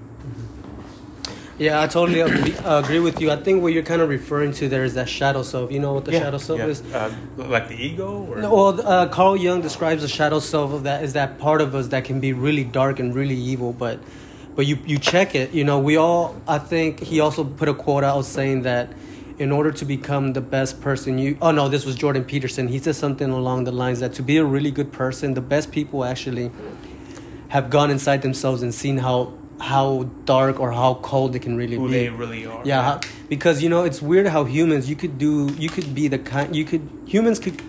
Yeah, 1.58 1.82
I 1.82 1.88
totally 1.88 2.20
agree, 2.20 3.00
with 3.00 3.20
you. 3.20 3.32
I 3.32 3.36
think 3.38 3.64
what 3.64 3.74
you're 3.74 3.82
kind 3.82 4.00
of 4.00 4.10
referring 4.10 4.52
to 4.54 4.70
there 4.70 4.84
is 4.84 4.94
that 4.94 5.10
shadow 5.10 5.42
self. 5.42 5.72
You 5.72 5.80
know 5.80 5.94
what 5.94 6.06
the 6.06 6.12
shadow 6.12 6.38
self 6.38 6.60
yeah. 6.60 6.68
is? 6.68 6.82
Uh, 6.94 7.12
like 7.36 7.68
the 7.68 7.74
ego, 7.74 8.28
or 8.30 8.42
No, 8.42 8.54
Well, 8.54 8.88
uh, 8.88 9.08
Carl 9.08 9.36
Jung 9.36 9.62
describes 9.62 10.04
the 10.04 10.08
shadow 10.08 10.40
self 10.40 10.72
of 10.72 10.84
that 10.84 11.04
is 11.04 11.14
that 11.14 11.40
part 11.40 11.62
of 11.62 11.74
us 11.74 11.88
that 11.88 12.06
can 12.06 12.20
be 12.20 12.32
really 12.32 12.64
dark 12.64 13.00
and 13.00 13.16
really 13.16 13.36
evil, 13.36 13.74
but 13.74 14.00
but 14.58 14.66
you 14.66 14.78
you 14.86 14.98
check 14.98 15.36
it. 15.36 15.54
You 15.54 15.64
know, 15.64 15.80
we 15.80 15.96
all. 15.96 16.36
I 16.48 16.58
think 16.58 17.00
he 17.00 17.22
also 17.22 17.46
put 17.46 17.70
a 17.70 17.74
quote 17.76 18.04
out 18.04 18.26
saying 18.26 18.64
that 18.64 18.92
in 19.38 19.52
order 19.52 19.72
to 19.72 19.86
become 19.86 20.34
the 20.34 20.42
best 20.42 20.82
person, 20.82 21.20
you. 21.20 21.38
Oh 21.42 21.52
no, 21.52 21.70
this 21.70 21.86
was 21.86 21.96
Jordan 21.96 22.26
Peterson. 22.26 22.68
He 22.68 22.80
said 22.80 22.96
something 22.96 23.30
along 23.30 23.64
the 23.66 23.72
lines 23.72 24.00
that 24.02 24.14
to 24.16 24.24
be 24.24 24.38
a 24.38 24.44
really 24.44 24.72
good 24.72 24.92
person, 24.92 25.36
the 25.36 25.42
best 25.56 25.72
people 25.72 26.04
actually 26.04 26.52
have 27.50 27.70
gone 27.70 27.92
inside 27.92 28.22
themselves 28.24 28.62
and 28.64 28.74
seen 28.74 28.98
how 28.98 29.32
how 29.60 30.04
dark 30.26 30.60
or 30.60 30.72
how 30.72 30.96
cold 30.96 31.36
it 31.36 31.42
can 31.44 31.56
really 31.56 31.78
who 31.78 31.88
be. 31.88 31.94
they 31.94 32.10
really 32.10 32.46
are. 32.46 32.62
Yeah, 32.66 32.82
how- 32.84 33.00
because 33.30 33.62
you 33.64 33.70
know 33.70 33.84
it's 33.84 34.02
weird 34.02 34.28
how 34.28 34.44
humans 34.44 34.90
you 34.90 34.96
could 34.96 35.18
do 35.18 35.54
you 35.58 35.70
could 35.70 35.94
be 35.94 36.08
the 36.08 36.20
kind 36.20 36.56
you 36.56 36.66
could 36.66 36.88
humans 37.06 37.40
could 37.40 37.62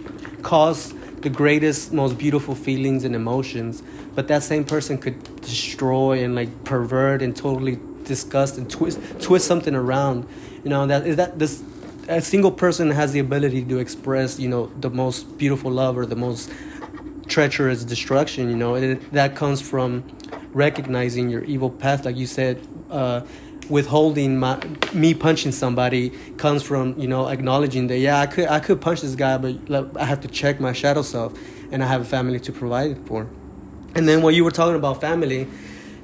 cause 0.43 0.95
the 1.21 1.31
greatest 1.31 1.93
most 1.93 2.17
beautiful 2.17 2.55
feelings 2.55 3.05
and 3.05 3.15
emotions, 3.15 3.83
but 4.19 4.27
that 4.27 4.43
same 4.43 4.65
person 4.65 4.99
could 4.99 5.41
destroy 5.43 6.25
and 6.25 6.35
like 6.35 6.65
pervert 6.65 7.23
and 7.23 7.37
totally 7.37 7.79
disgust 8.03 8.59
and 8.59 8.69
twist 8.69 8.99
twist 9.21 9.47
something 9.47 9.77
around. 9.77 10.27
You 10.65 10.71
know 10.71 10.89
that 10.89 11.07
is 11.07 11.15
that 11.15 11.39
this 11.39 11.63
a 12.09 12.21
single 12.21 12.51
person 12.51 12.91
has 12.91 13.13
the 13.13 13.21
ability 13.21 13.63
to 13.67 13.79
express 13.79 14.41
you 14.41 14.49
know 14.49 14.73
the 14.81 14.91
most 14.91 15.39
beautiful 15.39 15.71
love 15.71 15.97
or 15.97 16.05
the 16.05 16.17
most 16.17 16.51
treacherous 17.29 17.85
destruction 17.85 18.51
you 18.51 18.57
know 18.57 18.75
it, 18.75 19.13
that 19.13 19.37
comes 19.37 19.61
from 19.61 20.03
recognizing 20.53 21.31
your 21.31 21.45
evil 21.45 21.71
path 21.71 22.05
like 22.05 22.17
you 22.17 22.27
said 22.27 22.61
uh, 22.91 23.21
withholding 23.69 24.37
my 24.37 24.59
me 24.95 25.15
punching 25.15 25.53
somebody 25.53 26.11
comes 26.39 26.65
from 26.65 26.99
you 26.99 27.07
know 27.07 27.29
acknowledging 27.29 27.87
that 27.87 27.99
yeah 27.99 28.19
i 28.19 28.27
could 28.27 28.49
i 28.49 28.59
could 28.59 28.81
punch 28.81 29.01
this 29.01 29.15
guy 29.15 29.39
but 29.39 29.97
i 29.97 30.05
have 30.05 30.21
to 30.21 30.27
check 30.27 30.59
my 30.59 30.73
shadow 30.73 31.03
self 31.03 31.39
and 31.71 31.85
i 31.85 31.87
have 31.87 32.01
a 32.01 32.11
family 32.17 32.41
to 32.41 32.51
provide 32.51 32.99
for 33.07 33.29
and 33.95 34.09
then 34.09 34.23
when 34.23 34.35
you 34.35 34.45
were 34.45 34.51
talking 34.51 34.77
about 34.77 35.01
family 35.01 35.49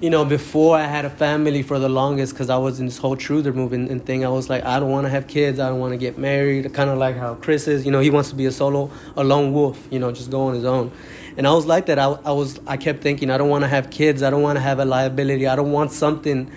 you 0.01 0.11
know 0.11 0.25
before 0.25 0.77
i 0.77 0.85
had 0.85 1.05
a 1.05 1.11
family 1.11 1.63
for 1.63 1.79
the 1.79 1.89
longest 1.89 2.33
because 2.33 2.51
i 2.51 2.57
was 2.57 2.81
in 2.81 2.87
this 2.87 2.99
whole 2.99 3.17
truther 3.17 3.55
movement 3.55 3.91
and 3.91 4.05
thing 4.05 4.25
i 4.25 4.29
was 4.29 4.51
like 4.51 4.65
i 4.65 4.81
don't 4.81 4.91
want 4.91 5.07
to 5.07 5.09
have 5.09 5.27
kids 5.27 5.61
i 5.61 5.69
don't 5.69 5.79
want 5.79 5.93
to 5.93 5.97
get 5.97 6.19
married 6.19 6.73
kind 6.75 6.91
of 6.91 6.99
like 6.99 7.17
how 7.17 7.35
chris 7.37 7.69
is 7.69 7.87
you 7.87 7.93
know 7.93 8.01
he 8.01 8.11
wants 8.11 8.29
to 8.29 8.35
be 8.35 8.47
a 8.47 8.53
solo 8.53 8.91
a 9.17 9.25
lone 9.25 9.53
wolf 9.53 9.87
you 9.91 9.99
know 9.99 10.11
just 10.13 10.31
go 10.31 10.43
on 10.43 10.55
his 10.55 10.65
own. 10.65 10.91
And 11.37 11.47
i 11.47 11.53
was 11.53 11.67
like 11.67 11.87
that 11.87 11.99
i, 11.99 12.07
I 12.25 12.33
was 12.33 12.61
i 12.67 12.77
kept 12.77 13.03
thinking 13.03 13.31
i 13.31 13.39
don't 13.39 13.49
want 13.49 13.63
to 13.63 13.69
have 13.69 13.91
kids 13.91 14.23
i 14.23 14.31
don't 14.31 14.43
want 14.43 14.57
to 14.57 14.61
have 14.61 14.79
a 14.79 14.85
liability 14.85 15.47
i 15.47 15.57
don't 15.57 15.73
want 15.73 15.91
something 15.91 16.51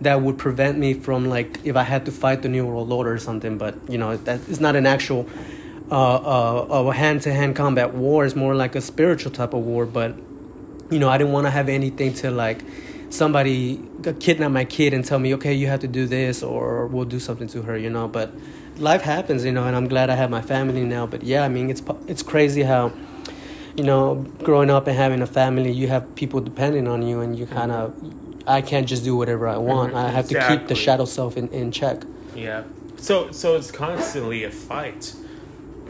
that 0.00 0.20
would 0.20 0.38
prevent 0.38 0.78
me 0.78 0.94
from 0.94 1.28
like 1.28 1.58
if 1.64 1.76
i 1.76 1.82
had 1.82 2.04
to 2.04 2.12
fight 2.12 2.42
the 2.42 2.48
new 2.48 2.66
world 2.66 2.92
order 2.92 3.12
or 3.12 3.18
something 3.18 3.58
but 3.58 3.74
you 3.88 3.98
know 3.98 4.16
that 4.18 4.40
it's 4.48 4.60
not 4.60 4.76
an 4.76 4.86
actual 4.86 5.26
uh, 5.90 6.64
uh, 6.64 6.88
a 6.88 6.94
hand-to-hand 6.94 7.54
combat 7.56 7.92
war 7.92 8.24
it's 8.24 8.34
more 8.34 8.54
like 8.54 8.74
a 8.74 8.80
spiritual 8.80 9.30
type 9.30 9.52
of 9.52 9.60
war 9.60 9.84
but 9.84 10.14
you 10.90 10.98
know, 10.98 11.08
I 11.08 11.18
didn't 11.18 11.32
want 11.32 11.46
to 11.46 11.50
have 11.50 11.68
anything 11.68 12.14
to 12.14 12.30
like 12.30 12.62
somebody 13.10 13.80
kidnap 14.20 14.50
my 14.50 14.64
kid 14.64 14.92
and 14.92 15.04
tell 15.04 15.18
me, 15.18 15.34
okay, 15.34 15.54
you 15.54 15.68
have 15.68 15.80
to 15.80 15.88
do 15.88 16.06
this 16.06 16.42
or 16.42 16.86
we'll 16.88 17.04
do 17.04 17.20
something 17.20 17.48
to 17.48 17.62
her, 17.62 17.76
you 17.76 17.90
know. 17.90 18.08
But 18.08 18.32
life 18.76 19.02
happens, 19.02 19.44
you 19.44 19.52
know, 19.52 19.64
and 19.64 19.76
I'm 19.76 19.88
glad 19.88 20.10
I 20.10 20.16
have 20.16 20.30
my 20.30 20.42
family 20.42 20.84
now. 20.84 21.06
But 21.06 21.22
yeah, 21.22 21.44
I 21.44 21.48
mean, 21.48 21.70
it's 21.70 21.82
it's 22.06 22.22
crazy 22.22 22.62
how, 22.62 22.92
you 23.76 23.84
know, 23.84 24.26
growing 24.42 24.70
up 24.70 24.86
and 24.86 24.96
having 24.96 25.22
a 25.22 25.26
family, 25.26 25.72
you 25.72 25.88
have 25.88 26.14
people 26.14 26.40
depending 26.40 26.88
on 26.88 27.02
you, 27.02 27.20
and 27.20 27.38
you 27.38 27.46
mm-hmm. 27.46 27.54
kind 27.54 27.72
of, 27.72 27.94
I 28.46 28.62
can't 28.62 28.86
just 28.86 29.04
do 29.04 29.16
whatever 29.16 29.48
I 29.48 29.56
want. 29.56 29.94
I 29.94 30.10
have 30.10 30.28
to 30.28 30.48
keep 30.48 30.68
the 30.68 30.74
shadow 30.74 31.04
self 31.04 31.36
in, 31.36 31.48
in 31.48 31.70
check. 31.70 32.02
Yeah. 32.34 32.64
So 32.96 33.30
so 33.30 33.56
it's 33.56 33.70
constantly 33.70 34.44
a 34.44 34.50
fight, 34.50 35.14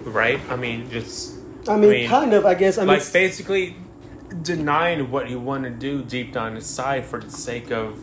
right? 0.04 0.40
I 0.50 0.56
mean, 0.56 0.90
just 0.90 1.34
I 1.68 1.76
mean, 1.76 2.08
kind 2.08 2.34
of, 2.34 2.44
I 2.44 2.54
guess. 2.54 2.76
I 2.76 2.82
mean, 2.82 2.88
like 2.88 3.12
basically 3.12 3.76
denying 4.42 5.10
what 5.10 5.28
you 5.30 5.38
want 5.40 5.64
to 5.64 5.70
do 5.70 6.02
deep 6.02 6.32
down 6.32 6.56
inside 6.56 7.04
for 7.04 7.20
the 7.20 7.30
sake 7.30 7.70
of 7.70 7.98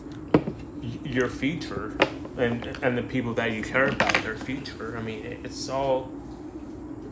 your 1.03 1.27
future 1.29 1.95
and 2.37 2.65
and 2.81 2.97
the 2.97 3.03
people 3.03 3.33
that 3.35 3.51
you 3.51 3.61
care 3.61 3.87
about 3.89 4.13
their 4.23 4.35
future. 4.37 4.97
I 4.97 5.01
mean, 5.01 5.39
it's 5.43 5.69
all. 5.69 6.11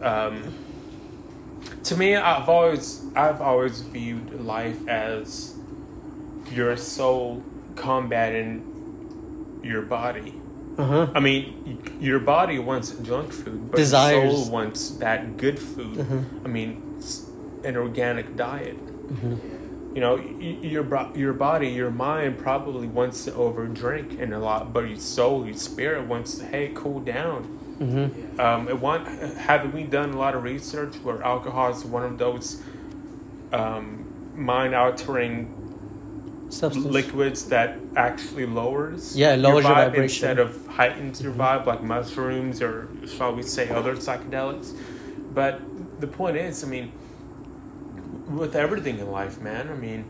Um, 0.02 0.54
to 1.84 1.98
me, 1.98 2.16
I've 2.16 2.48
always 2.48 3.04
I've 3.16 3.42
always 3.42 3.82
viewed 3.82 4.42
life 4.46 4.88
as 4.88 5.56
your 6.52 6.78
soul 6.78 7.44
combating 7.76 8.66
your 9.64 9.82
body. 9.82 10.34
uh 10.78 10.86
huh. 10.86 11.08
I 11.14 11.20
mean, 11.20 11.82
your 12.00 12.20
body 12.20 12.58
wants 12.60 12.92
junk 12.92 13.34
food, 13.34 13.70
but 13.72 13.78
Desires. 13.78 14.24
your 14.24 14.32
soul 14.44 14.52
wants 14.52 14.90
that 14.92 15.36
good 15.38 15.60
food. 15.60 15.98
Mhm. 15.98 16.46
I 16.46 16.48
mean, 16.48 16.82
an 17.66 17.76
organic 17.76 18.36
diet. 18.38 18.78
Mm-hmm. 19.12 19.96
You 19.96 20.02
know, 20.02 20.16
y- 20.18 20.60
your 20.62 20.86
your 21.16 21.34
body, 21.34 21.68
your 21.70 21.90
mind 21.92 22.38
probably 22.38 22.88
wants 22.88 23.26
to 23.26 23.32
overdrink 23.32 24.20
and 24.22 24.34
a 24.34 24.40
lot, 24.40 24.72
but 24.72 24.82
your 24.88 25.00
soul, 25.00 25.46
your 25.46 25.56
spirit 25.58 26.06
wants 26.08 26.36
to 26.38 26.46
hey 26.46 26.72
cool 26.76 27.00
down. 27.00 27.58
Mm-hmm. 27.80 28.40
Um, 28.40 28.68
it 28.68 28.80
want 28.80 29.08
have 29.38 29.74
we 29.74 29.84
done 29.84 30.12
a 30.12 30.18
lot 30.18 30.36
of 30.36 30.44
research 30.44 30.96
where 30.98 31.24
alcohol 31.24 31.72
is 31.72 31.84
one 31.86 32.04
of 32.04 32.18
those 32.18 32.62
um, 33.54 34.06
mind 34.36 34.76
altering 34.76 35.56
Substance. 36.50 36.86
liquids 36.86 37.46
that 37.50 37.78
actually 37.96 38.46
lowers 38.48 39.16
Yeah, 39.16 39.36
lowers 39.36 39.64
your 39.66 39.74
vibe 39.74 39.86
vibration. 39.92 40.04
instead 40.04 40.40
of 40.40 40.66
heightens 40.68 41.22
your 41.22 41.32
vibe 41.32 41.66
like 41.68 41.84
mushrooms 41.84 42.62
or 42.62 42.88
shall 43.08 43.34
we 43.36 43.44
say 43.44 43.70
other 43.70 43.96
psychedelics 43.96 44.76
but 45.34 45.62
the 46.02 46.08
point 46.08 46.38
is 46.38 46.64
i 46.64 46.68
mean 46.68 46.92
with 48.30 48.56
everything 48.56 49.00
in 49.00 49.12
life 49.12 49.40
man 49.42 49.68
i 49.70 49.74
mean 49.76 50.06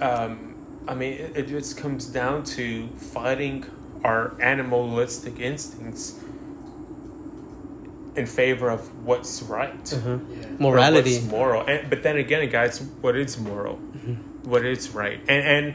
um, 0.00 0.54
i 0.88 0.94
mean 0.94 1.12
it, 1.14 1.36
it 1.36 1.48
just 1.48 1.76
comes 1.76 2.06
down 2.06 2.42
to 2.44 2.88
fighting 2.96 3.64
our 4.04 4.34
animalistic 4.40 5.38
instincts 5.40 6.18
in 8.16 8.24
favor 8.26 8.70
of 8.70 8.80
what's 9.04 9.42
right 9.42 9.84
Mhm. 9.84 10.40
Yeah. 10.40 10.46
Morality. 10.58 11.16
what's 11.16 11.26
moral. 11.26 11.62
And, 11.66 11.90
but 11.90 12.02
then 12.02 12.16
again, 12.16 12.48
guys, 12.48 12.80
what 13.02 13.14
is 13.14 13.38
moral? 13.38 13.76
What 14.44 14.64
is 14.64 14.90
right? 14.94 15.20
And, 15.28 15.46
and 15.46 15.74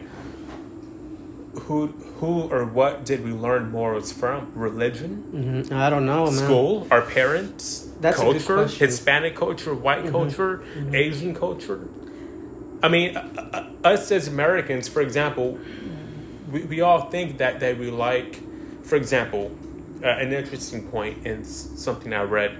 who 1.62 1.88
who 2.20 2.44
or 2.50 2.66
what 2.66 3.06
did 3.06 3.24
we 3.24 3.32
learn 3.32 3.72
morals 3.72 4.12
from? 4.12 4.52
Religion, 4.56 5.66
hmm 5.68 5.74
I 5.74 5.90
don't 5.90 6.06
know, 6.06 6.26
man. 6.26 6.34
school, 6.34 6.88
our 6.92 7.02
parents, 7.02 7.90
That's 8.00 8.20
a 8.20 8.24
good 8.24 8.46
culture. 8.46 8.66
Mm-hmm. 8.66 8.86
Hispanic 8.86 9.36
culture, 9.36 9.74
white 9.74 10.08
culture, 10.08 10.64
Asian 10.94 11.36
culture. 11.36 11.88
I 12.84 12.88
mean, 12.88 13.16
uh, 13.16 13.68
uh, 13.84 13.88
us 13.88 14.12
as 14.12 14.28
Americans, 14.28 14.88
for 14.88 15.02
example, 15.02 15.60
we, 16.52 16.64
we 16.64 16.82
all 16.82 17.10
think 17.10 17.38
that, 17.38 17.60
that 17.60 17.78
we 17.78 17.92
like, 17.92 18.40
for 18.84 18.96
example, 18.96 19.52
uh, 20.04 20.08
an 20.08 20.34
interesting 20.34 20.88
point 20.88 21.28
in 21.28 21.44
something 21.46 22.12
I 22.12 22.24
read 22.24 22.58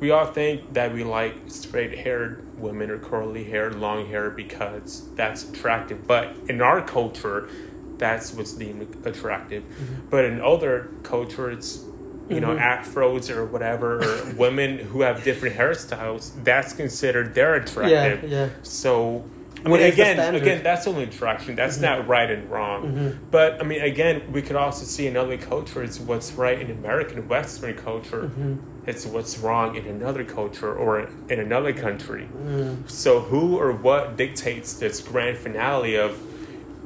we 0.00 0.10
all 0.10 0.26
think 0.26 0.72
that 0.72 0.92
we 0.94 1.04
like 1.04 1.34
straight 1.48 1.98
haired 1.98 2.58
women 2.58 2.90
or 2.90 2.98
curly 2.98 3.44
hair, 3.44 3.70
long 3.70 4.06
hair 4.06 4.30
because 4.30 5.06
that's 5.14 5.44
attractive. 5.44 6.06
But 6.06 6.34
in 6.48 6.62
our 6.62 6.80
culture, 6.80 7.48
that's 8.00 8.32
what's 8.32 8.54
deemed 8.54 9.06
attractive. 9.06 9.62
Mm-hmm. 9.62 10.08
But 10.10 10.24
in 10.24 10.40
other 10.40 10.90
cultures, 11.04 11.84
you 12.28 12.40
know, 12.40 12.56
mm-hmm. 12.56 12.96
afros 12.96 13.30
or 13.30 13.44
whatever, 13.44 14.02
or 14.02 14.34
women 14.36 14.78
who 14.78 15.02
have 15.02 15.22
different 15.22 15.54
hairstyles, 15.54 16.32
that's 16.42 16.72
considered 16.72 17.34
they're 17.34 17.54
attractive. 17.54 18.28
yeah. 18.28 18.48
So. 18.62 19.24
I 19.62 19.68
mean, 19.68 19.82
again, 19.82 20.34
again, 20.34 20.62
that's 20.62 20.86
only 20.86 21.02
attraction. 21.02 21.54
That's 21.54 21.74
mm-hmm. 21.74 21.84
not 21.84 22.08
right 22.08 22.30
and 22.30 22.50
wrong. 22.50 23.18
But 23.30 23.60
I 23.60 23.64
mean, 23.64 23.82
again, 23.82 24.32
we 24.32 24.40
could 24.40 24.56
also 24.56 24.86
see 24.86 25.06
in 25.06 25.18
other 25.18 25.36
cultures 25.36 26.00
what's 26.00 26.32
right 26.32 26.58
in 26.58 26.70
American 26.70 27.28
Western 27.28 27.76
culture. 27.76 28.30
It's 28.86 29.04
what's 29.04 29.36
wrong 29.38 29.76
in 29.76 29.86
another 29.86 30.24
culture 30.24 30.74
or 30.74 31.10
in 31.28 31.40
another 31.40 31.74
country. 31.74 32.26
Mm. 32.34 32.88
So 32.88 33.20
who 33.20 33.58
or 33.58 33.72
what 33.72 34.16
dictates 34.16 34.74
this 34.74 35.02
grand 35.02 35.36
finale 35.36 35.96
of 35.96 36.18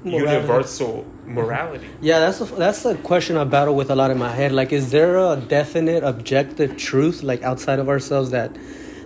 Morality. 0.04 0.34
universal 0.34 1.06
morality? 1.26 1.88
Yeah, 2.00 2.20
that's 2.20 2.40
a, 2.40 2.44
that's 2.44 2.84
a 2.84 2.94
question 2.96 3.36
I 3.38 3.44
battle 3.44 3.74
with 3.74 3.90
a 3.90 3.96
lot 3.96 4.10
in 4.10 4.18
my 4.18 4.30
head. 4.30 4.52
Like, 4.52 4.72
is 4.72 4.90
there 4.90 5.16
a 5.16 5.36
definite 5.36 6.04
objective 6.04 6.76
truth, 6.76 7.22
like 7.22 7.42
outside 7.42 7.78
of 7.78 7.88
ourselves, 7.88 8.30
that 8.30 8.54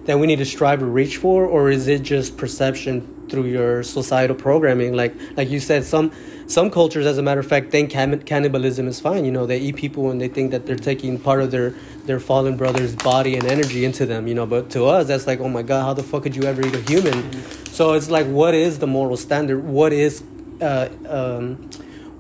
that 0.07 0.19
we 0.19 0.27
need 0.27 0.39
to 0.39 0.45
strive 0.47 0.79
to 0.79 0.87
reach 0.87 1.19
for, 1.19 1.45
or 1.45 1.71
is 1.71 1.87
it 1.87 2.03
just 2.03 2.37
perception 2.39 3.27
through 3.29 3.45
your 3.45 3.83
societal 3.83 4.35
programming? 4.35 4.95
Like, 4.95 5.15
like 5.37 5.51
you 5.51 5.61
said, 5.61 5.85
some 5.85 6.11
some 6.47 6.71
cultures, 6.71 7.05
as 7.05 7.19
a 7.19 7.23
matter 7.23 7.41
of 7.41 7.47
fact, 7.47 7.71
think 7.71 7.91
cannibalism 7.91 8.89
is 8.89 8.99
fine. 8.99 9.25
You 9.27 9.31
know, 9.31 9.45
they 9.45 9.59
eat 9.59 9.77
people 9.77 10.11
and 10.11 10.19
they 10.19 10.29
think 10.29 10.51
that 10.51 10.65
they're 10.67 10.77
taking 10.77 11.19
part 11.19 11.43
of 11.43 11.51
their 11.51 11.71
their 12.07 12.19
fallen 12.19 12.57
brother's 12.57 12.97
body 12.97 13.37
and 13.37 13.47
energy 13.47 13.85
into 13.85 14.05
them. 14.07 14.27
You 14.27 14.35
know, 14.35 14.47
but 14.47 14.71
to 14.71 14.87
us, 14.87 15.07
that's 15.07 15.27
like, 15.27 15.41
oh 15.41 15.49
my 15.49 15.63
god, 15.63 15.83
how 15.85 15.95
the 15.95 16.03
fuck 16.03 16.25
could 16.25 16.35
you 16.35 16.45
ever 16.45 16.67
eat 16.67 16.75
a 16.75 16.81
human? 16.81 17.31
So 17.67 17.93
it's 17.93 18.11
like, 18.11 18.27
what 18.27 18.55
is 18.55 18.81
the 18.81 18.87
moral 18.87 19.17
standard? 19.17 19.63
What 19.63 19.93
is 19.93 20.25
uh, 20.61 20.89
um, 21.09 21.57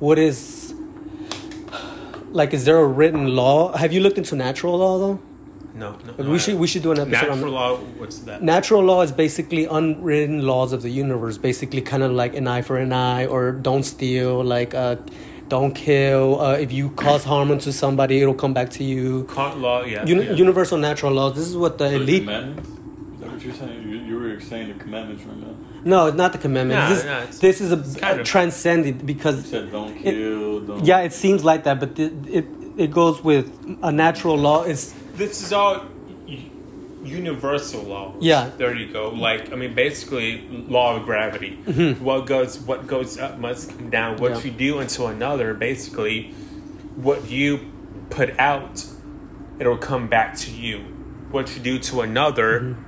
what 0.01 0.19
is 0.19 0.75
like 2.31 2.53
is 2.55 2.65
there 2.65 2.79
a 2.79 2.87
written 2.87 3.35
law 3.35 3.77
have 3.77 3.93
you 3.93 4.01
looked 4.01 4.19
into 4.19 4.37
natural 4.37 4.77
law 4.79 4.99
though 4.99 5.19
No, 5.75 5.97
no. 6.07 6.13
No, 6.25 6.31
we 6.33 6.39
should 6.39 6.57
we 6.59 6.67
should 6.67 6.83
do 6.83 6.93
an 6.93 6.99
episode 6.99 7.29
Natural 7.29 7.45
on 7.45 7.53
law. 7.61 7.77
What's 8.01 8.19
that? 8.29 8.43
natural 8.43 8.83
law 8.91 9.01
is 9.07 9.13
basically 9.13 9.65
unwritten 9.79 10.37
laws 10.53 10.71
of 10.77 10.81
the 10.87 10.91
universe 11.05 11.37
basically 11.39 11.83
kind 11.93 12.03
of 12.07 12.11
like 12.23 12.33
an 12.41 12.47
eye 12.55 12.63
for 12.69 12.77
an 12.87 12.93
eye 12.93 13.25
or 13.27 13.53
don't 13.69 13.85
steal 13.95 14.33
like 14.57 14.75
uh 14.75 14.97
don't 15.55 15.75
kill 15.75 16.41
uh, 16.47 16.65
if 16.65 16.71
you 16.79 16.91
cause 17.05 17.23
harm 17.25 17.49
to 17.67 17.73
somebody 17.73 18.15
it'll 18.23 18.41
come 18.45 18.53
back 18.59 18.69
to 18.79 18.83
you 18.85 19.25
Con- 19.25 19.63
law. 19.63 19.79
Yeah. 19.85 20.05
Uni- 20.15 20.27
yeah. 20.27 20.45
universal 20.45 20.77
natural 20.89 21.13
laws 21.19 21.33
this 21.39 21.47
is 21.53 21.57
what 21.57 21.79
the 21.79 21.89
The 21.89 21.97
elite 22.03 22.23
commandments? 22.25 22.69
Is 22.69 23.21
that 23.21 23.31
what 23.33 23.43
you're 23.45 23.55
saying? 23.63 23.78
You, 24.39 24.45
you 24.45 24.45
were 24.45 24.51
saying 24.51 24.69
the 24.79 24.85
commandments 24.85 25.25
right 25.25 25.37
now. 25.37 25.55
no 25.85 26.07
it's 26.07 26.17
not 26.17 26.33
the 26.33 26.39
commandments 26.39 26.83
Nah, 26.83 26.89
this, 26.95 27.05
nah, 27.05 27.19
it's- 27.23 27.39
this 27.39 27.61
is 27.61 27.73
a, 27.73 27.79
it's 27.79 27.97
kind 27.97 28.21
of- 28.21 28.27
transcendent 28.27 29.01
You 29.01 29.07
because 29.07 29.45
said 29.47 29.71
don't 29.73 29.97
It- 30.05 30.67
don't. 30.67 30.85
yeah 30.85 31.01
it 31.09 31.13
seems 31.13 31.45
like 31.45 31.65
that 31.65 31.81
but 31.81 31.99
it, 31.99 32.13
it 32.39 32.47
it 32.85 32.91
goes 32.91 33.23
with 33.25 33.47
a 33.83 33.91
natural 33.91 34.37
law 34.37 34.63
is 34.65 34.95
this 35.17 35.43
is 35.43 35.53
all 35.53 35.85
universal 37.05 37.83
law. 37.83 38.15
Yeah. 38.21 38.51
There 38.57 38.75
you 38.77 38.93
go. 38.93 39.09
Like 39.11 39.53
I 39.53 39.57
mean, 39.57 39.75
basically, 39.75 40.47
law 40.69 40.97
of 40.97 41.05
gravity. 41.05 41.53
What 42.01 42.27
goes 42.27 42.59
what 42.61 42.87
goes 42.87 43.19
up 43.19 43.39
must 43.39 43.71
come 43.71 43.91
down. 43.91 44.17
What 44.19 44.33
Mm-hmm. 44.33 44.47
Yeah. 44.47 44.53
you 44.53 44.59
do 44.73 44.81
into 44.81 45.07
another, 45.07 45.55
basically, 45.55 46.33
what 46.97 47.31
you 47.31 47.61
put 48.11 48.39
out, 48.39 48.85
it'll 49.59 49.79
come 49.79 50.09
back 50.09 50.37
to 50.39 50.51
you. 50.51 50.79
What 51.31 51.55
you 51.57 51.63
do 51.63 51.79
to 51.91 52.01
another, 52.03 52.61
Mm-hmm. 52.61 52.88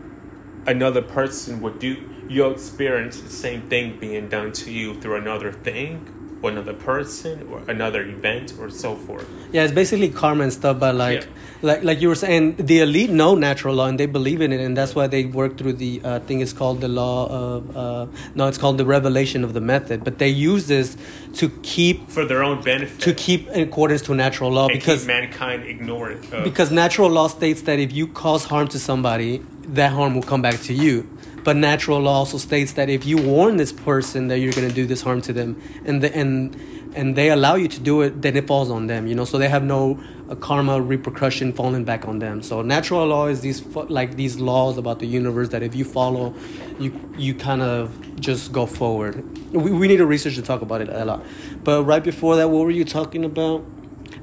Another 0.66 1.02
person 1.02 1.60
would 1.60 1.78
do. 1.78 2.10
You'll 2.28 2.52
experience 2.52 3.20
the 3.20 3.30
same 3.30 3.62
thing 3.62 3.98
being 3.98 4.28
done 4.28 4.52
to 4.52 4.70
you 4.70 5.00
through 5.00 5.16
another 5.16 5.52
thing, 5.52 6.19
or 6.42 6.50
another 6.50 6.72
person, 6.72 7.46
or 7.52 7.60
another 7.68 8.02
event, 8.02 8.54
or 8.58 8.70
so 8.70 8.96
forth. 8.96 9.26
Yeah, 9.52 9.64
it's 9.64 9.72
basically 9.74 10.08
karma 10.08 10.44
and 10.44 10.52
stuff, 10.52 10.78
but 10.80 10.94
like, 10.94 11.20
Yeah. 11.22 11.26
like, 11.62 11.84
like 11.84 12.00
you 12.00 12.08
were 12.08 12.14
saying, 12.14 12.56
the 12.56 12.80
elite 12.80 13.10
know 13.10 13.34
natural 13.34 13.74
law 13.74 13.86
and 13.86 14.00
they 14.00 14.06
believe 14.06 14.40
in 14.40 14.52
it, 14.52 14.60
and 14.60 14.74
that's 14.76 14.94
why 14.94 15.06
they 15.06 15.26
work 15.26 15.58
through 15.58 15.74
the 15.74 16.00
uh, 16.02 16.20
thing. 16.20 16.40
It's 16.40 16.54
called 16.54 16.80
the 16.80 16.88
law 16.88 17.26
of 17.28 17.76
uh, 17.76 18.06
no, 18.34 18.48
it's 18.48 18.56
called 18.58 18.78
the 18.78 18.86
revelation 18.86 19.44
of 19.44 19.52
the 19.52 19.60
method. 19.60 20.02
But 20.02 20.18
they 20.18 20.28
use 20.28 20.66
this 20.66 20.96
to 21.34 21.50
keep 21.62 22.08
For 22.08 22.24
their 22.24 22.42
own 22.42 22.62
benefit. 22.62 23.00
to 23.00 23.12
keep 23.12 23.48
in 23.48 23.60
accordance 23.68 24.02
to 24.02 24.14
natural 24.14 24.50
law 24.50 24.68
and 24.68 24.78
because 24.78 25.06
mankind 25.06 25.64
ignore 25.64 26.10
it. 26.12 26.20
Uh, 26.32 26.42
because 26.42 26.70
natural 26.70 27.10
law 27.10 27.28
states 27.28 27.62
that 27.62 27.78
if 27.78 27.92
you 27.92 28.06
cause 28.06 28.44
harm 28.46 28.68
to 28.68 28.78
somebody, 28.78 29.42
that 29.64 29.92
harm 29.92 30.14
will 30.14 30.22
come 30.22 30.40
back 30.42 30.58
to 30.62 30.72
you. 30.72 31.06
But 31.44 31.56
natural 31.56 32.00
law 32.00 32.18
also 32.18 32.38
states 32.38 32.74
that 32.74 32.88
if 32.88 33.04
you 33.06 33.16
warn 33.16 33.56
this 33.56 33.72
person 33.72 34.28
that 34.28 34.38
you're 34.38 34.52
going 34.52 34.68
to 34.68 34.74
do 34.74 34.86
this 34.86 35.02
harm 35.02 35.20
to 35.22 35.32
them, 35.32 35.60
and 35.84 36.02
the, 36.02 36.14
and 36.14 36.56
and 36.94 37.16
they 37.16 37.30
allow 37.30 37.54
you 37.54 37.68
to 37.68 37.80
do 37.80 38.02
it, 38.02 38.20
then 38.20 38.36
it 38.36 38.46
falls 38.46 38.70
on 38.70 38.86
them. 38.86 39.06
You 39.06 39.14
know, 39.14 39.24
so 39.24 39.38
they 39.38 39.48
have 39.48 39.62
no 39.62 40.00
uh, 40.28 40.34
karma 40.34 40.80
repercussion 40.80 41.52
falling 41.52 41.84
back 41.84 42.06
on 42.06 42.18
them. 42.18 42.42
So 42.42 42.62
natural 42.62 43.06
law 43.06 43.26
is 43.26 43.40
these 43.40 43.64
like 43.74 44.16
these 44.16 44.38
laws 44.38 44.76
about 44.78 44.98
the 44.98 45.06
universe 45.06 45.50
that 45.50 45.62
if 45.62 45.74
you 45.74 45.84
follow, 45.84 46.34
you 46.78 46.98
you 47.16 47.34
kind 47.34 47.62
of 47.62 48.20
just 48.20 48.52
go 48.52 48.66
forward. 48.66 49.24
We, 49.52 49.70
we 49.70 49.88
need 49.88 49.98
to 49.98 50.06
research 50.06 50.36
and 50.36 50.44
talk 50.44 50.62
about 50.62 50.80
it 50.80 50.88
a 50.88 51.04
lot. 51.04 51.24
But 51.64 51.84
right 51.84 52.02
before 52.02 52.36
that, 52.36 52.48
what 52.48 52.64
were 52.64 52.70
you 52.70 52.84
talking 52.84 53.24
about? 53.24 53.64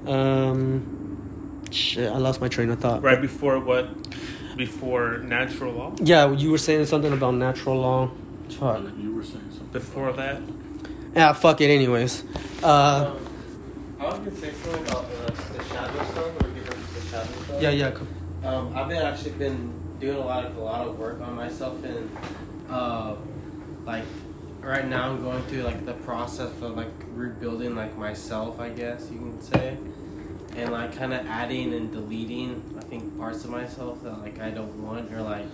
Um, 0.06 1.64
shit, 1.72 2.12
I 2.12 2.18
lost 2.18 2.42
my 2.42 2.48
train 2.48 2.70
of 2.70 2.80
thought. 2.80 3.02
right 3.02 3.22
before 3.22 3.60
what? 3.60 3.90
Before 4.58 5.20
natural 5.20 5.74
law? 5.74 5.94
Yeah, 6.02 6.32
you 6.34 6.50
were 6.52 6.58
saying 6.58 6.86
something 6.88 7.14
about 7.14 7.36
natural 7.36 7.78
law. 7.80 8.10
Fuck. 8.50 8.82
You 8.98 9.14
were 9.14 9.24
saying 9.24 9.46
something. 9.52 9.68
Before 9.72 10.12
that? 10.14 10.42
Yeah, 11.16 11.34
fuck 11.34 11.62
it. 11.62 11.70
Anyways, 11.70 12.24
uh, 12.64 13.12
Um, 13.16 13.18
I 14.00 14.06
was 14.06 14.18
gonna 14.20 14.32
say 14.36 14.52
something 14.52 14.82
about 14.88 15.06
uh, 15.06 15.28
the 15.58 15.64
shadow 15.64 16.04
stuff. 16.06 16.44
Or 16.44 16.48
get 16.50 16.64
into 16.74 16.94
the 16.94 17.02
shadow 17.10 17.30
stuff. 17.46 17.62
yeah, 17.62 17.70
yeah. 17.70 17.92
co- 17.92 18.08
Um, 18.50 18.74
I've 18.76 18.88
been 18.90 19.02
actually 19.02 19.32
been 19.32 19.72
doing 20.00 20.18
a 20.18 20.26
lot 20.26 20.46
of 20.46 20.58
a 20.58 20.62
lot 20.62 20.88
of 20.88 20.98
work 21.00 21.22
on 21.22 21.36
myself 21.36 21.84
and 21.84 22.10
uh, 22.70 23.16
like 23.86 24.04
right 24.62 24.88
now 24.88 25.10
I'm 25.10 25.22
going 25.24 25.42
through 25.44 25.64
like 25.64 25.86
the 25.86 25.94
process 25.94 26.52
of 26.62 26.76
like 26.76 26.92
rebuilding 27.16 27.76
like 27.76 27.96
myself, 27.98 28.60
I 28.60 28.70
guess 28.70 29.08
you 29.12 29.20
can 29.20 29.42
say, 29.42 29.78
and 30.56 30.72
like 30.72 30.96
kind 30.96 31.14
of 31.14 31.26
adding 31.28 31.74
and 31.74 31.92
deleting 31.92 32.62
I 32.77 32.77
think 32.90 33.18
parts 33.18 33.44
of 33.44 33.50
myself 33.50 34.04
that 34.04 34.20
like 34.20 34.40
I 34.40 34.50
don't 34.50 34.84
want 34.84 35.12
or 35.14 35.22
like 35.22 35.46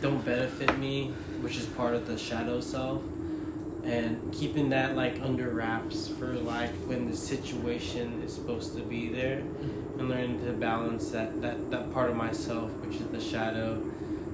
don't 0.00 0.24
benefit 0.24 0.78
me, 0.78 1.08
which 1.40 1.56
is 1.56 1.66
part 1.66 1.94
of 1.94 2.06
the 2.06 2.16
shadow 2.16 2.60
self. 2.60 3.02
And 3.84 4.32
keeping 4.32 4.68
that 4.70 4.94
like 4.94 5.20
under 5.22 5.50
wraps 5.50 6.08
for 6.08 6.34
like 6.34 6.70
when 6.86 7.10
the 7.10 7.16
situation 7.16 8.22
is 8.22 8.34
supposed 8.34 8.76
to 8.76 8.82
be 8.82 9.08
there 9.08 9.38
and 9.38 10.08
learning 10.08 10.44
to 10.44 10.52
balance 10.52 11.10
that, 11.10 11.40
that, 11.42 11.70
that 11.70 11.92
part 11.92 12.10
of 12.10 12.16
myself, 12.16 12.70
which 12.84 12.96
is 12.96 13.06
the 13.08 13.20
shadow, 13.20 13.82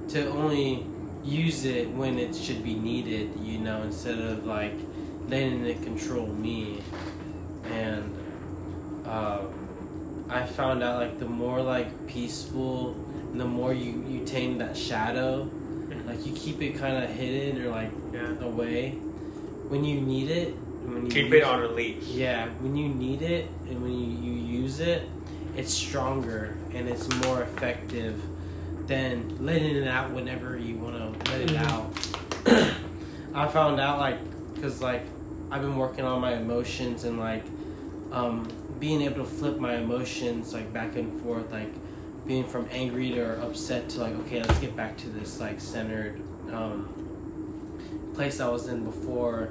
to 0.09 0.27
only 0.31 0.85
use 1.23 1.65
it 1.65 1.89
when 1.89 2.17
it 2.19 2.35
should 2.35 2.63
be 2.63 2.75
needed, 2.75 3.37
you 3.41 3.57
know, 3.57 3.81
instead 3.83 4.19
of 4.19 4.45
like 4.45 4.75
letting 5.27 5.65
it 5.65 5.81
control 5.83 6.27
me. 6.27 6.81
And 7.71 8.15
uh, 9.05 9.41
I 10.29 10.45
found 10.45 10.83
out 10.83 10.99
like 10.99 11.19
the 11.19 11.25
more 11.25 11.61
like 11.61 12.07
peaceful, 12.07 12.93
and 13.31 13.39
the 13.39 13.45
more 13.45 13.73
you, 13.73 14.03
you 14.07 14.25
tame 14.25 14.57
that 14.59 14.75
shadow, 14.75 15.49
like 16.05 16.25
you 16.25 16.33
keep 16.33 16.61
it 16.61 16.75
kind 16.77 17.03
of 17.03 17.09
hidden 17.09 17.61
or 17.61 17.69
like 17.69 17.91
Yeah. 18.13 18.33
away. 18.41 18.91
When 19.69 19.83
you 19.83 19.99
need 20.01 20.29
it, 20.29 20.53
when 20.85 21.03
you 21.05 21.11
Keep 21.11 21.33
it 21.33 21.43
on 21.43 21.61
a 21.63 21.67
leash. 21.67 22.05
yeah, 22.07 22.47
when 22.61 22.75
you 22.75 22.87
need 22.87 23.21
it 23.21 23.49
and 23.69 23.81
when 23.81 23.91
you, 23.91 24.31
you 24.31 24.61
use 24.61 24.79
it, 24.79 25.03
it's 25.57 25.73
stronger 25.73 26.55
and 26.73 26.87
it's 26.87 27.09
more 27.25 27.41
effective 27.43 28.21
than 28.87 29.45
letting 29.45 29.75
it 29.75 29.87
out 29.87 30.11
whenever 30.11 30.57
you 30.57 30.75
want 30.75 30.95
to 30.95 31.31
let 31.31 31.41
it 31.41 31.55
out. 31.57 31.91
I 33.33 33.47
found 33.47 33.79
out 33.81 33.99
like 33.99 34.19
because 34.55 34.81
like 34.81 35.03
I've 35.51 35.61
been 35.61 35.75
working 35.77 36.05
on 36.05 36.21
my 36.21 36.33
emotions 36.35 37.03
and 37.03 37.19
like 37.19 37.43
um, 38.13 38.47
being 38.79 39.01
able 39.01 39.17
to 39.17 39.25
flip 39.25 39.59
my 39.59 39.75
emotions 39.75 40.53
like 40.53 40.71
back 40.73 40.95
and 40.95 41.21
forth, 41.21 41.51
like 41.51 41.73
being 42.25 42.43
from 42.45 42.67
angry 42.71 43.11
to 43.11 43.41
upset 43.41 43.89
to 43.89 43.99
like 44.01 44.13
okay, 44.19 44.41
let's 44.41 44.59
get 44.59 44.75
back 44.75 44.97
to 44.97 45.09
this 45.09 45.39
like 45.39 45.59
centered 45.59 46.19
um, 46.51 46.87
place 48.15 48.39
I 48.39 48.49
was 48.49 48.67
in 48.67 48.83
before. 48.83 49.49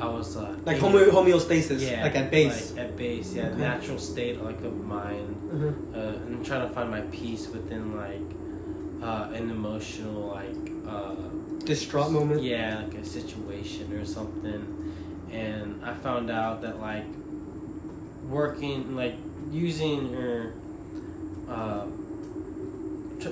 I 0.00 0.06
was 0.08 0.36
uh, 0.36 0.54
Like 0.64 0.78
homeostasis, 0.78 1.80
Yeah, 1.80 2.04
like 2.04 2.14
at 2.14 2.30
base. 2.30 2.70
like, 2.72 2.84
at 2.84 2.96
base, 2.96 3.34
yeah, 3.34 3.46
Okay. 3.48 3.56
natural 3.58 3.98
state 3.98 4.40
like 4.40 4.62
of 4.62 4.76
mind, 4.86 5.34
Mhm. 5.52 5.74
uh, 5.92 5.98
and 6.24 6.36
I'm 6.36 6.44
trying 6.44 6.68
to 6.68 6.72
find 6.72 6.88
my 6.88 7.00
peace 7.10 7.48
within 7.48 7.96
like 7.96 8.20
uh, 9.02 9.28
an 9.34 9.50
emotional 9.50 10.28
like 10.28 10.72
uh, 10.86 11.14
Distraught 11.64 12.12
moment. 12.12 12.42
yeah, 12.42 12.84
like 12.84 12.94
a 12.94 13.04
situation 13.04 13.92
or 13.92 14.04
something, 14.04 14.62
and 15.32 15.80
I 15.84 15.94
found 15.94 16.30
out 16.30 16.62
that 16.62 16.80
like 16.80 17.04
working 18.28 18.94
like 18.96 19.16
using 19.50 20.14
or 20.14 20.52
uh, 21.48 21.86
tr- 23.20 23.30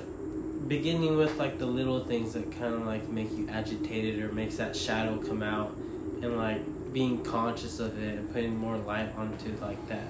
beginning 0.67 1.17
with 1.17 1.37
like 1.37 1.59
the 1.59 1.65
little 1.65 2.03
things 2.03 2.33
that 2.33 2.51
kind 2.51 2.73
of 2.73 2.85
like 2.85 3.07
make 3.09 3.31
you 3.31 3.47
agitated 3.49 4.23
or 4.23 4.31
makes 4.33 4.57
that 4.57 4.75
shadow 4.75 5.17
come 5.17 5.43
out, 5.43 5.75
and 6.21 6.35
like 6.37 6.61
being 6.93 7.23
conscious 7.23 7.79
of 7.79 8.01
it 8.01 8.17
and 8.17 8.33
putting 8.33 8.55
more 8.57 8.77
light 8.77 9.15
onto 9.17 9.51
like 9.61 9.87
that 9.89 10.07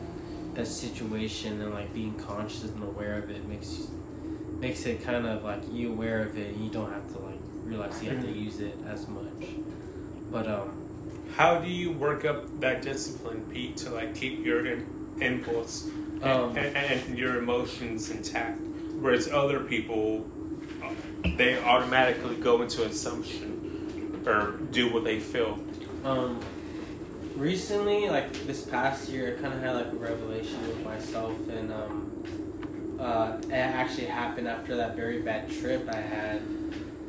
that 0.54 0.66
situation 0.68 1.62
and 1.62 1.74
like 1.74 1.94
being 1.94 2.16
conscious 2.16 2.64
and 2.64 2.82
aware 2.84 3.16
of 3.18 3.30
it 3.30 3.46
makes 3.48 3.88
makes 4.60 4.86
it 4.86 5.04
kind 5.04 5.28
of 5.28 5.44
like 5.44 5.62
you 5.72 5.92
aware 5.92 6.22
of 6.24 6.36
it 6.38 6.56
and 6.56 6.64
you 6.64 6.72
don't 6.72 6.92
have 6.92 7.12
to 7.14 7.20
like 7.20 7.38
realize 7.64 8.02
you 8.02 8.10
have 8.10 8.22
to 8.22 8.28
Mhm. 8.28 8.44
use 8.46 8.60
it 8.60 8.76
as 8.88 9.08
much. 9.08 9.24
But 10.32 10.48
um, 10.48 10.72
How 11.38 11.60
do 11.60 11.70
you 11.70 11.92
work 11.92 12.26
up 12.26 12.60
that 12.62 12.82
discipline, 12.82 13.46
Pete, 13.54 13.78
to 13.78 13.92
like 13.92 14.16
keep 14.16 14.44
your 14.44 14.66
im- 14.66 15.18
impulse 15.22 15.86
and, 15.86 16.24
Um, 16.24 16.58
and, 16.58 16.76
and 16.76 17.18
your 17.18 17.38
emotions 17.38 18.10
intact? 18.10 18.60
Whereas 19.00 19.28
other 19.32 19.60
people, 19.60 20.26
uh, 20.84 20.90
they 21.38 21.62
automatically 21.62 22.38
go 22.38 22.64
into 22.64 22.84
assumption 22.84 24.24
or 24.26 24.54
do 24.72 24.92
what 24.92 25.04
they 25.04 25.20
feel. 25.20 25.60
Um, 26.04 26.40
recently, 27.36 28.10
like 28.10 28.34
this 28.48 28.64
past 28.64 29.08
year, 29.10 29.38
I 29.38 29.42
kind 29.42 29.54
of 29.54 29.62
had 29.62 29.76
like 29.76 29.94
a 29.94 29.96
revelation 29.96 30.60
with 30.68 30.84
myself, 30.84 31.38
and 31.50 31.72
um, 31.72 32.98
uh, 33.00 33.38
it 33.44 33.54
actually 33.54 34.08
happened 34.08 34.48
after 34.48 34.76
that 34.78 34.96
very 34.96 35.22
bad 35.22 35.52
trip 35.52 35.88
I 35.88 36.02
had. 36.02 36.42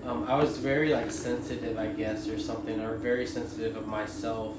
Um, 0.08 0.24
I 0.26 0.36
was 0.36 0.56
very 0.56 0.90
like 0.92 1.10
sensitive, 1.10 1.78
I 1.78 1.88
guess, 1.88 2.28
or 2.28 2.38
something, 2.38 2.80
or 2.80 2.96
very 2.96 3.26
sensitive 3.26 3.76
of 3.76 3.86
myself, 3.86 4.56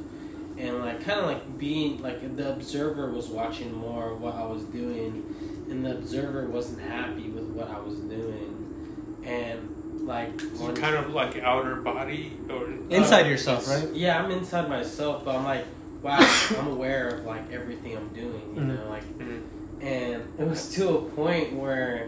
and 0.59 0.79
like 0.79 1.01
kind 1.03 1.19
of 1.19 1.25
like 1.25 1.57
being 1.57 2.01
like 2.03 2.35
the 2.37 2.51
observer 2.53 3.09
was 3.11 3.27
watching 3.27 3.73
more 3.73 4.11
of 4.11 4.21
what 4.21 4.35
I 4.35 4.45
was 4.45 4.63
doing, 4.65 5.25
and 5.71 5.83
the 5.83 5.91
observer 5.97 6.45
wasn't 6.47 6.81
happy 6.81 7.29
with 7.29 7.45
what 7.45 7.69
I 7.71 7.79
was 7.79 7.95
doing, 7.95 9.19
and 9.23 10.05
like 10.05 10.39
Is 10.39 10.59
one- 10.59 10.75
kind 10.75 10.95
of 10.95 11.09
like 11.13 11.39
outer 11.41 11.77
body 11.77 12.33
or 12.49 12.67
Inside 12.91 13.25
Uh, 13.25 13.29
yourself, 13.29 13.67
right? 13.67 13.87
Yeah, 13.93 14.23
I'm 14.23 14.29
inside 14.31 14.69
myself, 14.69 15.25
but 15.25 15.35
I'm 15.35 15.45
like, 15.45 15.65
wow, 16.03 16.17
I'm 16.59 16.67
aware 16.67 17.07
of 17.09 17.25
like 17.25 17.51
everything 17.51 17.97
I'm 17.97 18.09
doing, 18.09 18.53
you 18.55 18.61
Mhm. 18.61 18.67
know, 18.83 18.89
like, 18.89 19.03
Mhm. 19.17 19.41
and 19.81 20.23
it 20.39 20.47
was 20.47 20.69
to 20.75 20.89
a 20.97 21.01
point 21.01 21.53
where, 21.53 22.07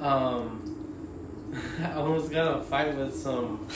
um, 0.00 0.59
I 1.84 1.92
almost 1.94 2.30
got 2.30 2.46
in 2.54 2.60
a 2.60 2.64
fight 2.64 2.96
with 2.96 3.14
some 3.14 3.66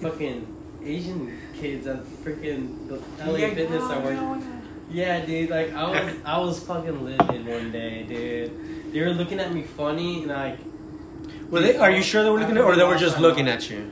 fucking 0.00 0.46
Asian 0.84 1.38
kids 1.58 1.86
at 1.86 2.04
freaking 2.04 2.88
the 2.88 2.96
LA 3.24 3.48
Fitness 3.54 3.82
I 3.82 3.98
work. 3.98 4.42
Yeah, 4.90 5.24
dude, 5.24 5.48
like 5.48 5.72
I 5.72 5.84
was, 6.04 6.14
I 6.24 6.38
was 6.38 6.60
fucking 6.64 7.04
livid 7.04 7.46
one 7.46 7.72
day, 7.72 8.02
dude. 8.02 8.92
They 8.92 9.00
were 9.00 9.10
looking 9.10 9.40
at 9.40 9.52
me 9.54 9.62
funny, 9.62 10.18
and 10.22 10.28
like, 10.28 10.58
Were 11.50 11.60
they? 11.60 11.76
Are 11.78 11.90
you 11.90 12.02
sure 12.02 12.22
they 12.22 12.28
were 12.30 12.38
looking 12.40 12.58
at, 12.58 12.64
or 12.64 12.76
they 12.76 12.84
were 12.84 12.98
just 12.98 13.18
looking 13.18 13.48
at 13.48 13.70
you? 13.70 13.90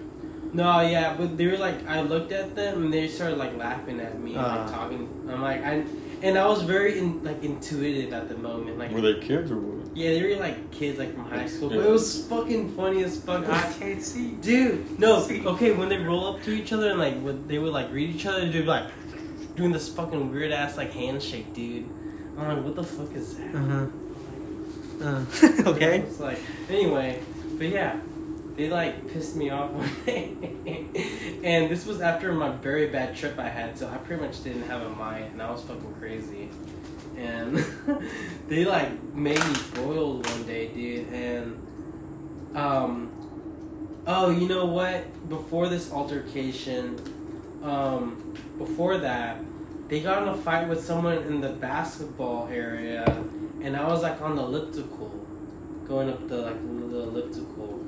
No, 0.52 0.80
yeah, 0.80 1.14
but 1.16 1.38
they 1.38 1.46
were 1.46 1.56
like, 1.56 1.86
I 1.88 2.02
looked 2.02 2.32
at 2.32 2.54
them 2.56 2.84
and 2.84 2.92
they 2.92 3.06
started 3.08 3.38
like 3.38 3.56
laughing 3.56 4.00
at 4.00 4.18
me, 4.20 4.34
and, 4.34 4.44
Ah. 4.44 4.64
like 4.64 4.74
talking. 4.74 5.08
I'm 5.30 5.40
like, 5.40 5.64
I, 5.64 5.84
and 6.22 6.36
I 6.36 6.46
was 6.48 6.62
very 6.62 6.98
in, 6.98 7.22
like 7.24 7.42
intuitive 7.42 8.12
at 8.12 8.28
the 8.28 8.36
moment, 8.36 8.76
like. 8.76 8.90
Were 8.90 9.00
they 9.00 9.20
kids 9.20 9.50
or 9.50 9.56
what? 9.58 9.79
Yeah, 9.94 10.10
they 10.10 10.22
were 10.34 10.40
like 10.40 10.70
kids 10.70 10.98
like 10.98 11.14
from 11.14 11.24
high 11.24 11.46
school, 11.48 11.68
but 11.70 11.78
Yeah. 11.78 11.84
it 11.86 11.90
was 11.90 12.26
fucking 12.26 12.74
funny 12.76 13.02
as 13.02 13.20
fuck. 13.20 13.48
I 13.48 13.72
can't 13.72 14.02
see. 14.02 14.32
Dude, 14.40 14.98
no, 15.00 15.16
okay, 15.26 15.72
when 15.72 15.88
they 15.88 15.98
roll 15.98 16.26
up 16.28 16.42
to 16.44 16.50
each 16.52 16.72
other 16.72 16.90
and 16.90 16.98
like 16.98 17.18
when 17.20 17.46
they 17.48 17.58
would 17.58 17.72
like 17.72 17.92
read 17.92 18.14
each 18.14 18.24
other, 18.26 18.40
they'd 18.40 18.52
be 18.52 18.62
like 18.62 18.86
doing 19.56 19.72
this 19.72 19.88
fucking 19.92 20.30
weird 20.32 20.52
ass 20.52 20.76
like 20.76 20.92
handshake, 20.92 21.52
dude. 21.54 21.88
I'm 22.38 22.56
like, 22.56 22.64
what 22.64 22.76
the 22.76 22.84
fuck 22.84 23.12
is 23.14 23.36
that? 23.36 23.54
Uh 23.54 23.58
huh. 23.58 23.86
Uh, 25.02 25.24
okay. 25.70 26.00
It's 26.00 26.20
like 26.28 26.38
anyway, 26.68 27.18
but 27.56 27.68
yeah, 27.68 27.98
they 28.56 28.68
like 28.68 29.10
pissed 29.10 29.34
me 29.34 29.48
off 29.48 29.70
one 29.70 29.88
day, 30.04 30.34
and 31.42 31.70
this 31.70 31.86
was 31.86 32.02
after 32.02 32.32
my 32.34 32.50
very 32.50 32.86
bad 32.88 33.16
trip 33.16 33.38
I 33.38 33.48
had, 33.48 33.78
so 33.78 33.88
I 33.88 33.96
pretty 33.96 34.22
much 34.22 34.44
didn't 34.44 34.64
have 34.64 34.82
a 34.82 34.90
mind, 34.90 35.32
and 35.32 35.40
I 35.40 35.50
was 35.50 35.62
fucking 35.62 35.94
crazy, 35.98 36.50
and 37.20 37.56
they 38.48 38.64
like 38.64 39.02
made 39.14 39.38
me 39.38 39.54
boiled 39.74 40.26
one 40.26 40.44
day, 40.44 40.68
dude, 40.68 41.08
and 41.12 42.56
um, 42.56 43.12
oh, 44.06 44.30
you 44.30 44.48
know 44.48 44.66
what? 44.66 45.28
Before 45.28 45.68
this 45.68 45.92
altercation, 45.92 46.98
um, 47.62 48.34
before 48.58 48.98
that, 48.98 49.38
they 49.88 50.00
got 50.00 50.22
in 50.22 50.28
a 50.28 50.36
fight 50.36 50.68
with 50.68 50.84
someone 50.84 51.18
in 51.18 51.40
the 51.40 51.50
basketball 51.50 52.48
area, 52.48 53.04
and 53.62 53.76
I 53.76 53.86
was 53.86 54.02
like 54.02 54.20
on 54.20 54.36
the 54.36 54.42
elliptical, 54.42 55.08
going 55.86 56.08
up 56.08 56.28
the 56.28 56.38
like 56.38 56.60
the 56.60 57.02
elliptical, 57.02 57.80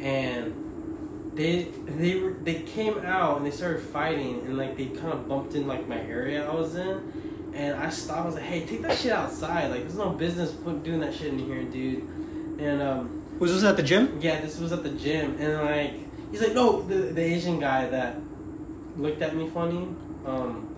and 0.00 1.32
they 1.34 1.64
they 1.86 2.18
they 2.42 2.62
came 2.62 2.98
out 2.98 3.38
and 3.38 3.46
they 3.46 3.50
started 3.50 3.82
fighting, 3.82 4.40
and 4.40 4.58
like 4.58 4.76
they 4.76 4.86
kind 4.86 5.12
of 5.12 5.28
bumped 5.28 5.54
in 5.54 5.66
like 5.66 5.86
my 5.86 6.00
area 6.00 6.48
I 6.48 6.54
was 6.54 6.74
in, 6.74 7.21
and 7.54 7.74
I 7.78 7.90
stopped. 7.90 8.20
I 8.20 8.24
was 8.26 8.34
like, 8.34 8.44
hey, 8.44 8.64
take 8.66 8.82
that 8.82 8.96
shit 8.98 9.12
outside. 9.12 9.70
Like, 9.70 9.82
there's 9.82 9.96
no 9.96 10.10
business 10.10 10.50
doing 10.50 11.00
that 11.00 11.14
shit 11.14 11.28
in 11.28 11.38
here, 11.38 11.62
dude. 11.64 12.02
And 12.60 12.82
um, 12.82 13.22
Was 13.38 13.52
this 13.52 13.64
at 13.64 13.76
the 13.76 13.82
gym? 13.82 14.18
yeah, 14.20 14.40
this 14.40 14.58
was 14.58 14.72
at 14.72 14.82
the 14.82 14.90
gym, 14.90 15.36
and 15.40 15.62
like 15.64 15.92
he's 16.30 16.40
like, 16.40 16.54
no, 16.54 16.82
the 16.82 17.12
the 17.12 17.22
Asian 17.22 17.58
guy 17.60 17.88
that 17.88 18.16
looked 18.96 19.22
at 19.22 19.34
me 19.34 19.48
funny. 19.50 19.88
Um, 20.26 20.68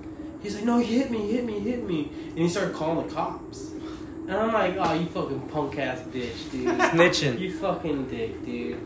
he's 0.43 0.55
like, 0.57 0.65
no, 0.65 0.79
he 0.79 0.99
hit 0.99 1.11
me, 1.11 1.31
hit 1.31 1.45
me, 1.45 1.59
hit 1.61 1.85
me, 1.85 2.11
and 2.31 2.39
he 2.39 2.49
started 2.49 2.75
calling 2.75 3.07
the 3.07 3.15
cops. 3.15 3.71
And 4.27 4.33
I'm 4.33 4.53
like, 4.55 4.77
oh, 4.79 4.95
you 4.95 5.05
fucking 5.07 5.49
punk 5.49 5.79
ass 5.79 6.01
bitch, 6.01 6.51
dude. 6.51 6.69
Snitching. 6.79 7.39
you 7.39 7.53
fucking 7.59 8.09
dick, 8.09 8.43
dude. 8.47 8.81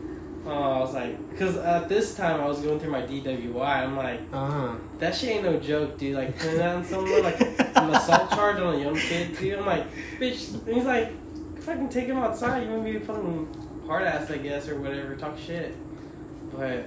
Oh, 0.45 0.51
I 0.51 0.79
was 0.79 0.93
like, 0.93 1.29
because 1.31 1.57
at 1.57 1.89
this 1.89 2.15
time 2.15 2.39
I 2.41 2.45
was 2.47 2.59
going 2.61 2.79
through 2.79 2.91
my 2.91 3.01
DWI. 3.01 3.61
I'm 3.61 3.95
like, 3.97 4.21
Uh 4.31 4.45
huh. 4.47 4.75
that 4.99 5.13
shit 5.15 5.29
ain't 5.31 5.43
no 5.43 5.59
joke, 5.59 5.97
dude. 5.97 6.15
Like 6.15 6.37
putting 6.37 6.57
that 6.57 6.75
on 6.77 6.85
someone, 6.85 7.23
like 7.23 7.39
an 7.41 7.89
assault 7.93 8.29
charge 8.31 8.57
on 8.59 8.75
a 8.75 8.77
young 8.79 8.95
kid, 8.95 9.37
dude. 9.37 9.59
I'm 9.59 9.65
like, 9.65 9.85
bitch. 10.19 10.53
And 10.65 10.75
he's 10.75 10.85
like, 10.85 11.11
if 11.57 11.67
I 11.67 11.73
can 11.75 11.89
take 11.89 12.07
him 12.07 12.17
outside. 12.17 12.63
You 12.63 12.69
want 12.71 12.85
to 12.85 12.91
be 12.91 12.97
a 12.97 12.99
fucking 13.01 13.83
hard 13.85 14.03
ass, 14.03 14.31
I 14.31 14.37
guess, 14.37 14.67
or 14.69 14.79
whatever. 14.79 15.15
Talk 15.15 15.37
shit. 15.37 15.75
But 16.55 16.85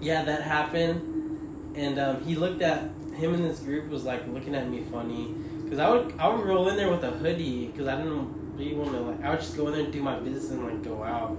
yeah, 0.00 0.24
that 0.24 0.42
happened, 0.42 1.72
and 1.76 1.98
um, 1.98 2.24
he 2.24 2.36
looked 2.36 2.62
at 2.62 2.82
him 3.16 3.32
and 3.34 3.44
this 3.44 3.60
group 3.60 3.88
was 3.88 4.04
like 4.04 4.26
looking 4.28 4.54
at 4.54 4.68
me 4.68 4.82
funny 4.92 5.34
because 5.64 5.78
I 5.78 5.88
would 5.90 6.14
I 6.18 6.28
would 6.28 6.44
roll 6.44 6.68
in 6.68 6.76
there 6.76 6.90
with 6.90 7.02
a 7.02 7.10
hoodie 7.10 7.66
because 7.68 7.88
I 7.88 7.96
didn't 7.96 8.56
really 8.58 8.74
want 8.74 8.92
to 8.92 9.00
like 9.00 9.24
I 9.24 9.30
would 9.30 9.40
just 9.40 9.56
go 9.56 9.66
in 9.68 9.72
there 9.72 9.84
and 9.84 9.92
do 9.92 10.02
my 10.02 10.18
business 10.18 10.50
and 10.50 10.64
like 10.64 10.82
go 10.84 11.02
out. 11.02 11.36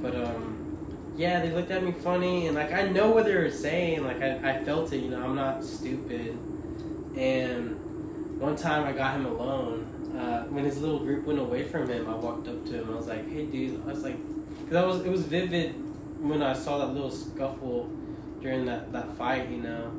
But 0.00 0.14
um, 0.14 1.14
yeah, 1.16 1.40
they 1.40 1.50
looked 1.50 1.70
at 1.70 1.82
me 1.82 1.92
funny, 1.92 2.46
and 2.46 2.54
like 2.56 2.72
I 2.72 2.88
know 2.88 3.10
what 3.10 3.24
they 3.24 3.34
were 3.34 3.50
saying. 3.50 4.04
Like 4.04 4.22
I, 4.22 4.50
I 4.50 4.64
felt 4.64 4.92
it, 4.92 4.98
you 4.98 5.10
know. 5.10 5.22
I'm 5.22 5.34
not 5.34 5.64
stupid. 5.64 6.38
And 7.16 8.40
one 8.40 8.56
time 8.56 8.84
I 8.84 8.92
got 8.92 9.16
him 9.16 9.26
alone. 9.26 9.86
Uh, 10.16 10.42
when 10.44 10.64
his 10.64 10.80
little 10.80 10.98
group 10.98 11.26
went 11.26 11.38
away 11.38 11.62
from 11.62 11.88
him, 11.88 12.08
I 12.08 12.14
walked 12.14 12.48
up 12.48 12.64
to 12.66 12.72
him. 12.72 12.90
I 12.90 12.96
was 12.96 13.06
like, 13.06 13.28
"Hey, 13.28 13.46
dude." 13.46 13.82
I 13.82 13.92
was 13.92 14.02
like, 14.02 14.16
because 14.60 14.76
I 14.76 14.84
was 14.84 15.04
it 15.04 15.10
was 15.10 15.22
vivid 15.22 15.74
when 16.20 16.42
I 16.42 16.52
saw 16.52 16.78
that 16.78 16.92
little 16.92 17.10
scuffle 17.10 17.90
during 18.40 18.66
that 18.66 18.92
that 18.92 19.16
fight, 19.16 19.48
you 19.48 19.58
know. 19.58 19.92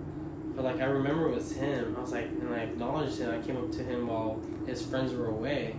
But 0.55 0.65
like 0.65 0.81
I 0.81 0.85
remember 0.85 1.29
it 1.29 1.35
was 1.35 1.51
him. 1.53 1.95
I 1.97 2.01
was 2.01 2.11
like, 2.11 2.25
and 2.25 2.53
I 2.53 2.59
acknowledged 2.59 3.19
him. 3.19 3.29
I 3.29 3.45
came 3.45 3.57
up 3.57 3.71
to 3.71 3.83
him 3.83 4.07
while 4.07 4.41
his 4.65 4.81
friends 4.85 5.13
were 5.13 5.27
away. 5.27 5.75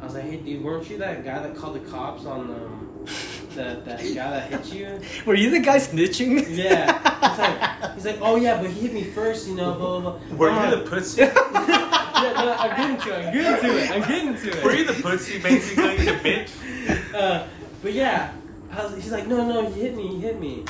I 0.00 0.04
was 0.04 0.14
like, 0.14 0.24
"Hey, 0.24 0.36
dude, 0.38 0.62
weren't 0.62 0.88
you 0.90 0.98
that 0.98 1.24
guy 1.24 1.40
that 1.42 1.56
called 1.56 1.76
the 1.76 1.90
cops 1.90 2.26
on 2.26 2.50
um, 2.50 2.89
that 3.54 3.84
that 3.84 4.00
guy 4.00 4.30
that 4.30 4.50
hit 4.50 4.72
you?" 4.72 5.00
Were 5.26 5.34
you 5.34 5.50
the 5.50 5.60
guy 5.60 5.78
snitching? 5.78 6.46
Yeah. 6.48 6.98
He's 7.28 7.38
like, 7.38 7.92
he's 7.94 8.04
like, 8.04 8.18
"Oh 8.20 8.36
yeah, 8.36 8.60
but 8.60 8.70
he 8.70 8.80
hit 8.80 8.92
me 8.92 9.04
first, 9.04 9.48
you 9.48 9.54
know." 9.54 9.74
Blah 9.74 10.00
blah 10.00 10.18
blah. 10.18 10.36
Were 10.36 10.50
I'm 10.50 10.70
you 10.70 10.76
the 10.76 10.90
pussy? 10.90 11.20
yeah, 11.22 11.32
no, 11.32 12.56
I'm 12.58 12.76
getting 12.76 12.96
to 12.98 13.18
it. 13.18 13.26
I'm 13.26 13.32
getting 13.32 13.60
to 13.60 13.78
it. 13.78 13.90
I'm 13.90 14.08
getting 14.08 14.34
to 14.36 14.58
it. 14.58 14.64
Were 14.64 14.74
you 14.74 14.84
the 14.84 15.02
pussy 15.02 15.38
basically 15.40 15.96
the 16.04 16.12
bitch? 16.12 16.50
Uh, 17.14 17.46
but 17.82 17.92
yeah, 17.92 18.32
I 18.70 18.84
was, 18.84 18.94
he's 18.94 19.12
like, 19.12 19.26
no, 19.26 19.46
no, 19.46 19.70
he 19.70 19.80
hit 19.80 19.96
me, 19.96 20.08
he 20.08 20.20
hit 20.20 20.40
me. 20.40 20.64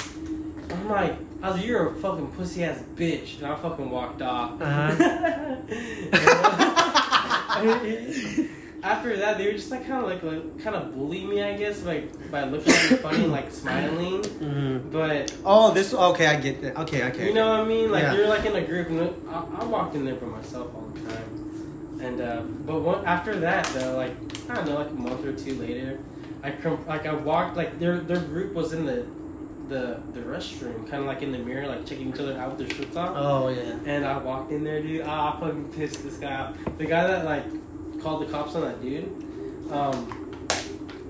I'm 0.70 0.88
like, 0.88 1.16
I 1.42 1.48
was 1.48 1.56
like, 1.56 1.66
you're 1.66 1.88
a 1.88 1.94
fucking 1.96 2.28
pussy 2.32 2.64
ass 2.64 2.82
bitch, 2.94 3.38
and 3.38 3.46
I 3.46 3.56
fucking 3.56 3.90
walked 3.90 4.22
off. 4.22 4.60
Uh-huh. 4.60 4.96
After 8.82 9.14
that, 9.18 9.36
they 9.36 9.46
were 9.46 9.52
just 9.52 9.70
like 9.70 9.86
kind 9.86 10.02
of 10.04 10.10
like, 10.10 10.22
like 10.22 10.62
kind 10.62 10.74
of 10.74 10.94
bullying 10.94 11.28
me, 11.28 11.42
I 11.42 11.54
guess, 11.56 11.82
like 11.84 12.30
by 12.30 12.44
looking 12.44 12.72
at 12.72 12.90
me 12.90 12.96
funny 12.96 13.26
like 13.26 13.50
smiling. 13.62 14.22
Mhm. 14.22 14.90
But 14.90 15.36
Oh, 15.44 15.72
this. 15.74 15.92
Okay, 15.92 16.26
I 16.26 16.36
get 16.36 16.62
that. 16.62 16.78
Okay, 16.82 17.04
okay. 17.08 17.26
you 17.26 17.34
know 17.34 17.48
what 17.50 17.60
I 17.60 17.64
mean? 17.64 17.90
Like 17.92 18.02
Yeah. 18.04 18.14
you're 18.14 18.28
like 18.28 18.46
in 18.46 18.56
a 18.56 18.62
group, 18.62 18.88
and 18.88 19.00
I, 19.28 19.42
I 19.60 19.64
walked 19.64 19.94
in 19.96 20.04
there 20.06 20.14
by 20.14 20.26
myself 20.28 20.74
all 20.74 20.90
the 20.94 21.00
time. 21.00 21.98
And 22.00 22.20
uh, 22.22 22.40
but 22.66 22.80
one, 22.80 23.04
after 23.04 23.38
that, 23.40 23.66
though, 23.74 23.96
like 23.96 24.12
I 24.48 24.54
don't 24.54 24.66
know, 24.68 24.76
like 24.76 24.90
a 24.90 24.94
month 24.94 25.24
or 25.26 25.34
two 25.34 25.54
later, 25.60 25.98
I 26.42 26.52
com- 26.52 26.82
like 26.88 27.04
I 27.06 27.12
walked 27.12 27.56
like 27.58 27.78
their 27.78 27.98
their 28.00 28.20
group 28.20 28.54
was 28.54 28.72
in 28.72 28.86
the 28.86 29.04
the 29.68 30.00
the 30.14 30.20
restroom, 30.20 30.88
kind 30.88 31.02
of 31.02 31.06
like 31.06 31.20
in 31.20 31.32
the 31.32 31.38
mirror, 31.38 31.66
like 31.66 31.84
checking 31.84 32.08
each 32.08 32.18
other 32.18 32.38
out 32.38 32.56
with 32.56 32.66
their 32.66 32.76
shirts 32.78 32.96
off. 32.96 33.12
Oh 33.14 33.48
yeah. 33.48 33.74
And 33.84 34.06
I 34.06 34.16
walked 34.16 34.50
in 34.50 34.64
there, 34.64 34.80
dude. 34.80 35.02
Ah, 35.04 35.36
I 35.36 35.40
fucking 35.40 35.68
pissed 35.74 36.02
this 36.02 36.16
guy 36.16 36.34
off. 36.34 36.56
The 36.78 36.86
guy 36.86 37.06
that 37.06 37.26
like 37.26 37.44
called 38.02 38.26
the 38.26 38.30
cops 38.32 38.54
on 38.54 38.62
that 38.62 38.80
dude. 38.82 39.04
Um, 39.72 40.46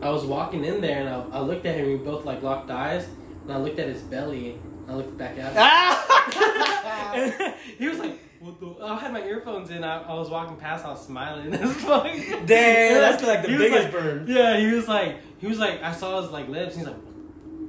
I 0.03 0.11
was 0.11 0.25
walking 0.25 0.65
in 0.65 0.81
there 0.81 1.01
and 1.01 1.09
I, 1.09 1.39
I 1.39 1.41
looked 1.41 1.67
at 1.67 1.77
him. 1.77 1.87
We 1.87 1.97
both 1.97 2.25
like 2.25 2.43
locked 2.43 2.71
eyes, 2.71 3.07
and 3.45 3.53
I 3.53 3.57
looked 3.59 3.79
at 3.79 3.89
his 3.89 4.03
belly. 4.03 4.53
And 4.87 4.91
I 4.91 4.95
looked 4.95 5.17
back 5.19 5.37
at 5.39 5.53
him. 5.53 7.43
And 7.43 7.55
he 7.79 7.89
was 7.89 7.99
like, 7.99 8.19
what 8.41 8.59
the? 8.61 8.83
I 8.85 8.97
had 8.99 9.13
my 9.13 9.23
earphones 9.23 9.71
in. 9.71 9.85
I, 9.85 10.03
I 10.03 10.15
was 10.15 10.31
walking 10.31 10.57
past. 10.57 10.85
I 10.85 10.91
was 10.91 11.05
smiling. 11.05 11.53
It 11.53 11.61
was 11.61 11.85
like, 11.85 12.47
Damn, 12.47 13.01
that's 13.01 13.23
like 13.23 13.43
the 13.43 13.49
biggest 13.49 13.85
like- 13.85 13.93
burn. 13.93 14.27
Yeah, 14.27 14.57
he 14.59 14.73
was 14.73 14.89
like, 14.89 15.17
he 15.39 15.47
was 15.47 15.59
like, 15.59 15.83
I 15.83 15.93
saw 15.93 16.21
his 16.23 16.31
like 16.31 16.49
lips. 16.49 16.77
He's 16.77 16.87
like, 16.87 16.97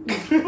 I'm 0.10 0.44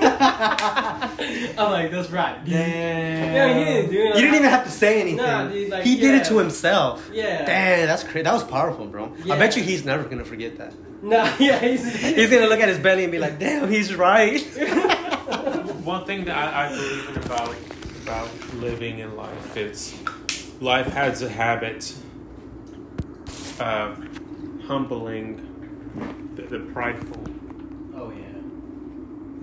like, 1.72 1.92
that's 1.92 2.10
right. 2.10 2.44
dude." 2.44 2.54
Damn. 2.54 3.34
Yeah, 3.34 3.58
he 3.60 3.66
didn't 3.66 3.92
do 3.92 3.98
it. 4.00 4.16
You 4.16 4.22
didn't 4.22 4.36
even 4.36 4.50
have 4.50 4.64
to 4.66 4.72
say 4.72 5.02
anything. 5.02 5.18
Nah, 5.18 5.48
dude, 5.48 5.70
like, 5.70 5.84
he 5.84 5.98
did 6.00 6.16
it 6.16 6.26
to 6.26 6.38
himself. 6.38 7.10
Yeah. 7.14 7.46
Damn, 7.46 7.88
that's 7.88 8.04
crazy. 8.04 8.24
That 8.24 8.34
was 8.34 8.44
powerful, 8.44 8.88
bro. 8.88 9.14
Yeah. 9.24 9.36
I 9.36 9.40
bet 9.40 9.56
you 9.56 9.64
he's 9.64 9.86
never 9.86 10.04
gonna 10.04 10.26
forget 10.26 10.58
that. 10.58 10.74
Nah, 11.04 11.32
yeah, 11.40 11.60
he's, 11.60 11.84
He's 12.16 12.30
gonna 12.30 12.48
look 12.48 12.60
at 12.62 12.70
his 12.70 12.80
belly 12.80 13.04
and 13.04 13.12
be 13.12 13.20
like, 13.20 13.38
"Damn, 13.40 13.70
he's 13.70 13.94
right." 13.94 14.42
One 15.84 16.06
thing 16.06 16.26
that 16.26 16.38
I, 16.38 16.68
I 16.68 16.70
believe 16.70 17.10
in 17.10 17.18
about 17.24 17.56
about 18.04 18.30
living 18.56 19.00
in 19.00 19.16
life 19.16 19.58
is 19.58 19.94
life 20.62 20.88
has 20.88 21.22
a 21.22 21.30
habit 21.30 21.94
of 23.60 23.98
humbling 24.66 26.32
the, 26.36 26.44
the 26.44 26.60
prideful. 26.72 27.24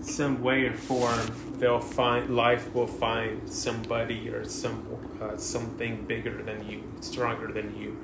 In 0.01 0.07
some 0.07 0.43
way 0.43 0.65
or 0.65 0.73
form, 0.73 1.31
they'll 1.59 1.79
find 1.79 2.35
life 2.35 2.75
will 2.75 2.87
find 2.87 3.47
somebody 3.47 4.31
or 4.31 4.47
some 4.47 4.87
uh, 5.21 5.37
something 5.37 6.07
bigger 6.07 6.43
than 6.43 6.67
you, 6.67 6.91
stronger 7.01 7.53
than 7.53 7.79
you, 7.79 7.99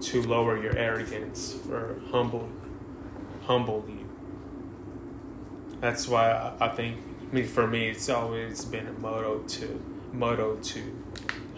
to 0.00 0.22
lower 0.22 0.60
your 0.60 0.76
arrogance 0.76 1.56
or 1.70 1.94
humble 2.10 2.48
humble 3.46 3.84
you. 3.86 4.08
That's 5.80 6.08
why 6.08 6.32
I, 6.32 6.66
I 6.66 6.68
think, 6.70 6.98
I 7.30 7.32
mean, 7.32 7.46
for 7.46 7.68
me, 7.68 7.86
it's 7.86 8.08
always 8.08 8.64
been 8.64 8.88
a 8.88 8.92
motto 8.94 9.38
to 9.38 9.80
motto 10.12 10.56
to 10.56 11.04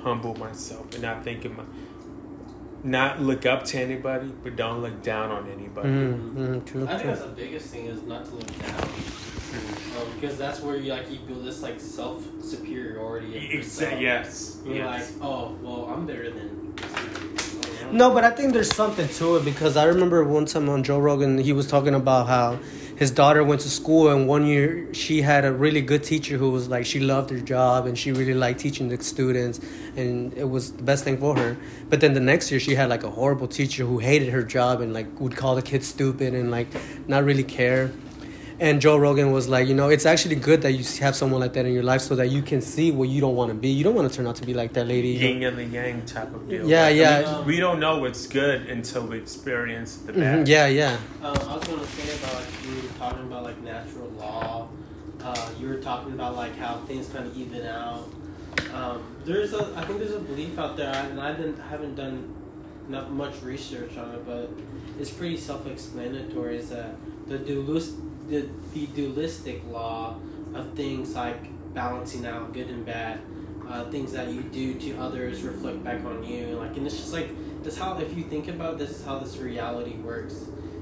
humble 0.03 0.35
myself 0.35 0.93
and 0.93 1.01
not 1.03 1.25
think 1.25 1.47
of 1.47 1.57
my, 1.57 1.65
not 2.85 3.21
look 3.21 3.47
up 3.47 3.65
to 3.67 3.79
anybody, 3.79 4.33
but 4.43 4.57
don't 4.57 4.81
look 4.83 5.03
down 5.03 5.31
on 5.31 5.49
anybody. 5.51 5.89
mm, 5.89 6.65
true, 6.67 6.85
I 6.85 6.89
think 6.89 7.01
true. 7.03 7.11
that's 7.11 7.23
the 7.23 7.29
biggest 7.29 7.69
thing 7.69 7.87
is 7.87 8.03
not 8.03 8.25
to 8.27 8.35
look 8.35 8.59
down, 8.59 8.83
um, 8.83 10.11
because 10.21 10.37
that's 10.39 10.61
where 10.61 10.77
you 10.77 10.93
like 10.93 11.11
you 11.11 11.19
build 11.21 11.45
this 11.45 11.63
like 11.63 11.81
self 11.81 12.25
superiority. 12.43 13.37
of 13.37 13.43
yourself. 13.43 13.93
Exa- 13.95 14.01
yes, 14.01 14.59
You're 14.65 14.77
yes. 14.77 15.13
like, 15.13 15.25
oh 15.25 15.57
well, 15.63 15.87
I'm 15.93 16.07
better 16.07 16.31
than. 16.31 16.75
No, 17.93 18.11
but 18.13 18.25
I 18.25 18.31
think 18.31 18.53
there's 18.53 18.75
something 18.75 19.09
to 19.09 19.37
it 19.37 19.45
because 19.45 19.77
I 19.77 19.85
remember 19.85 20.25
one 20.25 20.45
time 20.47 20.69
on 20.69 20.83
Joe 20.83 20.99
Rogan, 20.99 21.39
he 21.39 21.53
was 21.53 21.67
talking 21.69 21.95
about 21.95 22.27
how 22.27 22.59
his 22.97 23.11
daughter 23.11 23.45
went 23.45 23.61
to 23.61 23.71
school 23.71 24.09
and 24.09 24.27
one 24.27 24.47
year 24.47 24.93
she 24.95 25.21
had 25.21 25.45
a 25.45 25.53
really 25.53 25.83
good 25.83 26.03
teacher 26.03 26.39
who 26.39 26.51
was 26.51 26.69
like 26.69 26.87
she 26.87 26.99
loved 26.99 27.29
her 27.31 27.39
job 27.39 27.87
and 27.87 27.99
she 27.99 28.11
really 28.11 28.35
liked 28.35 28.61
teaching 28.61 28.89
the 28.89 29.03
students 29.03 29.61
and 29.97 30.33
it 30.35 30.49
was 30.49 30.73
the 30.73 30.83
best 30.83 31.05
thing 31.05 31.19
for 31.19 31.37
her. 31.37 31.57
But 31.91 32.01
then 32.01 32.15
the 32.15 32.21
next 32.21 32.51
year 32.51 32.59
she 32.59 32.75
had 32.75 32.89
like 32.89 33.03
a 33.03 33.11
horrible 33.11 33.49
teacher 33.49 33.85
who 33.85 33.99
hated 33.99 34.31
her 34.31 34.43
job 34.43 34.81
and 34.81 34.95
like 34.95 35.21
would 35.21 35.37
call 35.37 35.55
the 35.55 35.63
kids 35.63 35.87
stupid 35.87 36.35
and 36.35 36.51
like 36.51 36.69
not 37.07 37.25
really 37.25 37.45
care. 37.45 37.93
And 38.59 38.81
Joe 38.81 38.97
Rogan 38.97 39.33
was 39.33 39.49
like, 39.51 39.69
you 39.69 39.75
know, 39.75 39.91
it's 39.91 40.07
actually 40.07 40.37
good 40.37 40.63
that 40.63 40.73
you 40.73 40.83
have 41.01 41.15
someone 41.15 41.41
like 41.43 41.53
that 41.53 41.67
in 41.67 41.75
your 41.75 41.83
life 41.83 42.01
so 42.01 42.17
that 42.17 42.29
you 42.29 42.41
can 42.41 42.63
see 42.63 42.91
what 42.91 43.11
you 43.11 43.21
don't 43.21 43.37
want 43.37 43.51
to 43.51 43.55
be. 43.55 43.69
You 43.69 43.85
don't 43.85 43.95
want 43.95 44.11
to 44.11 44.17
turn 44.17 44.27
out 44.27 44.37
to 44.37 44.47
be 44.47 44.55
like 44.55 44.73
that 44.73 44.87
lady. 44.87 45.09
yin 45.09 45.43
and 45.43 45.59
the 45.59 45.65
yang 45.65 46.07
type 46.07 46.33
of 46.35 46.49
deal. 46.49 46.67
Yeah, 46.67 46.85
Like, 46.85 46.87
I 46.87 46.91
yeah. 46.95 47.37
mean, 47.37 47.45
we 47.47 47.59
don't 47.59 47.79
know 47.81 47.99
what's 47.99 48.27
good 48.27 48.63
until 48.69 49.07
we 49.07 49.19
experience 49.19 49.97
the 49.97 50.13
Mhm, 50.15 50.21
bad. 50.21 50.49
Yeah, 50.49 50.67
yeah. 50.69 50.97
Um, 51.23 51.37
I 51.37 51.57
was 51.57 51.65
gonna 51.69 51.85
say 51.87 52.17
about 52.17 52.35
like 52.35 52.47
you 52.67 52.77
were 52.83 52.89
talking 52.99 53.25
about 53.27 53.43
like 53.45 53.63
natural 53.63 54.09
law. 54.19 54.69
Uh, 55.23 55.49
you 55.61 55.69
were 55.69 55.77
talking 55.77 56.15
about 56.15 56.35
like 56.37 56.57
how 56.57 56.77
things 56.87 57.09
kind 57.09 57.27
of 57.27 57.37
even 57.37 57.67
out. 57.67 58.09
Um, 58.73 59.03
there's 59.27 59.53
a, 59.53 59.71
I 59.77 59.85
think 59.85 59.99
there's 59.99 60.15
a 60.15 60.19
belief 60.21 60.59
out 60.59 60.79
there, 60.79 60.95
and 60.95 61.21
I 61.21 61.33
didn't 61.35 61.59
haven't 61.59 61.95
done 61.95 62.35
not 62.89 63.13
much 63.13 63.43
research 63.43 63.99
on 63.99 64.15
it, 64.15 64.25
but 64.25 64.49
it's 64.99 65.11
pretty 65.11 65.37
self-explanatory. 65.37 66.57
Is 66.57 66.71
that 66.71 66.95
the 67.27 67.37
dualist, 67.39 67.95
the, 68.29 68.49
the 68.75 68.87
dualistic 68.89 69.63
law 69.71 70.17
of 70.55 70.73
things 70.75 71.15
like 71.15 71.75
balancing 71.75 72.27
out 72.27 72.53
good 72.53 72.69
and 72.69 72.85
bad, 72.85 73.21
uh, 73.69 73.85
things 73.91 74.13
that 74.13 74.29
you 74.29 74.43
do 74.43 74.75
to 74.75 74.97
others 74.99 75.43
reflect 75.43 75.83
back 75.85 76.05
on 76.05 76.23
you, 76.25 76.47
like, 76.59 76.77
and 76.77 76.87
it's 76.87 76.97
just 76.97 77.13
like 77.13 77.29
this 77.63 77.77
how 77.77 77.99
if 77.99 78.17
you 78.17 78.25
think 78.25 78.49
about 78.49 78.79
this 78.79 78.91
is 78.91 79.05
how 79.05 79.19
this 79.19 79.37
reality 79.39 79.95
works. 79.97 80.35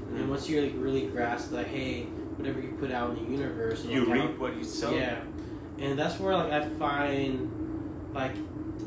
And 0.09 0.17
then 0.19 0.29
once 0.29 0.47
you 0.47 0.61
like 0.61 0.73
really 0.75 1.07
grasp 1.07 1.51
that, 1.51 1.67
hey, 1.67 2.03
whatever 2.37 2.61
you 2.61 2.69
put 2.79 2.91
out 2.91 3.17
in 3.17 3.25
the 3.25 3.31
universe, 3.31 3.83
You 3.85 4.05
like, 4.05 4.21
reap 4.21 4.37
what 4.39 4.55
you 4.55 4.63
sow. 4.63 4.91
yeah, 4.95 5.19
and 5.79 5.97
that's 5.97 6.19
where 6.19 6.35
like 6.35 6.51
I 6.51 6.69
find 6.69 7.51
like 8.13 8.35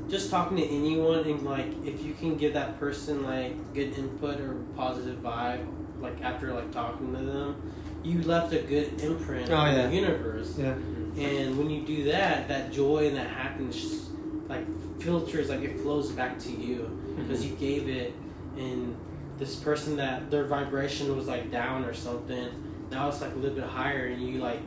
just 0.08 0.30
talking 0.30 0.56
to 0.56 0.64
anyone 0.64 1.18
and 1.20 1.42
like 1.42 1.66
if 1.84 2.02
you 2.02 2.14
can 2.14 2.36
give 2.36 2.54
that 2.54 2.78
person 2.80 3.24
like 3.24 3.74
good 3.74 3.98
input 3.98 4.40
or 4.40 4.54
positive 4.74 5.18
vibe 5.18 5.66
like 6.00 6.22
after 6.22 6.54
like 6.54 6.70
talking 6.72 7.12
to 7.14 7.22
them, 7.22 7.72
you 8.08 8.22
left 8.22 8.52
a 8.52 8.60
good 8.60 9.00
imprint 9.00 9.50
Oh, 9.50 9.56
on 9.56 9.74
yeah. 9.74 9.86
the 9.86 9.94
universe. 9.94 10.54
Yeah. 10.58 10.74
And 11.16 11.58
when 11.58 11.68
you 11.68 11.82
do 11.82 12.04
that, 12.04 12.48
that 12.48 12.72
joy 12.72 13.08
and 13.08 13.16
that 13.16 13.28
happiness 13.28 14.08
like 14.48 14.64
filters, 15.00 15.50
like 15.50 15.60
it 15.60 15.78
flows 15.80 16.10
back 16.12 16.38
to 16.40 16.50
you 16.50 16.78
mm-hmm. 16.78 17.22
because 17.22 17.44
you 17.44 17.54
gave 17.56 17.88
it, 17.88 18.14
and 18.56 18.96
this 19.38 19.56
person 19.56 19.96
that 19.96 20.30
their 20.30 20.44
vibration 20.44 21.14
was 21.16 21.26
like 21.26 21.50
down 21.50 21.84
or 21.84 21.92
something, 21.92 22.48
now 22.90 23.08
it's 23.08 23.20
like 23.20 23.32
a 23.32 23.36
little 23.36 23.56
bit 23.56 23.68
higher, 23.68 24.06
and 24.06 24.22
you 24.22 24.38
like 24.38 24.62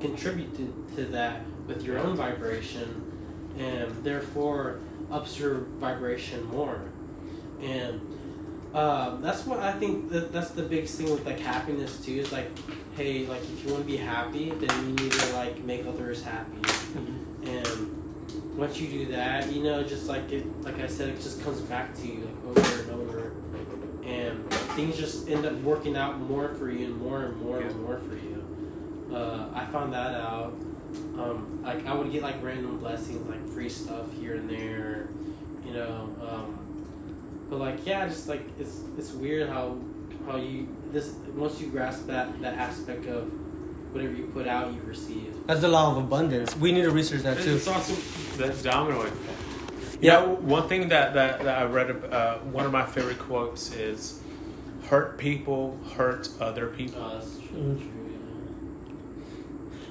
contributed 0.00 0.56
to, 0.56 0.96
to 0.96 1.04
that 1.10 1.42
with 1.66 1.82
your 1.82 1.98
own 1.98 2.16
vibration, 2.16 3.04
and 3.58 3.92
therefore 4.02 4.78
ups 5.10 5.38
your 5.38 5.54
vibration 5.78 6.44
more, 6.46 6.80
and 7.60 8.00
um, 8.74 9.22
that's 9.22 9.46
what 9.46 9.60
I 9.60 9.72
think 9.72 10.10
that 10.10 10.32
that's 10.32 10.50
the 10.50 10.62
biggest 10.62 10.98
thing 10.98 11.10
with 11.10 11.24
like 11.24 11.40
happiness 11.40 11.98
too 12.04 12.12
is 12.12 12.32
like 12.32 12.50
hey 12.96 13.26
like 13.26 13.40
if 13.40 13.64
you 13.64 13.72
want 13.72 13.84
to 13.84 13.90
be 13.90 13.96
happy 13.96 14.50
then 14.50 14.88
you 14.88 14.94
need 15.04 15.12
to 15.12 15.32
like 15.32 15.62
make 15.64 15.86
others 15.86 16.22
happy. 16.22 16.58
And 17.44 18.58
once 18.58 18.78
you 18.78 18.88
do 18.88 19.06
that 19.12 19.50
you 19.50 19.62
know 19.62 19.82
just 19.82 20.06
like 20.06 20.30
it 20.32 20.44
like 20.62 20.78
I 20.80 20.86
said 20.86 21.08
it 21.08 21.16
just 21.16 21.42
comes 21.42 21.60
back 21.62 21.94
to 21.96 22.06
you 22.06 22.28
like 22.44 22.58
over 22.58 22.82
and 22.82 22.90
over. 22.90 23.32
And 24.04 24.50
things 24.74 24.96
just 24.96 25.28
end 25.28 25.46
up 25.46 25.54
working 25.60 25.96
out 25.96 26.18
more 26.18 26.54
for 26.54 26.70
you 26.70 26.86
and 26.86 26.96
more 26.96 27.22
and 27.24 27.40
more 27.40 27.60
and 27.60 27.82
more 27.82 27.98
for 27.98 28.14
you. 28.14 29.14
Uh, 29.14 29.48
I 29.54 29.66
found 29.66 29.92
that 29.92 30.14
out. 30.14 30.54
Um, 31.18 31.60
like 31.62 31.86
I 31.86 31.94
would 31.94 32.10
get 32.12 32.22
like 32.22 32.42
random 32.42 32.78
blessings 32.78 33.26
like 33.28 33.46
free 33.48 33.68
stuff 33.68 34.12
here 34.14 34.34
and 34.34 34.48
there. 34.48 35.08
You 35.64 35.72
know 35.72 36.16
um, 36.22 36.57
but 37.48 37.58
like 37.58 37.86
yeah, 37.86 38.06
just 38.08 38.28
like 38.28 38.42
it's 38.58 38.82
it's 38.98 39.12
weird 39.12 39.48
how 39.48 39.76
how 40.26 40.36
you 40.36 40.68
this 40.92 41.14
once 41.34 41.60
you 41.60 41.68
grasp 41.68 42.06
that 42.06 42.40
that 42.42 42.54
aspect 42.54 43.06
of 43.06 43.30
whatever 43.92 44.12
you 44.12 44.26
put 44.26 44.46
out, 44.46 44.72
you 44.72 44.80
receive. 44.82 45.34
That's 45.46 45.60
the 45.62 45.68
law 45.68 45.90
of 45.92 45.96
abundance. 45.96 46.54
We 46.56 46.72
need 46.72 46.82
to 46.82 46.90
research 46.90 47.22
that 47.22 47.38
too. 47.40 47.56
It's 47.56 47.66
also 47.66 47.94
the 48.36 48.48
domino 48.62 49.00
effect. 49.00 49.16
Yeah. 50.00 50.20
Yeah. 50.20 50.26
one 50.26 50.68
thing 50.68 50.88
that, 50.90 51.14
that, 51.14 51.42
that 51.42 51.58
I 51.62 51.64
read, 51.64 51.90
uh, 51.90 52.38
one 52.38 52.66
of 52.66 52.70
my 52.70 52.84
favorite 52.84 53.18
quotes 53.18 53.72
is 53.74 54.20
hurt 54.88 55.18
people 55.18 55.76
hurt 55.96 56.28
other 56.40 56.68
people. 56.68 57.02
Uh, 57.02 57.14
that's 57.14 57.38
true, 57.38 57.58
Mm. 57.58 57.78
true, 57.78 57.90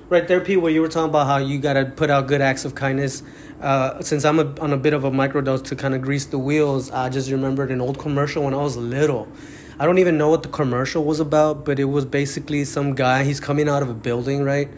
Right 0.09 0.25
there, 0.25 0.39
Pete, 0.39 0.61
where 0.61 0.71
you 0.71 0.79
were 0.81 0.87
talking 0.87 1.09
about 1.09 1.27
how 1.27 1.37
you 1.37 1.59
gotta 1.59 1.83
put 1.85 2.09
out 2.09 2.27
good 2.27 2.39
acts 2.39 2.63
of 2.63 2.73
kindness. 2.75 3.23
Uh, 3.61 3.99
since 4.01 4.23
I'm 4.23 4.39
a, 4.39 4.59
on 4.59 4.71
a 4.71 4.77
bit 4.77 4.93
of 4.93 5.03
a 5.03 5.09
microdose 5.09 5.63
to 5.65 5.75
kind 5.75 5.95
of 5.95 6.01
grease 6.01 6.25
the 6.25 6.37
wheels, 6.37 6.91
I 6.91 7.09
just 7.09 7.31
remembered 7.31 7.71
an 7.71 7.81
old 7.81 7.97
commercial 7.97 8.43
when 8.43 8.53
I 8.53 8.57
was 8.57 8.77
little. 8.77 9.27
I 9.79 9.85
don't 9.85 9.97
even 9.97 10.17
know 10.17 10.29
what 10.29 10.43
the 10.43 10.49
commercial 10.49 11.03
was 11.03 11.19
about, 11.19 11.65
but 11.65 11.79
it 11.79 11.85
was 11.85 12.05
basically 12.05 12.65
some 12.65 12.93
guy. 12.93 13.23
He's 13.23 13.39
coming 13.39 13.67
out 13.67 13.81
of 13.81 13.89
a 13.89 13.95
building, 13.95 14.43
right, 14.43 14.69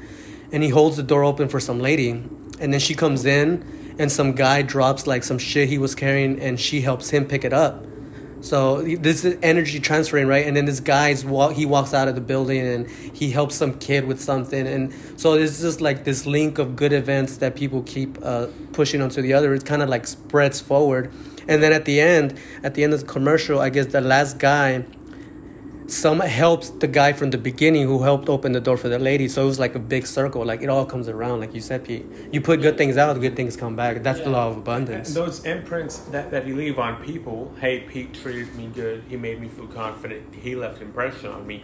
and 0.52 0.64
he 0.64 0.70
holds 0.70 0.96
the 0.96 1.04
door 1.04 1.26
open 1.26 1.50
for 1.50 1.60
some 1.60 1.80
lady, 1.80 2.12
and 2.60 2.74
then 2.74 2.80
she 2.80 2.96
comes 2.96 3.26
in, 3.26 3.66
and 4.00 4.10
some 4.10 4.34
guy 4.34 4.62
drops 4.62 5.06
like 5.08 5.24
some 5.24 5.38
shit 5.38 5.68
he 5.68 5.78
was 5.78 5.94
carrying, 5.94 6.40
and 6.40 6.58
she 6.58 6.80
helps 6.80 7.10
him 7.10 7.26
pick 7.26 7.44
it 7.44 7.52
up. 7.52 7.86
So 8.42 8.82
this 8.82 9.26
is 9.26 9.38
energy 9.44 9.80
transferring, 9.80 10.28
right? 10.28 10.48
And 10.48 10.56
then 10.56 10.66
this 10.66 10.80
guy's 10.80 11.26
walk. 11.26 11.54
He 11.54 11.66
walks 11.66 11.94
out 11.94 12.08
of 12.08 12.16
the 12.16 12.22
building 12.22 12.66
and 12.66 12.90
he 12.90 13.32
helps 13.32 13.56
some 13.56 13.78
kid 13.80 14.06
with 14.06 14.22
something, 14.22 14.66
and 14.66 14.94
so 15.18 15.34
it's 15.34 15.60
just 15.60 15.82
like 15.82 16.06
this 16.06 16.26
link 16.26 16.58
of 16.58 16.76
good 16.76 16.94
events 16.94 17.38
that 17.38 17.56
people 17.56 17.84
keep 17.84 18.18
uh, 18.24 18.48
pushing 18.72 19.02
onto 19.02 19.22
the 19.22 19.34
other. 19.34 19.54
It 19.54 19.66
kind 19.66 19.82
of 19.82 19.90
like 19.90 20.08
spreads 20.08 20.62
forward, 20.62 21.12
and 21.48 21.62
then 21.62 21.74
at 21.74 21.84
the 21.84 22.00
end, 22.00 22.40
at 22.64 22.76
the 22.76 22.84
end 22.84 22.94
of 22.94 23.02
the 23.02 23.06
commercial, 23.06 23.60
I 23.60 23.70
guess 23.70 23.88
the 23.88 24.02
last 24.02 24.40
guy, 24.40 24.86
some 25.92 26.20
helps 26.20 26.70
the 26.70 26.88
guy 26.88 27.14
from 27.14 27.32
the 27.32 27.38
beginning 27.38 27.88
who 27.88 28.04
helped 28.04 28.30
open 28.30 28.52
the 28.52 28.62
door 28.62 28.78
for 28.78 28.90
the 28.90 29.00
lady. 29.00 29.28
So 29.28 29.44
it 29.44 29.46
was 29.48 29.60
like 29.60 29.76
a 29.76 29.80
big 29.80 30.06
circle. 30.08 30.46
Like 30.46 30.62
it 30.62 30.70
all 30.70 30.86
comes 30.86 31.08
around, 31.10 31.40
like 31.40 31.54
you 31.54 31.62
said, 31.62 31.84
Pete. 31.86 32.06
You 32.32 32.42
put 32.42 32.62
good 32.62 32.78
things 32.78 32.98
out, 32.98 33.20
good 33.20 33.36
things 33.36 33.56
come 33.58 33.76
back. 33.76 34.04
That's 34.04 34.20
the 34.22 34.30
law 34.30 34.48
of 34.48 34.54
And 34.54 34.62
abundance. 34.64 35.14
those 35.14 35.44
imprints 35.46 36.00
that, 36.12 36.32
that 36.32 36.46
you 36.48 36.56
leave 36.56 36.80
on 36.80 37.04
people, 37.04 37.54
hey, 37.60 37.82
Pete 37.82 38.14
treated 38.14 38.54
me 38.56 38.68
good, 38.74 39.04
he 39.10 39.18
made 39.18 39.40
me 39.42 39.48
feel 39.50 39.68
confident, 39.68 40.34
he 40.36 40.56
left 40.56 40.82
impression 40.82 41.32
on 41.32 41.46
me. 41.48 41.64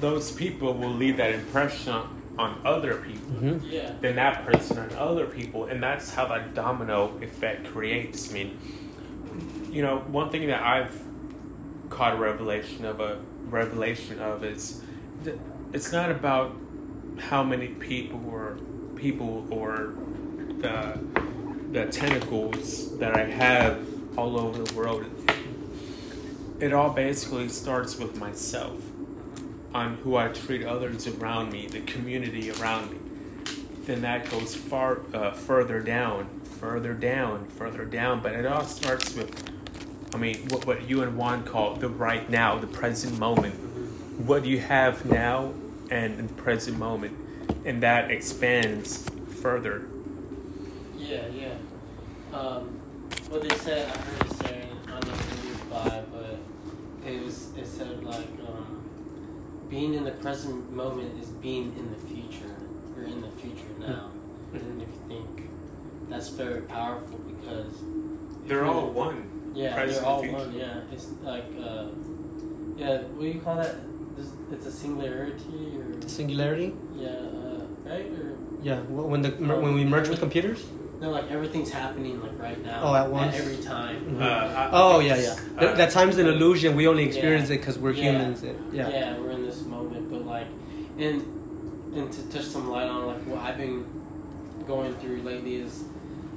those 0.00 0.32
people 0.32 0.74
will 0.74 0.90
leave 0.90 1.16
that 1.16 1.32
impression 1.32 1.92
on, 1.92 2.22
on 2.38 2.60
other 2.64 2.96
people. 2.96 3.30
Mm-hmm. 3.36 3.66
Yeah. 3.70 3.92
Then 4.00 4.16
that 4.16 4.44
person 4.44 4.78
on 4.78 4.90
other 4.98 5.26
people, 5.26 5.66
and 5.66 5.82
that's 5.82 6.12
how 6.12 6.26
that 6.28 6.52
domino 6.54 7.16
effect 7.22 7.66
creates. 7.72 8.30
I 8.30 8.34
mean, 8.34 8.58
you 9.70 9.82
know, 9.82 9.98
one 10.08 10.30
thing 10.30 10.46
that 10.48 10.62
I've 10.62 11.00
caught 11.90 12.14
a 12.14 12.16
revelation 12.16 12.84
of 12.84 13.00
a 13.00 13.20
revelation 13.54 14.18
of 14.18 14.44
is 14.44 14.82
it's 15.72 15.92
not 15.92 16.10
about 16.10 16.54
how 17.18 17.42
many 17.42 17.68
people 17.68 18.20
or 18.28 18.58
people 18.96 19.46
or 19.50 19.94
the 20.58 20.98
the 21.70 21.86
tentacles 21.86 22.98
that 22.98 23.16
I 23.16 23.24
have 23.24 23.86
all 24.16 24.38
over 24.38 24.62
the 24.62 24.74
world. 24.74 25.06
It 26.60 26.72
all 26.72 26.90
basically 26.90 27.48
starts 27.48 27.98
with 27.98 28.16
myself 28.16 28.80
on 29.74 29.96
who 29.96 30.16
I 30.16 30.28
treat 30.28 30.64
others 30.64 31.08
around 31.08 31.50
me, 31.50 31.66
the 31.66 31.80
community 31.80 32.52
around 32.52 32.92
me. 32.92 32.98
Then 33.86 34.02
that 34.02 34.30
goes 34.30 34.54
far 34.54 35.00
uh, 35.12 35.32
further 35.32 35.80
down, 35.80 36.28
further 36.60 36.94
down, 36.94 37.48
further 37.48 37.84
down. 37.84 38.20
But 38.22 38.34
it 38.34 38.46
all 38.46 38.64
starts 38.64 39.14
with, 39.14 39.50
I 40.14 40.16
mean, 40.16 40.48
what, 40.48 40.64
what 40.64 40.88
you 40.88 41.02
and 41.02 41.16
Juan 41.16 41.42
call 41.42 41.74
the 41.74 41.88
right 41.88 42.30
now, 42.30 42.56
the 42.56 42.68
present 42.68 43.18
moment. 43.18 43.54
What 44.24 44.46
you 44.46 44.60
have 44.60 45.04
now 45.04 45.52
and 45.90 46.20
in 46.20 46.28
the 46.28 46.34
present 46.34 46.78
moment. 46.78 47.18
And 47.64 47.82
that 47.82 48.12
expands 48.12 49.10
further. 49.42 49.88
Yeah, 50.96 51.26
yeah. 51.26 51.54
Um, 52.32 52.80
what 53.28 53.42
they 53.42 53.56
said, 53.56 53.88
I 53.88 53.98
heard 53.98 54.26
it 54.26 54.36
saying, 54.46 54.68
I 54.86 55.00
don't 55.00 55.08
know 55.08 55.14
it 55.14 55.50
was 55.50 55.90
by, 55.90 56.02
but 56.12 56.38
it 57.04 57.24
was, 57.24 57.48
it 57.56 57.66
said 57.66 58.04
like, 58.04 58.28
um, 58.46 58.88
being 59.68 59.94
in 59.94 60.04
the 60.04 60.12
present 60.12 60.72
moment 60.72 61.20
is 61.20 61.28
being 61.28 61.74
in 61.76 61.90
the 61.90 61.98
future. 62.14 62.54
You're 62.94 63.06
in 63.06 63.20
the 63.20 63.30
future 63.30 63.74
now. 63.80 64.10
And 64.52 64.80
if 64.80 64.88
you 64.88 65.02
think 65.08 65.50
that's 66.08 66.28
very 66.28 66.62
powerful 66.62 67.18
because 67.18 67.74
They're 68.46 68.64
all 68.64 68.90
one. 68.90 69.33
Yeah, 69.54 69.74
present 69.74 70.00
they're 70.02 70.10
all 70.10 70.20
and 70.20 70.30
future. 70.30 70.46
one. 70.46 70.54
Yeah, 70.54 70.80
it's 70.92 71.06
like, 71.22 71.44
uh, 71.62 71.86
yeah. 72.76 72.98
What 73.14 73.20
do 73.20 73.26
you 73.26 73.40
call 73.40 73.56
that? 73.56 73.74
It's 74.52 74.66
a 74.66 74.70
singularity 74.72 75.78
or 75.78 76.08
Singularity. 76.08 76.74
yeah, 76.96 77.08
uh, 77.08 77.60
right? 77.84 78.06
Or 78.06 78.36
Yeah. 78.62 78.76
wh- 78.80 79.08
When 79.10 79.22
the 79.22 79.30
when 79.30 79.74
we 79.74 79.84
merge 79.84 80.08
with 80.08 80.20
computers. 80.20 80.64
no, 81.00 81.10
like 81.10 81.30
everything's 81.30 81.70
happening 81.70 82.20
like 82.22 82.38
right 82.40 82.62
now. 82.64 82.80
Oh, 82.84 82.94
at 82.94 83.10
once? 83.10 83.34
every 83.36 83.56
time. 83.62 83.96
Mhm. 84.16 84.20
Uh, 84.22 84.24
I- 84.60 84.68
Oh 84.72 85.00
yeah, 85.00 85.16
yeah. 85.16 85.36
uh, 85.56 85.60
Th- 85.60 85.76
that 85.76 85.90
time's 85.90 86.18
an 86.18 86.26
illusion. 86.26 86.76
We 86.76 86.86
only 86.86 87.04
experience 87.04 87.48
Yeah. 87.48 87.56
it 87.56 87.58
because 87.58 87.78
we're 87.78 87.92
Yeah. 87.92 88.04
humans. 88.12 88.42
It- 88.44 88.56
Yeah. 88.72 88.88
yeah, 88.88 89.18
we're 89.18 89.30
in 89.32 89.42
this 89.44 89.64
moment, 89.66 90.10
but 90.10 90.24
like, 90.26 90.46
and 90.98 91.22
and 91.96 92.10
to 92.12 92.22
touch 92.32 92.44
some 92.44 92.70
light 92.70 92.88
on 92.88 93.06
like 93.06 93.22
what 93.26 93.38
I've 93.46 93.56
been 93.58 93.84
going 94.66 94.94
through 94.94 95.22
lately 95.22 95.56
is 95.56 95.84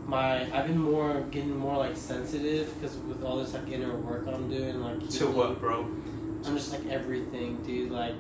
my 0.08 0.42
I've 0.58 0.68
been 0.68 0.78
more 0.80 1.22
getting 1.32 1.56
more 1.58 1.78
like 1.78 1.98
sensitive 1.98 2.74
because 2.76 2.96
with 2.98 3.24
all 3.24 3.38
this 3.38 3.54
like 3.54 3.70
inner 3.70 3.94
work 3.96 4.26
I'm 4.28 4.50
doing 4.50 4.82
like 4.82 5.00
To 5.10 5.20
healing, 5.20 5.36
what, 5.36 5.60
bro? 5.60 5.84
I'm 6.46 6.56
just 6.56 6.72
like 6.72 6.88
everything, 6.88 7.58
dude. 7.64 7.92
Like 7.92 8.16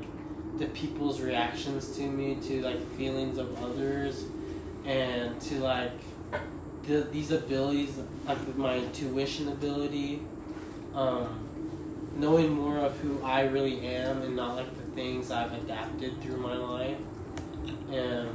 the 0.57 0.65
people's 0.67 1.21
reactions 1.21 1.95
to 1.95 2.01
me, 2.01 2.35
to 2.47 2.61
like 2.61 2.85
feelings 2.97 3.37
of 3.37 3.63
others, 3.63 4.25
and 4.85 5.39
to 5.41 5.59
like 5.59 5.93
the, 6.83 7.01
these 7.11 7.31
abilities, 7.31 7.97
like 8.25 8.57
my 8.57 8.77
intuition 8.77 9.47
ability, 9.49 10.21
um, 10.93 11.39
knowing 12.17 12.51
more 12.51 12.79
of 12.79 12.97
who 12.99 13.21
I 13.23 13.43
really 13.45 13.85
am, 13.87 14.23
and 14.23 14.35
not 14.35 14.55
like 14.55 14.75
the 14.75 14.91
things 14.93 15.31
I've 15.31 15.53
adapted 15.53 16.21
through 16.21 16.37
my 16.37 16.55
life, 16.57 16.97
and 17.91 18.29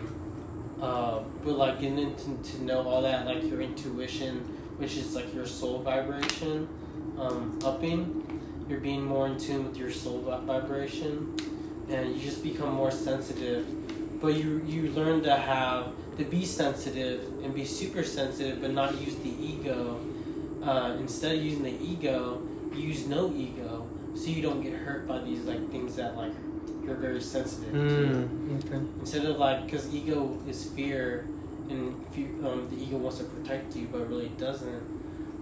uh, 0.82 1.20
but 1.44 1.54
like 1.54 1.80
getting 1.80 1.98
into 1.98 2.36
to 2.42 2.64
know 2.64 2.86
all 2.86 3.00
that, 3.02 3.24
like 3.24 3.42
your 3.44 3.62
intuition, 3.62 4.40
which 4.76 4.96
is 4.98 5.14
like 5.14 5.32
your 5.32 5.46
soul 5.46 5.78
vibration, 5.78 6.68
um, 7.18 7.58
upping 7.64 8.40
you're 8.68 8.80
being 8.80 9.04
more 9.04 9.26
in 9.26 9.38
tune 9.38 9.66
with 9.66 9.76
your 9.76 9.90
soul 9.90 10.20
vibration 10.46 11.36
and 11.90 12.14
you 12.14 12.20
just 12.22 12.42
become 12.42 12.72
more 12.72 12.90
sensitive. 12.90 13.66
But 14.20 14.34
you 14.34 14.62
you 14.66 14.90
learn 14.92 15.22
to 15.24 15.36
have 15.36 15.88
to 16.16 16.24
be 16.24 16.44
sensitive 16.44 17.26
and 17.42 17.54
be 17.54 17.64
super 17.64 18.02
sensitive 18.02 18.60
but 18.60 18.72
not 18.72 18.98
use 19.00 19.16
the 19.16 19.30
ego. 19.30 20.00
Uh, 20.62 20.96
instead 21.00 21.34
of 21.34 21.42
using 21.42 21.64
the 21.64 21.76
ego 21.82 22.40
use 22.74 23.06
no 23.06 23.32
ego 23.34 23.86
so 24.14 24.28
you 24.28 24.40
don't 24.40 24.62
get 24.62 24.72
hurt 24.72 25.06
by 25.06 25.18
these 25.18 25.40
like 25.40 25.70
things 25.70 25.96
that 25.96 26.16
like 26.16 26.32
you're 26.84 26.96
very 26.96 27.20
sensitive 27.20 27.72
to 27.72 27.78
Mm, 27.78 28.64
okay. 28.66 28.80
instead 29.00 29.24
of 29.24 29.38
like 29.38 29.64
because 29.66 29.92
ego 29.94 30.38
is 30.48 30.64
fear 30.70 31.26
and 31.70 31.94
fear, 32.12 32.26
um, 32.44 32.68
the 32.70 32.76
ego 32.82 32.96
wants 32.96 33.18
to 33.18 33.24
protect 33.24 33.74
you 33.76 33.86
but 33.92 34.08
really 34.08 34.28
doesn't 34.38 34.82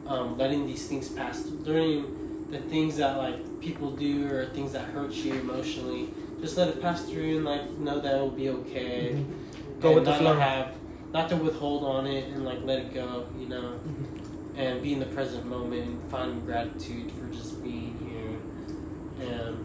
um, 0.06 0.36
letting 0.38 0.66
these 0.66 0.86
things 0.88 1.08
pass 1.08 1.42
through 1.42 1.58
learning 1.64 2.48
the 2.50 2.58
things 2.58 2.96
that 2.96 3.16
like 3.16 3.60
people 3.60 3.90
do 3.92 4.26
or 4.30 4.46
things 4.46 4.72
that 4.72 4.84
hurt 4.90 5.12
you 5.12 5.34
emotionally 5.34 6.08
just 6.40 6.56
let 6.56 6.68
it 6.68 6.80
pass 6.82 7.04
through 7.04 7.36
and 7.36 7.44
like 7.44 7.70
know 7.78 7.98
that 8.00 8.14
it'll 8.14 8.30
be 8.30 8.48
okay 8.50 9.12
Mm-hmm. 9.14 9.80
Go 9.80 9.94
with 9.94 10.04
the 10.04 10.12
flow. 10.14 10.34
have 10.38 10.74
not 11.12 11.28
to 11.30 11.36
withhold 11.36 11.84
on 11.84 12.06
it 12.06 12.28
and 12.34 12.44
like 12.44 12.58
let 12.64 12.78
it 12.80 12.92
go 12.94 13.26
you 13.38 13.48
know 13.48 13.78
Mm-hmm. 13.80 14.60
and 14.60 14.82
be 14.82 14.92
in 14.92 15.00
the 15.00 15.06
present 15.06 15.46
moment 15.46 15.86
and 15.86 16.10
find 16.10 16.44
gratitude 16.44 17.10
for 17.12 17.26
just 17.32 17.62
being 17.62 17.96
here 18.06 19.26
and 19.26 19.56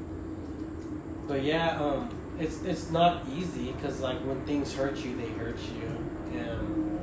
but 1.28 1.44
yeah 1.44 1.80
um 1.80 2.10
it's 2.40 2.62
it's 2.64 2.92
not 2.92 3.26
easy 3.34 3.72
because 3.72 4.02
like 4.02 4.18
when 4.20 4.42
things 4.46 4.74
hurt 4.74 4.98
you 4.98 5.16
they 5.16 5.30
hurt 5.32 5.58
you. 5.60 5.88
And 6.38 6.94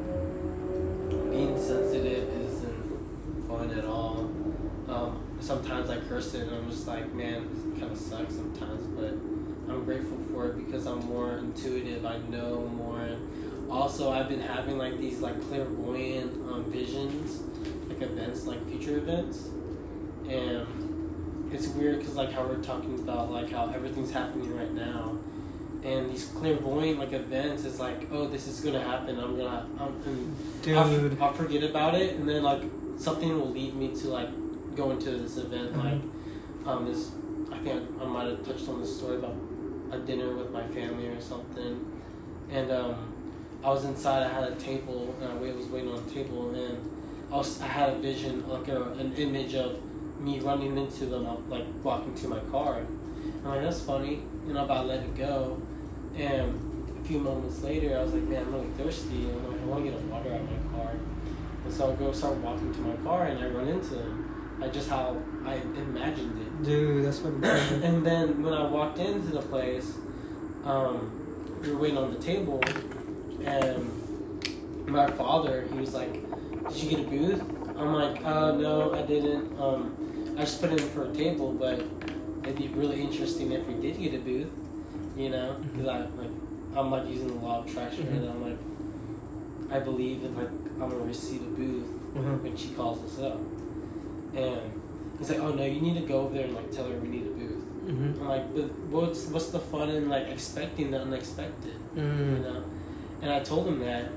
being 1.30 1.56
sensitive 1.58 2.28
isn't 2.28 3.48
fun 3.48 3.70
at 3.70 3.86
all. 3.86 4.30
Um, 4.88 5.22
sometimes 5.40 5.88
I 5.88 5.98
curse 6.00 6.34
it 6.34 6.48
and 6.48 6.56
I'm 6.56 6.70
just 6.70 6.86
like 6.86 7.12
man 7.14 7.48
this 7.52 7.80
kind 7.80 7.92
of 7.92 7.98
sucks 7.98 8.34
sometimes 8.34 8.86
but 8.88 9.14
I'm 9.72 9.84
grateful 9.84 10.18
for 10.30 10.48
it 10.48 10.66
because 10.66 10.86
I'm 10.86 11.04
more 11.06 11.38
intuitive. 11.38 12.04
I 12.04 12.18
know 12.28 12.68
more. 12.76 13.00
And 13.00 13.70
also 13.70 14.12
I've 14.12 14.28
been 14.28 14.42
having 14.42 14.76
like 14.76 14.98
these 14.98 15.20
like 15.20 15.40
clairvoyant 15.48 16.32
um, 16.50 16.64
visions 16.70 17.40
like 17.88 18.02
events 18.02 18.44
like 18.46 18.62
future 18.68 18.98
events. 18.98 19.48
And 20.28 20.91
it's 21.55 21.68
weird 21.68 21.98
because 21.98 22.14
like 22.14 22.32
how 22.32 22.44
we're 22.44 22.57
talking 22.62 22.98
about 22.98 23.30
like 23.30 23.50
how 23.50 23.70
everything's 23.74 24.11
happening 24.12 24.55
right 24.57 24.72
now. 24.72 25.16
And 25.84 26.11
these 26.11 26.26
clairvoyant 26.26 26.98
like 27.00 27.12
events 27.12 27.64
is 27.64 27.80
like 27.80 28.09
oh 28.12 28.28
this 28.28 28.46
is 28.46 28.61
gonna 28.61 28.82
happen. 28.82 29.18
I'm 29.18 29.36
gonna 29.36 29.66
I'm, 29.80 29.94
and 30.66 30.78
I'll, 30.78 31.24
I'll 31.24 31.32
forget 31.32 31.62
about 31.64 31.94
it. 31.94 32.14
And 32.16 32.28
then 32.28 32.42
like 32.42 32.62
something 32.98 33.28
will 33.38 33.50
lead 33.50 33.74
me 33.74 33.88
to 33.96 34.09
like 34.09 34.28
go 34.76 34.90
into 34.90 35.11
this 35.11 35.36
event 35.38 35.72
Mhm. 35.74 35.84
like 35.84 36.66
um 36.66 36.86
this 36.86 37.11
i 37.53 37.59
think 37.59 37.82
I, 38.00 38.05
I 38.05 38.07
might 38.07 38.26
have 38.28 38.46
touched 38.46 38.68
on 38.68 38.80
this 38.80 38.96
story 38.96 39.16
about 39.16 39.34
a 39.90 39.98
dinner 39.98 40.34
with 40.34 40.50
my 40.50 40.62
family 40.68 41.09
or 41.09 41.20
something. 41.20 41.84
And 42.50 42.70
um 42.70 42.94
i 43.64 43.68
was 43.68 43.84
inside 43.84 44.22
i 44.22 44.28
had 44.28 44.44
a 44.44 44.55
table 44.57 45.14
and 45.20 45.30
i 45.32 45.34
was 45.34 45.66
waiting 45.66 45.90
on 45.92 45.98
a 45.98 46.11
table 46.11 46.55
and 46.55 46.78
I, 47.32 47.36
was, 47.36 47.61
I 47.61 47.66
had 47.66 47.90
a 47.90 47.98
vision 47.98 48.48
like 48.48 48.68
a, 48.68 48.82
an 48.92 49.12
image 49.16 49.55
of 49.55 49.78
me 50.22 50.40
running 50.40 50.76
into 50.78 51.06
them 51.06 51.26
uh, 51.26 51.36
like 51.48 51.64
walking 51.82 52.14
to 52.14 52.28
my 52.28 52.40
car 52.50 52.82
I'm 53.44 53.50
like, 53.50 53.62
that's 53.62 53.82
funny. 53.82 54.22
And 54.48 54.58
I'm 54.58 54.64
about 54.64 54.82
to 54.82 54.88
let 54.88 55.00
it 55.00 55.16
go. 55.16 55.60
And 56.16 56.98
a 57.00 57.08
few 57.08 57.18
moments 57.18 57.62
later, 57.62 57.98
I 57.98 58.02
was 58.02 58.12
like, 58.12 58.22
man, 58.24 58.42
I'm 58.42 58.52
really 58.52 58.70
thirsty. 58.76 59.24
And 59.24 59.46
I'm 59.46 59.52
like, 59.52 59.60
I 59.60 59.64
want 59.64 59.84
to 59.84 59.90
get 59.90 60.00
a 60.00 60.04
water 60.06 60.32
out 60.32 60.40
of 60.40 60.50
my 60.50 60.78
car. 60.78 60.92
And 61.64 61.72
so 61.72 61.92
I 61.92 61.96
go 61.96 62.12
start 62.12 62.36
walking 62.36 62.72
to 62.72 62.80
my 62.80 62.96
car 62.96 63.26
and 63.26 63.42
I 63.42 63.48
run 63.48 63.68
into 63.68 63.94
them. 63.94 64.58
Like 64.58 64.72
just 64.72 64.88
how 64.88 65.20
I 65.44 65.54
imagined 65.54 66.40
it. 66.40 66.64
Dude, 66.64 67.04
that's 67.04 67.18
what. 67.18 67.32
And 67.82 68.06
then 68.06 68.42
when 68.42 68.54
I 68.54 68.64
walked 68.64 68.98
into 68.98 69.32
the 69.32 69.42
place, 69.42 69.94
um, 70.64 71.58
we 71.60 71.72
were 71.72 71.78
waiting 71.78 71.98
on 71.98 72.12
the 72.12 72.20
table, 72.20 72.60
and 73.44 73.90
my 74.86 75.10
father, 75.10 75.66
he 75.72 75.78
was 75.80 75.94
like, 75.94 76.12
"Did 76.68 76.76
you 76.76 76.90
get 76.90 77.00
a 77.00 77.10
booth?" 77.10 77.40
I'm 77.76 77.94
like, 77.94 78.24
"Uh, 78.24 78.52
no, 78.52 78.94
I 78.94 79.02
didn't. 79.02 79.58
Um, 79.58 80.01
I 80.37 80.41
just 80.41 80.61
put 80.61 80.72
it 80.72 80.80
in 80.80 80.89
for 80.89 81.11
a 81.11 81.14
table, 81.14 81.53
but 81.53 81.80
it'd 82.43 82.57
be 82.57 82.68
really 82.68 83.01
interesting 83.03 83.53
if 83.53 83.66
we 83.66 83.74
did 83.74 83.99
get 84.01 84.14
a 84.14 84.18
booth, 84.18 84.49
you 85.16 85.28
know, 85.30 85.57
because 85.72 85.89
I 85.89 85.99
like, 86.01 86.30
I'm 86.74 86.91
like 86.91 87.09
using 87.09 87.28
the 87.28 87.35
law 87.35 87.61
of 87.61 87.66
attraction, 87.68 88.09
and 88.09 88.28
I'm 88.28 88.43
like, 88.43 88.59
I 89.70 89.78
believe 89.78 90.24
in 90.24 90.35
like 90.37 90.49
I'm 90.80 90.91
gonna 90.91 90.97
receive 91.05 91.43
a 91.43 91.51
booth 91.51 91.85
Mhm. 92.14 92.43
when 92.43 92.57
she 92.57 92.68
calls 92.70 93.03
us 93.05 93.22
up, 93.24 93.39
and 94.35 94.61
he's 95.18 95.30
like, 95.30 95.39
"Oh 95.39 95.53
no, 95.53 95.64
you 95.64 95.80
need 95.80 95.95
to 96.01 96.07
go 96.07 96.20
over 96.22 96.35
there 96.35 96.45
and 96.45 96.55
like 96.55 96.70
tell 96.70 96.87
her 96.87 96.97
we 96.99 97.09
need 97.09 97.26
a 97.26 97.30
booth." 97.30 97.64
Mhm. 97.87 98.20
I'm 98.20 98.28
like, 98.28 98.55
but 98.55 98.64
what's 98.91 99.26
what's 99.28 99.49
the 99.51 99.59
fun 99.61 99.89
in 99.91 100.09
like 100.09 100.28
expecting 100.28 100.91
the 100.91 101.01
unexpected, 101.01 101.74
you 101.97 102.03
Mm. 102.03 102.43
know? 102.43 102.62
And 103.22 103.30
I 103.33 103.41
told 103.41 103.66
him 103.66 103.78
that, 103.80 104.11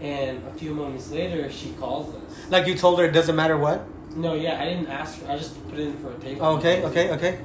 and 0.00 0.46
a 0.46 0.52
few 0.54 0.74
moments 0.74 1.10
later, 1.10 1.50
she 1.50 1.70
calls 1.80 2.14
us. 2.14 2.22
Like 2.50 2.66
you 2.66 2.74
told 2.76 2.98
her, 2.98 3.04
it 3.06 3.12
doesn't 3.12 3.36
matter 3.36 3.56
what. 3.56 3.84
No, 4.16 4.34
yeah, 4.34 4.60
I 4.60 4.64
didn't 4.66 4.88
ask 4.88 5.20
her. 5.22 5.32
I 5.32 5.36
just 5.36 5.54
put 5.68 5.78
it 5.78 5.88
in 5.88 5.98
for 5.98 6.12
a 6.12 6.18
table. 6.18 6.44
Oh, 6.44 6.56
okay, 6.58 6.82
okay, 6.84 7.10
okay. 7.12 7.38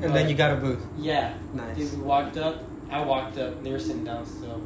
And 0.00 0.14
then 0.14 0.28
you 0.28 0.34
got 0.34 0.52
a 0.52 0.56
booth. 0.56 0.84
Yeah. 0.98 1.34
Nice. 1.52 1.76
Dude, 1.76 1.98
we 1.98 2.04
walked 2.04 2.36
up. 2.36 2.62
I 2.90 3.02
walked 3.02 3.38
up. 3.38 3.62
They 3.62 3.70
were 3.72 3.78
sitting 3.78 4.04
down 4.04 4.26
still, 4.26 4.60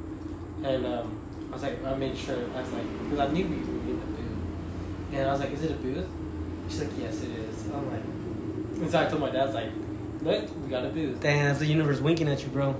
and 0.64 0.84
um, 0.86 1.20
I 1.50 1.52
was 1.54 1.62
like, 1.62 1.84
I 1.84 1.94
made 1.94 2.16
sure. 2.16 2.36
I 2.36 2.60
was 2.60 2.72
like, 2.72 3.04
because 3.04 3.18
I 3.20 3.32
knew 3.32 3.44
we 3.44 3.56
were 3.56 3.62
in 3.62 4.00
the 4.00 4.06
booth, 4.06 5.12
and 5.12 5.28
I 5.28 5.32
was 5.32 5.40
like, 5.40 5.52
"Is 5.52 5.62
it 5.62 5.70
a 5.70 5.74
booth?" 5.74 6.06
She's 6.68 6.80
like, 6.80 6.90
"Yes, 6.98 7.22
it 7.22 7.30
is." 7.30 7.66
I'm 7.66 7.90
like, 7.90 8.02
and 8.82 8.90
so 8.90 9.00
I 9.00 9.06
told 9.06 9.20
my 9.22 9.30
dad, 9.30 9.42
I 9.42 9.46
was 9.46 9.54
like, 9.54 9.70
"Look, 10.22 10.62
we 10.62 10.68
got 10.68 10.84
a 10.84 10.88
booth." 10.88 11.20
Damn, 11.20 11.46
that's 11.46 11.60
the 11.60 11.66
universe 11.66 12.00
winking 12.00 12.28
at 12.28 12.42
you, 12.42 12.48
bro. 12.48 12.74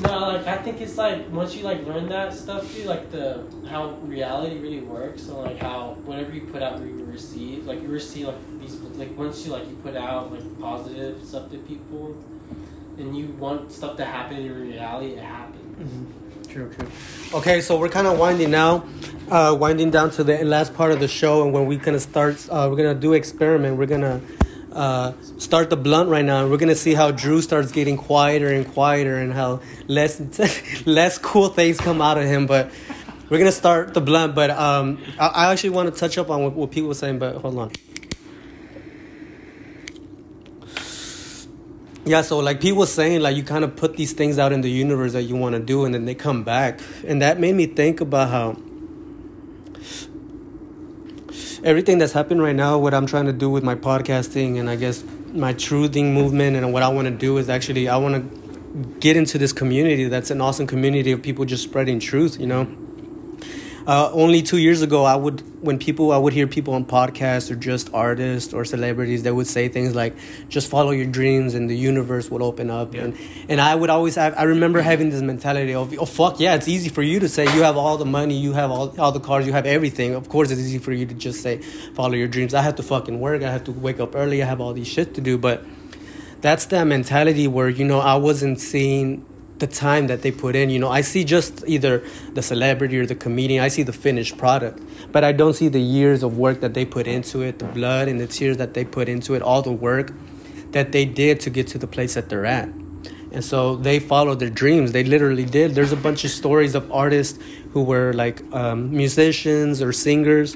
No, 0.00 0.18
like 0.28 0.46
I 0.46 0.58
think 0.58 0.80
it's 0.80 0.96
like 0.96 1.28
once 1.30 1.56
you 1.56 1.64
like 1.64 1.84
learn 1.84 2.08
that 2.08 2.32
stuff, 2.32 2.72
dude, 2.72 2.86
like 2.86 3.10
the 3.10 3.44
how 3.68 3.90
reality 4.02 4.58
really 4.58 4.80
works, 4.80 5.26
and 5.26 5.38
like 5.38 5.58
how 5.58 5.96
whatever 6.04 6.32
you 6.32 6.42
put 6.42 6.62
out, 6.62 6.80
you 6.80 7.04
receive. 7.04 7.66
Like 7.66 7.82
you 7.82 7.88
receive 7.88 8.28
like 8.28 8.60
these, 8.60 8.74
like 8.74 9.16
once 9.18 9.44
you 9.44 9.52
like 9.52 9.66
you 9.68 9.74
put 9.82 9.96
out 9.96 10.30
like 10.30 10.60
positive 10.60 11.24
stuff 11.24 11.50
to 11.50 11.58
people, 11.58 12.16
and 12.96 13.16
you 13.16 13.26
want 13.38 13.72
stuff 13.72 13.96
to 13.96 14.04
happen 14.04 14.36
in 14.36 14.60
reality, 14.60 15.14
it 15.14 15.22
happens. 15.22 16.14
True, 16.48 16.70
true. 16.70 16.88
Okay, 17.34 17.60
so 17.60 17.76
we're 17.76 17.88
kind 17.88 18.06
of 18.06 18.18
winding 18.18 18.50
now, 18.50 18.84
uh, 19.30 19.56
winding 19.58 19.90
down 19.90 20.10
to 20.12 20.24
the 20.24 20.44
last 20.44 20.74
part 20.74 20.92
of 20.92 21.00
the 21.00 21.08
show, 21.08 21.42
and 21.42 21.52
when 21.52 21.66
we're 21.66 21.78
gonna 21.78 21.98
start, 21.98 22.46
uh, 22.50 22.68
we're 22.70 22.76
gonna 22.76 22.94
do 22.94 23.14
experiment. 23.14 23.76
We're 23.76 23.86
gonna 23.86 24.20
uh, 24.72 25.12
start 25.38 25.70
the 25.70 25.76
blunt 25.76 26.10
right 26.10 26.24
now, 26.24 26.46
we're 26.46 26.58
gonna 26.58 26.74
see 26.74 26.94
how 26.94 27.10
Drew 27.10 27.40
starts 27.40 27.72
getting 27.72 27.96
quieter 27.96 28.48
and 28.48 28.66
quieter, 28.66 29.18
and 29.18 29.32
how 29.32 29.60
less 29.86 30.20
less 30.86 31.18
cool 31.18 31.48
things 31.48 31.78
come 31.78 32.00
out 32.00 32.18
of 32.18 32.24
him. 32.24 32.46
But 32.46 32.70
we're 33.28 33.38
gonna 33.38 33.52
start 33.52 33.94
the 33.94 34.00
blunt. 34.00 34.34
But 34.34 34.50
um, 34.50 35.02
I, 35.18 35.26
I 35.26 35.52
actually 35.52 35.70
want 35.70 35.92
to 35.92 35.98
touch 35.98 36.18
up 36.18 36.30
on 36.30 36.42
what, 36.42 36.52
what 36.52 36.70
people 36.70 36.88
were 36.88 36.94
saying. 36.94 37.18
But 37.18 37.36
hold 37.36 37.58
on. 37.58 37.72
Yeah, 42.04 42.22
so 42.22 42.38
like 42.38 42.62
Pete 42.62 42.74
was 42.74 42.90
saying, 42.90 43.20
like 43.20 43.36
you 43.36 43.42
kind 43.42 43.64
of 43.64 43.76
put 43.76 43.98
these 43.98 44.14
things 44.14 44.38
out 44.38 44.52
in 44.52 44.62
the 44.62 44.70
universe 44.70 45.12
that 45.12 45.24
you 45.24 45.36
want 45.36 45.54
to 45.54 45.60
do, 45.60 45.84
and 45.84 45.94
then 45.94 46.06
they 46.06 46.14
come 46.14 46.42
back, 46.42 46.80
and 47.06 47.20
that 47.20 47.38
made 47.38 47.54
me 47.54 47.66
think 47.66 48.00
about 48.00 48.30
how 48.30 48.56
everything 51.64 51.98
that's 51.98 52.12
happened 52.12 52.42
right 52.42 52.54
now, 52.54 52.78
what 52.78 52.94
I'm 52.94 53.06
trying 53.06 53.26
to 53.26 53.32
do 53.32 53.50
with 53.50 53.64
my 53.64 53.74
podcasting, 53.74 54.58
and 54.58 54.68
I 54.68 54.76
guess 54.76 55.04
my 55.32 55.54
truthing 55.54 56.12
movement, 56.12 56.56
and 56.56 56.72
what 56.72 56.82
I 56.82 56.88
want 56.88 57.06
to 57.06 57.14
do 57.14 57.38
is 57.38 57.48
actually 57.48 57.88
I 57.88 57.96
want 57.96 58.14
to 58.14 58.88
get 59.00 59.16
into 59.16 59.38
this 59.38 59.52
community 59.52 60.04
that's 60.08 60.30
an 60.30 60.40
awesome 60.40 60.66
community 60.66 61.12
of 61.12 61.22
people 61.22 61.44
just 61.44 61.64
spreading 61.64 61.98
truth, 61.98 62.38
you 62.38 62.46
know. 62.46 62.66
Uh, 63.88 64.10
only 64.12 64.42
two 64.42 64.58
years 64.58 64.82
ago, 64.82 65.04
I 65.04 65.16
would 65.16 65.40
when 65.64 65.78
people 65.78 66.12
I 66.12 66.18
would 66.18 66.34
hear 66.34 66.46
people 66.46 66.74
on 66.74 66.84
podcasts 66.84 67.50
or 67.50 67.56
just 67.56 67.88
artists 67.94 68.52
or 68.52 68.66
celebrities 68.66 69.22
that 69.22 69.34
would 69.34 69.46
say 69.46 69.68
things 69.68 69.94
like, 69.94 70.14
"Just 70.50 70.68
follow 70.68 70.90
your 70.90 71.06
dreams 71.06 71.54
and 71.54 71.70
the 71.70 71.74
universe 71.74 72.30
will 72.30 72.42
open 72.42 72.68
up." 72.68 72.94
Yeah. 72.94 73.04
And 73.04 73.18
and 73.48 73.62
I 73.62 73.74
would 73.74 73.88
always 73.88 74.16
have 74.16 74.34
I 74.36 74.42
remember 74.42 74.82
having 74.82 75.08
this 75.08 75.22
mentality 75.22 75.72
of, 75.72 75.98
"Oh 75.98 76.04
fuck 76.04 76.38
yeah, 76.38 76.54
it's 76.54 76.68
easy 76.68 76.90
for 76.90 77.00
you 77.00 77.18
to 77.20 77.30
say 77.30 77.44
you 77.56 77.62
have 77.62 77.78
all 77.78 77.96
the 77.96 78.04
money, 78.04 78.36
you 78.36 78.52
have 78.52 78.70
all 78.70 78.94
all 79.00 79.10
the 79.10 79.20
cars, 79.20 79.46
you 79.46 79.54
have 79.54 79.64
everything. 79.64 80.14
Of 80.14 80.28
course, 80.28 80.50
it's 80.50 80.60
easy 80.60 80.76
for 80.76 80.92
you 80.92 81.06
to 81.06 81.14
just 81.14 81.40
say 81.40 81.62
follow 81.94 82.12
your 82.12 82.28
dreams. 82.28 82.52
I 82.52 82.60
have 82.60 82.76
to 82.76 82.82
fucking 82.82 83.18
work. 83.18 83.42
I 83.42 83.50
have 83.50 83.64
to 83.64 83.72
wake 83.72 84.00
up 84.00 84.14
early. 84.14 84.42
I 84.42 84.46
have 84.46 84.60
all 84.60 84.74
these 84.74 84.88
shit 84.88 85.14
to 85.14 85.22
do, 85.22 85.38
but." 85.38 85.64
That's 86.40 86.66
that 86.66 86.84
mentality 86.86 87.48
where 87.48 87.68
you 87.68 87.84
know 87.84 87.98
I 87.98 88.14
wasn't 88.14 88.60
seeing 88.60 89.26
the 89.58 89.66
time 89.66 90.06
that 90.06 90.22
they 90.22 90.30
put 90.30 90.54
in. 90.54 90.70
You 90.70 90.78
know, 90.78 90.90
I 90.90 91.00
see 91.00 91.24
just 91.24 91.64
either 91.66 92.04
the 92.32 92.42
celebrity 92.42 92.98
or 92.98 93.06
the 93.06 93.14
comedian. 93.14 93.62
I 93.62 93.68
see 93.68 93.82
the 93.82 93.92
finished 93.92 94.38
product, 94.38 94.80
but 95.12 95.24
I 95.24 95.32
don't 95.32 95.54
see 95.54 95.68
the 95.68 95.80
years 95.80 96.22
of 96.22 96.38
work 96.38 96.60
that 96.60 96.74
they 96.74 96.84
put 96.84 97.06
into 97.06 97.42
it, 97.42 97.58
the 97.58 97.64
blood 97.66 98.08
and 98.08 98.20
the 98.20 98.26
tears 98.26 98.56
that 98.58 98.74
they 98.74 98.84
put 98.84 99.08
into 99.08 99.34
it, 99.34 99.42
all 99.42 99.62
the 99.62 99.72
work 99.72 100.12
that 100.70 100.92
they 100.92 101.04
did 101.04 101.40
to 101.40 101.50
get 101.50 101.66
to 101.68 101.78
the 101.78 101.86
place 101.86 102.14
that 102.14 102.28
they're 102.28 102.46
at. 102.46 102.68
And 103.30 103.44
so 103.44 103.76
they 103.76 103.98
followed 104.00 104.38
their 104.38 104.50
dreams. 104.50 104.92
They 104.92 105.04
literally 105.04 105.44
did. 105.44 105.74
There's 105.74 105.92
a 105.92 105.96
bunch 105.96 106.24
of 106.24 106.30
stories 106.30 106.74
of 106.74 106.90
artists 106.90 107.38
who 107.72 107.82
were 107.82 108.12
like 108.14 108.42
um, 108.54 108.90
musicians 108.90 109.82
or 109.82 109.92
singers. 109.92 110.54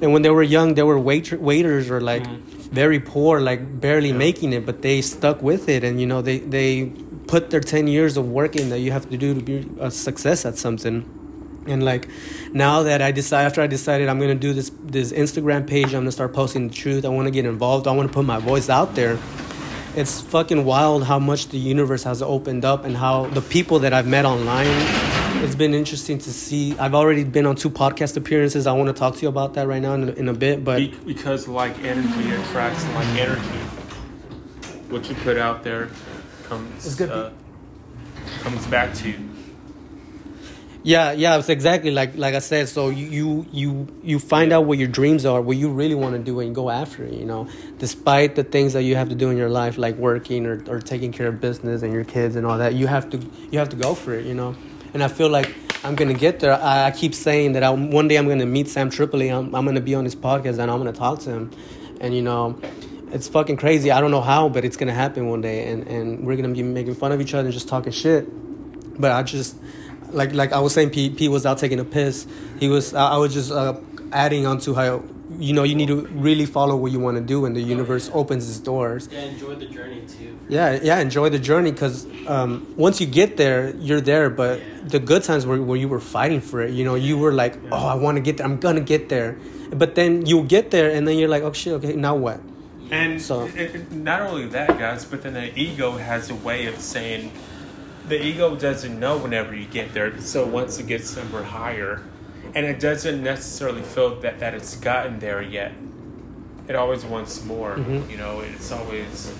And 0.00 0.12
when 0.12 0.22
they 0.22 0.30
were 0.30 0.42
young, 0.42 0.74
they 0.74 0.82
were 0.82 0.98
wait- 0.98 1.40
waiters 1.40 1.90
or 1.90 2.00
like 2.00 2.26
very 2.26 3.00
poor, 3.00 3.40
like 3.40 3.80
barely 3.80 4.12
making 4.12 4.52
it, 4.52 4.64
but 4.64 4.82
they 4.82 5.02
stuck 5.02 5.42
with 5.42 5.68
it. 5.68 5.84
And, 5.84 6.00
you 6.00 6.06
know, 6.06 6.22
they, 6.22 6.38
they 6.38 6.92
put 7.32 7.48
their 7.48 7.60
10 7.60 7.86
years 7.86 8.18
of 8.18 8.28
work 8.28 8.56
in 8.56 8.68
that 8.68 8.80
you 8.80 8.92
have 8.92 9.08
to 9.08 9.16
do 9.16 9.32
to 9.32 9.40
be 9.40 9.66
a 9.80 9.90
success 9.90 10.44
at 10.44 10.58
something. 10.58 10.96
And 11.66 11.82
like 11.82 12.06
now 12.52 12.82
that 12.82 13.00
I 13.00 13.10
decide 13.10 13.44
after 13.44 13.62
I 13.62 13.66
decided 13.66 14.10
I'm 14.10 14.20
gonna 14.20 14.34
do 14.34 14.52
this 14.52 14.70
this 14.82 15.12
Instagram 15.12 15.66
page, 15.66 15.94
I'm 15.94 16.02
gonna 16.02 16.12
start 16.12 16.34
posting 16.34 16.68
the 16.68 16.74
truth. 16.74 17.06
I 17.06 17.08
want 17.08 17.28
to 17.28 17.30
get 17.30 17.46
involved. 17.46 17.86
I 17.86 17.92
want 17.92 18.06
to 18.10 18.12
put 18.12 18.26
my 18.26 18.38
voice 18.38 18.68
out 18.68 18.94
there. 18.94 19.18
It's 19.96 20.20
fucking 20.20 20.66
wild 20.66 21.04
how 21.04 21.18
much 21.18 21.48
the 21.48 21.56
universe 21.56 22.02
has 22.02 22.20
opened 22.20 22.66
up 22.66 22.84
and 22.84 22.94
how 22.94 23.24
the 23.28 23.40
people 23.40 23.78
that 23.78 23.94
I've 23.94 24.06
met 24.06 24.26
online. 24.26 24.76
It's 25.42 25.54
been 25.54 25.72
interesting 25.72 26.18
to 26.18 26.30
see. 26.34 26.76
I've 26.78 26.94
already 26.94 27.24
been 27.24 27.46
on 27.46 27.56
two 27.56 27.70
podcast 27.70 28.14
appearances. 28.18 28.66
I 28.66 28.74
want 28.74 28.88
to 28.88 28.98
talk 29.02 29.14
to 29.16 29.22
you 29.22 29.28
about 29.28 29.54
that 29.54 29.66
right 29.66 29.80
now 29.80 29.94
in 29.94 30.10
a, 30.10 30.12
in 30.12 30.28
a 30.28 30.34
bit. 30.34 30.64
But 30.64 30.76
Be- 30.76 30.94
because 31.06 31.48
like 31.48 31.78
energy 31.82 32.30
attracts 32.30 32.84
like 32.88 33.08
energy. 33.16 33.60
What 34.90 35.08
you 35.08 35.14
put 35.14 35.38
out 35.38 35.64
there 35.64 35.88
comes 36.52 36.86
It's 36.86 36.94
good. 36.94 37.10
uh, 37.10 37.30
comes 38.42 38.66
back 38.66 38.94
to 38.94 39.08
you. 39.08 39.18
Yeah, 40.84 41.12
yeah, 41.12 41.38
it's 41.38 41.48
exactly 41.48 41.92
like 41.92 42.16
like 42.16 42.34
I 42.34 42.40
said. 42.40 42.68
So 42.68 42.90
you 42.90 43.06
you 43.06 43.46
you, 43.52 43.70
you 44.02 44.18
find 44.18 44.52
out 44.52 44.64
what 44.64 44.78
your 44.78 44.88
dreams 44.88 45.24
are, 45.24 45.40
what 45.40 45.56
you 45.56 45.68
really 45.70 45.94
want 45.94 46.16
to 46.16 46.18
do, 46.18 46.40
and 46.40 46.52
go 46.52 46.70
after 46.70 47.04
it. 47.04 47.14
You 47.14 47.24
know, 47.24 47.48
despite 47.78 48.34
the 48.34 48.42
things 48.42 48.72
that 48.72 48.82
you 48.82 48.96
have 48.96 49.08
to 49.08 49.14
do 49.14 49.30
in 49.30 49.36
your 49.36 49.48
life, 49.48 49.78
like 49.78 49.94
working 49.94 50.44
or, 50.44 50.62
or 50.68 50.80
taking 50.80 51.12
care 51.12 51.28
of 51.28 51.40
business 51.40 51.82
and 51.82 51.92
your 51.92 52.02
kids 52.04 52.34
and 52.34 52.44
all 52.44 52.58
that, 52.58 52.74
you 52.74 52.88
have 52.88 53.08
to 53.10 53.18
you 53.52 53.60
have 53.60 53.68
to 53.68 53.76
go 53.76 53.94
for 53.94 54.12
it. 54.12 54.26
You 54.26 54.34
know, 54.34 54.56
and 54.92 55.04
I 55.04 55.08
feel 55.08 55.28
like 55.28 55.54
I'm 55.84 55.94
gonna 55.94 56.14
get 56.14 56.40
there. 56.40 56.52
I, 56.52 56.88
I 56.88 56.90
keep 56.90 57.14
saying 57.14 57.52
that 57.52 57.62
I, 57.62 57.70
one 57.70 58.08
day 58.08 58.16
I'm 58.16 58.26
gonna 58.26 58.44
meet 58.44 58.66
Sam 58.68 58.90
Tripoli. 58.90 59.28
I'm 59.28 59.54
I'm 59.54 59.64
gonna 59.64 59.80
be 59.80 59.94
on 59.94 60.04
his 60.04 60.16
podcast 60.16 60.58
and 60.58 60.68
I'm 60.68 60.78
gonna 60.78 60.92
talk 60.92 61.20
to 61.20 61.30
him, 61.30 61.50
and 62.00 62.12
you 62.12 62.22
know. 62.22 62.58
It's 63.12 63.28
fucking 63.28 63.58
crazy. 63.58 63.90
I 63.90 64.00
don't 64.00 64.10
know 64.10 64.22
how, 64.22 64.48
but 64.48 64.64
it's 64.64 64.76
gonna 64.76 64.94
happen 64.94 65.28
one 65.28 65.42
day, 65.42 65.68
and, 65.70 65.86
and 65.86 66.26
we're 66.26 66.36
gonna 66.36 66.48
be 66.48 66.62
making 66.62 66.94
fun 66.94 67.12
of 67.12 67.20
each 67.20 67.34
other 67.34 67.44
and 67.44 67.52
just 67.52 67.68
talking 67.68 67.92
shit. 67.92 68.26
But 68.98 69.12
I 69.12 69.22
just, 69.22 69.56
like 70.10 70.32
like 70.32 70.52
I 70.52 70.60
was 70.60 70.72
saying, 70.72 70.90
P 70.90 71.10
P 71.10 71.28
was 71.28 71.44
out 71.44 71.58
taking 71.58 71.78
a 71.78 71.84
piss. 71.84 72.26
He 72.58 72.68
was. 72.68 72.94
I 72.94 73.12
I 73.12 73.16
was 73.18 73.34
just 73.34 73.52
uh, 73.52 73.78
adding 74.12 74.46
on 74.46 74.58
to 74.60 74.74
how 74.74 75.04
you 75.38 75.52
know 75.52 75.62
you 75.62 75.74
need 75.74 75.88
to 75.88 76.06
really 76.06 76.46
follow 76.46 76.76
what 76.76 76.90
you 76.90 77.00
want 77.00 77.16
to 77.18 77.22
do, 77.22 77.44
and 77.44 77.54
the 77.54 77.60
universe 77.60 78.10
opens 78.14 78.48
its 78.48 78.58
doors. 78.58 79.08
Yeah, 79.12 79.20
enjoy 79.20 79.54
the 79.56 79.66
journey 79.66 80.02
too. 80.06 80.38
Yeah, 80.48 80.78
yeah. 80.82 80.98
Enjoy 81.00 81.28
the 81.28 81.38
journey 81.38 81.70
because 81.70 82.06
um, 82.26 82.72
once 82.76 83.00
you 83.00 83.06
get 83.06 83.36
there, 83.36 83.74
you're 83.76 84.00
there. 84.00 84.30
But 84.30 84.60
the 84.88 84.98
good 84.98 85.22
times 85.22 85.44
were 85.44 85.60
where 85.60 85.78
you 85.78 85.88
were 85.88 86.00
fighting 86.00 86.40
for 86.40 86.62
it. 86.62 86.72
You 86.72 86.84
know, 86.84 86.94
you 86.94 87.18
were 87.18 87.32
like, 87.32 87.58
oh, 87.70 87.86
I 87.86 87.94
want 87.94 88.16
to 88.16 88.22
get 88.22 88.38
there. 88.38 88.46
I'm 88.46 88.58
gonna 88.58 88.80
get 88.80 89.08
there. 89.08 89.38
But 89.70 89.94
then 89.94 90.26
you 90.26 90.44
get 90.44 90.70
there, 90.70 90.90
and 90.90 91.06
then 91.06 91.18
you're 91.18 91.28
like, 91.28 91.42
oh 91.42 91.52
shit. 91.52 91.74
Okay, 91.74 91.94
now 91.94 92.14
what? 92.14 92.40
And 92.92 93.20
So- 93.20 93.46
it, 93.46 93.74
it- 93.74 93.92
not 93.92 94.20
only 94.22 94.46
that, 94.48 94.78
guys, 94.78 95.04
but 95.04 95.22
then 95.22 95.34
the 95.34 95.58
ego 95.58 95.92
has 95.96 96.30
a 96.30 96.34
way 96.34 96.66
of 96.66 96.78
saying 96.78 97.32
the 98.06 98.22
ego 98.22 98.54
doesn't 98.54 98.98
know 99.00 99.16
whenever 99.16 99.54
you 99.54 99.64
get 99.64 99.94
there. 99.94 100.20
So 100.20 100.44
once 100.46 100.78
it 100.78 100.86
gets 100.86 101.08
somewhere 101.10 101.42
higher, 101.42 102.02
and 102.54 102.66
it 102.66 102.78
doesn't 102.80 103.22
necessarily 103.22 103.82
feel 103.82 104.20
that, 104.20 104.40
that 104.40 104.52
it's 104.54 104.76
gotten 104.76 105.18
there 105.20 105.40
yet. 105.40 105.72
It 106.68 106.76
always 106.76 107.04
wants 107.04 107.42
more. 107.44 107.76
Mhm. 107.76 108.10
You 108.10 108.18
know, 108.18 108.40
it's 108.40 108.70
always 108.70 109.30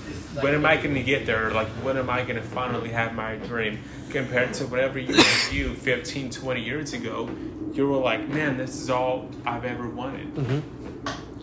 when 0.40 0.54
am 0.54 0.64
I 0.64 0.76
going 0.76 0.94
to 0.94 1.02
get 1.02 1.26
there? 1.26 1.50
Like 1.50 1.68
when 1.84 1.96
am 1.98 2.08
I 2.10 2.22
going 2.22 2.36
to 2.36 2.42
finally 2.42 2.88
have 2.90 3.14
my 3.14 3.36
dream? 3.36 3.78
Compared 4.10 4.54
to 4.54 4.66
whenever 4.66 4.98
you 4.98 5.14
were 5.16 5.52
you 5.54 5.74
15, 5.74 6.30
20 6.30 6.62
years 6.62 6.92
ago, 6.94 7.28
you 7.74 7.86
were 7.86 7.98
like, 7.98 8.28
man, 8.28 8.56
this 8.56 8.74
is 8.80 8.90
all 8.90 9.28
I've 9.46 9.64
ever 9.64 9.88
wanted. 9.88 10.62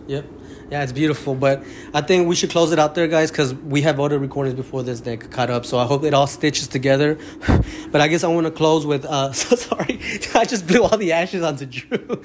Yep. 0.06 0.24
Yeah, 0.70 0.84
it's 0.84 0.92
beautiful. 0.92 1.34
But 1.34 1.64
I 1.92 2.00
think 2.00 2.28
we 2.28 2.36
should 2.36 2.50
close 2.50 2.70
it 2.70 2.78
out 2.78 2.94
there, 2.94 3.08
guys, 3.08 3.30
because 3.30 3.52
we 3.54 3.82
have 3.82 3.98
other 3.98 4.20
recordings 4.20 4.54
before 4.54 4.84
this 4.84 5.00
that 5.00 5.30
cut 5.30 5.50
up. 5.50 5.66
So 5.66 5.78
I 5.78 5.84
hope 5.84 6.04
it 6.04 6.14
all 6.14 6.28
stitches 6.28 6.68
together. 6.68 7.18
but 7.90 8.00
I 8.00 8.06
guess 8.06 8.22
I 8.22 8.28
want 8.28 8.46
to 8.46 8.52
close 8.52 8.86
with. 8.86 9.04
Uh, 9.04 9.32
so 9.40 9.56
sorry, 9.56 10.00
I 10.34 10.44
just 10.44 10.66
blew 10.68 10.84
all 10.84 10.96
the 10.96 11.12
ashes 11.12 11.42
onto 11.42 11.66
Drew. 11.66 12.22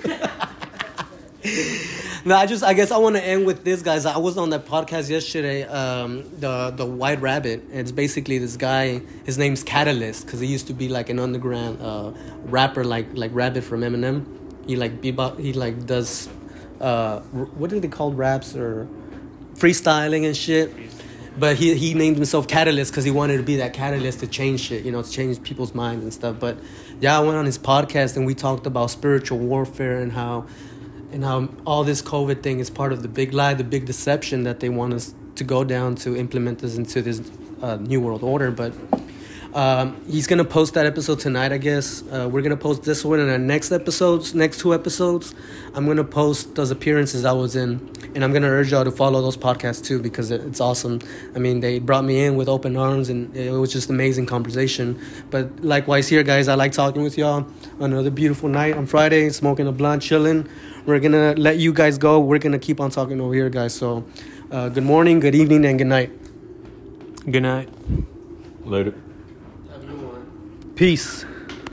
no, 2.24 2.36
I 2.36 2.46
just. 2.46 2.64
I 2.64 2.74
guess 2.74 2.92
I 2.92 2.98
want 2.98 3.16
to 3.16 3.24
end 3.24 3.48
with 3.48 3.64
this, 3.64 3.82
guys. 3.82 4.06
I 4.06 4.20
was 4.20 4.38
on 4.38 4.52
that 4.52 4.68
podcast 4.68 5.10
yesterday. 5.10 5.64
Um, 5.64 6.24
the 6.40 6.70
the 6.70 6.86
White 6.86 7.22
Rabbit. 7.22 7.64
It's 7.72 7.92
basically 7.92 8.38
this 8.38 8.58
guy. 8.58 9.02
His 9.26 9.40
name's 9.40 9.64
Catalyst 9.64 10.26
because 10.26 10.40
he 10.40 10.48
used 10.48 10.68
to 10.68 10.74
be 10.74 10.88
like 10.88 11.10
an 11.10 11.18
underground 11.18 11.82
uh, 11.82 12.12
rapper, 12.46 12.84
like 12.84 13.08
like 13.14 13.32
Rabbit 13.34 13.64
from 13.64 13.82
Eminem. 13.82 14.26
He 14.68 14.76
like 14.76 15.02
bebop. 15.02 15.40
He 15.40 15.54
like 15.54 15.88
does 15.88 16.30
uh, 16.82 17.20
what 17.22 17.70
do 17.70 17.80
they 17.80 17.88
call 17.88 18.14
raps 18.14 18.56
or 18.56 18.88
freestyling 19.56 20.26
and 20.26 20.36
shit. 20.36 20.74
But 21.38 21.58
he 21.58 21.76
he 21.76 21.94
named 21.94 22.16
himself 22.16 22.48
Catalyst 22.48 22.92
because 22.92 23.04
he 23.04 23.12
wanted 23.12 23.38
to 23.38 23.44
be 23.44 23.58
that 23.58 23.74
catalyst 23.74 24.22
to 24.22 24.28
change 24.28 24.62
shit, 24.62 24.86
you 24.86 24.92
know, 24.92 25.02
to 25.02 25.12
change 25.12 25.44
people's 25.44 25.76
minds 25.76 26.04
and 26.04 26.14
stuff. 26.14 26.40
But 26.40 26.58
yeah, 27.02 27.18
I 27.18 27.22
went 27.22 27.36
on 27.36 27.46
his 27.46 27.58
podcast 27.58 28.16
and 28.16 28.26
we 28.26 28.34
talked 28.34 28.66
about 28.66 28.90
spiritual 28.90 29.40
warfare 29.40 29.98
and 29.98 30.14
how 30.14 30.46
and 31.12 31.26
how 31.26 31.50
all 31.66 31.84
this 31.84 32.02
COVID 32.02 32.42
thing 32.42 32.60
is 32.60 32.70
part 32.70 32.94
of 32.94 33.02
the 33.02 33.10
big 33.10 33.34
lie, 33.34 33.54
the 33.54 33.66
big 33.66 33.86
deception 33.86 34.44
that 34.44 34.62
they 34.62 34.70
want 34.70 34.94
us 34.94 35.14
to 35.36 35.44
go 35.44 35.66
down 35.66 35.96
to 35.96 36.16
implement 36.16 36.60
this 36.60 36.78
into 36.78 37.02
this 37.02 37.22
uh, 37.62 37.76
new 37.78 38.00
world 38.00 38.24
order. 38.24 38.50
But 38.50 38.74
um, 39.56 40.04
he's 40.06 40.28
gonna 40.28 40.44
post 40.44 40.74
that 40.74 40.86
episode 40.86 41.20
tonight, 41.20 41.54
I 41.54 41.58
guess. 41.58 42.04
Uh, 42.12 42.28
we're 42.30 42.42
gonna 42.42 42.58
post 42.58 42.84
this 42.84 43.06
one, 43.06 43.22
and 43.22 43.32
our 43.32 43.38
next 43.38 43.72
episodes, 43.72 44.36
next 44.36 44.60
two 44.60 44.74
episodes, 44.74 45.34
I'm 45.74 45.88
gonna 45.88 46.04
post 46.04 46.56
those 46.56 46.72
appearances 46.72 47.24
I 47.24 47.32
was 47.32 47.56
in, 47.56 47.90
and 48.14 48.26
I'm 48.26 48.34
gonna 48.34 48.50
urge 48.50 48.72
y'all 48.72 48.84
to 48.84 48.92
follow 48.92 49.22
those 49.22 49.38
podcasts 49.38 49.82
too 49.82 50.02
because 50.02 50.30
it, 50.30 50.42
it's 50.42 50.60
awesome. 50.60 51.00
I 51.36 51.40
mean, 51.40 51.62
they 51.62 51.80
brought 51.80 52.04
me 52.04 52.26
in 52.26 52.36
with 52.36 52.50
open 52.50 52.76
arms, 52.76 53.08
and 53.08 53.34
it 53.34 53.50
was 53.50 53.72
just 53.72 53.90
amazing 53.90 54.26
conversation. 54.26 55.00
But 55.30 55.64
likewise 55.64 56.10
here, 56.10 56.22
guys, 56.22 56.50
I 56.50 56.56
like 56.56 56.74
talking 56.74 57.02
with 57.02 57.18
y'all. 57.18 57.48
Another 57.80 58.12
beautiful 58.12 58.50
night 58.50 58.76
on 58.76 58.86
Friday, 58.86 59.30
smoking 59.30 59.68
a 59.68 59.72
blunt, 59.72 60.02
chilling. 60.02 60.50
We're 60.86 61.00
gonna 61.00 61.34
let 61.38 61.60
you 61.60 61.72
guys 61.72 61.98
go. 61.98 62.20
We're 62.20 62.40
gonna 62.40 62.60
keep 62.60 62.82
on 62.82 62.92
talking 62.92 63.22
over 63.22 63.34
here, 63.34 63.50
guys. 63.50 63.74
So, 63.74 64.04
uh, 64.52 64.68
good 64.68 64.84
morning, 64.84 65.22
good 65.22 65.34
evening, 65.34 65.66
and 65.66 65.78
good 65.78 65.88
night. 65.88 66.12
Good 67.32 67.44
night. 67.44 67.70
Later. 68.66 68.94
Peace. 70.76 71.26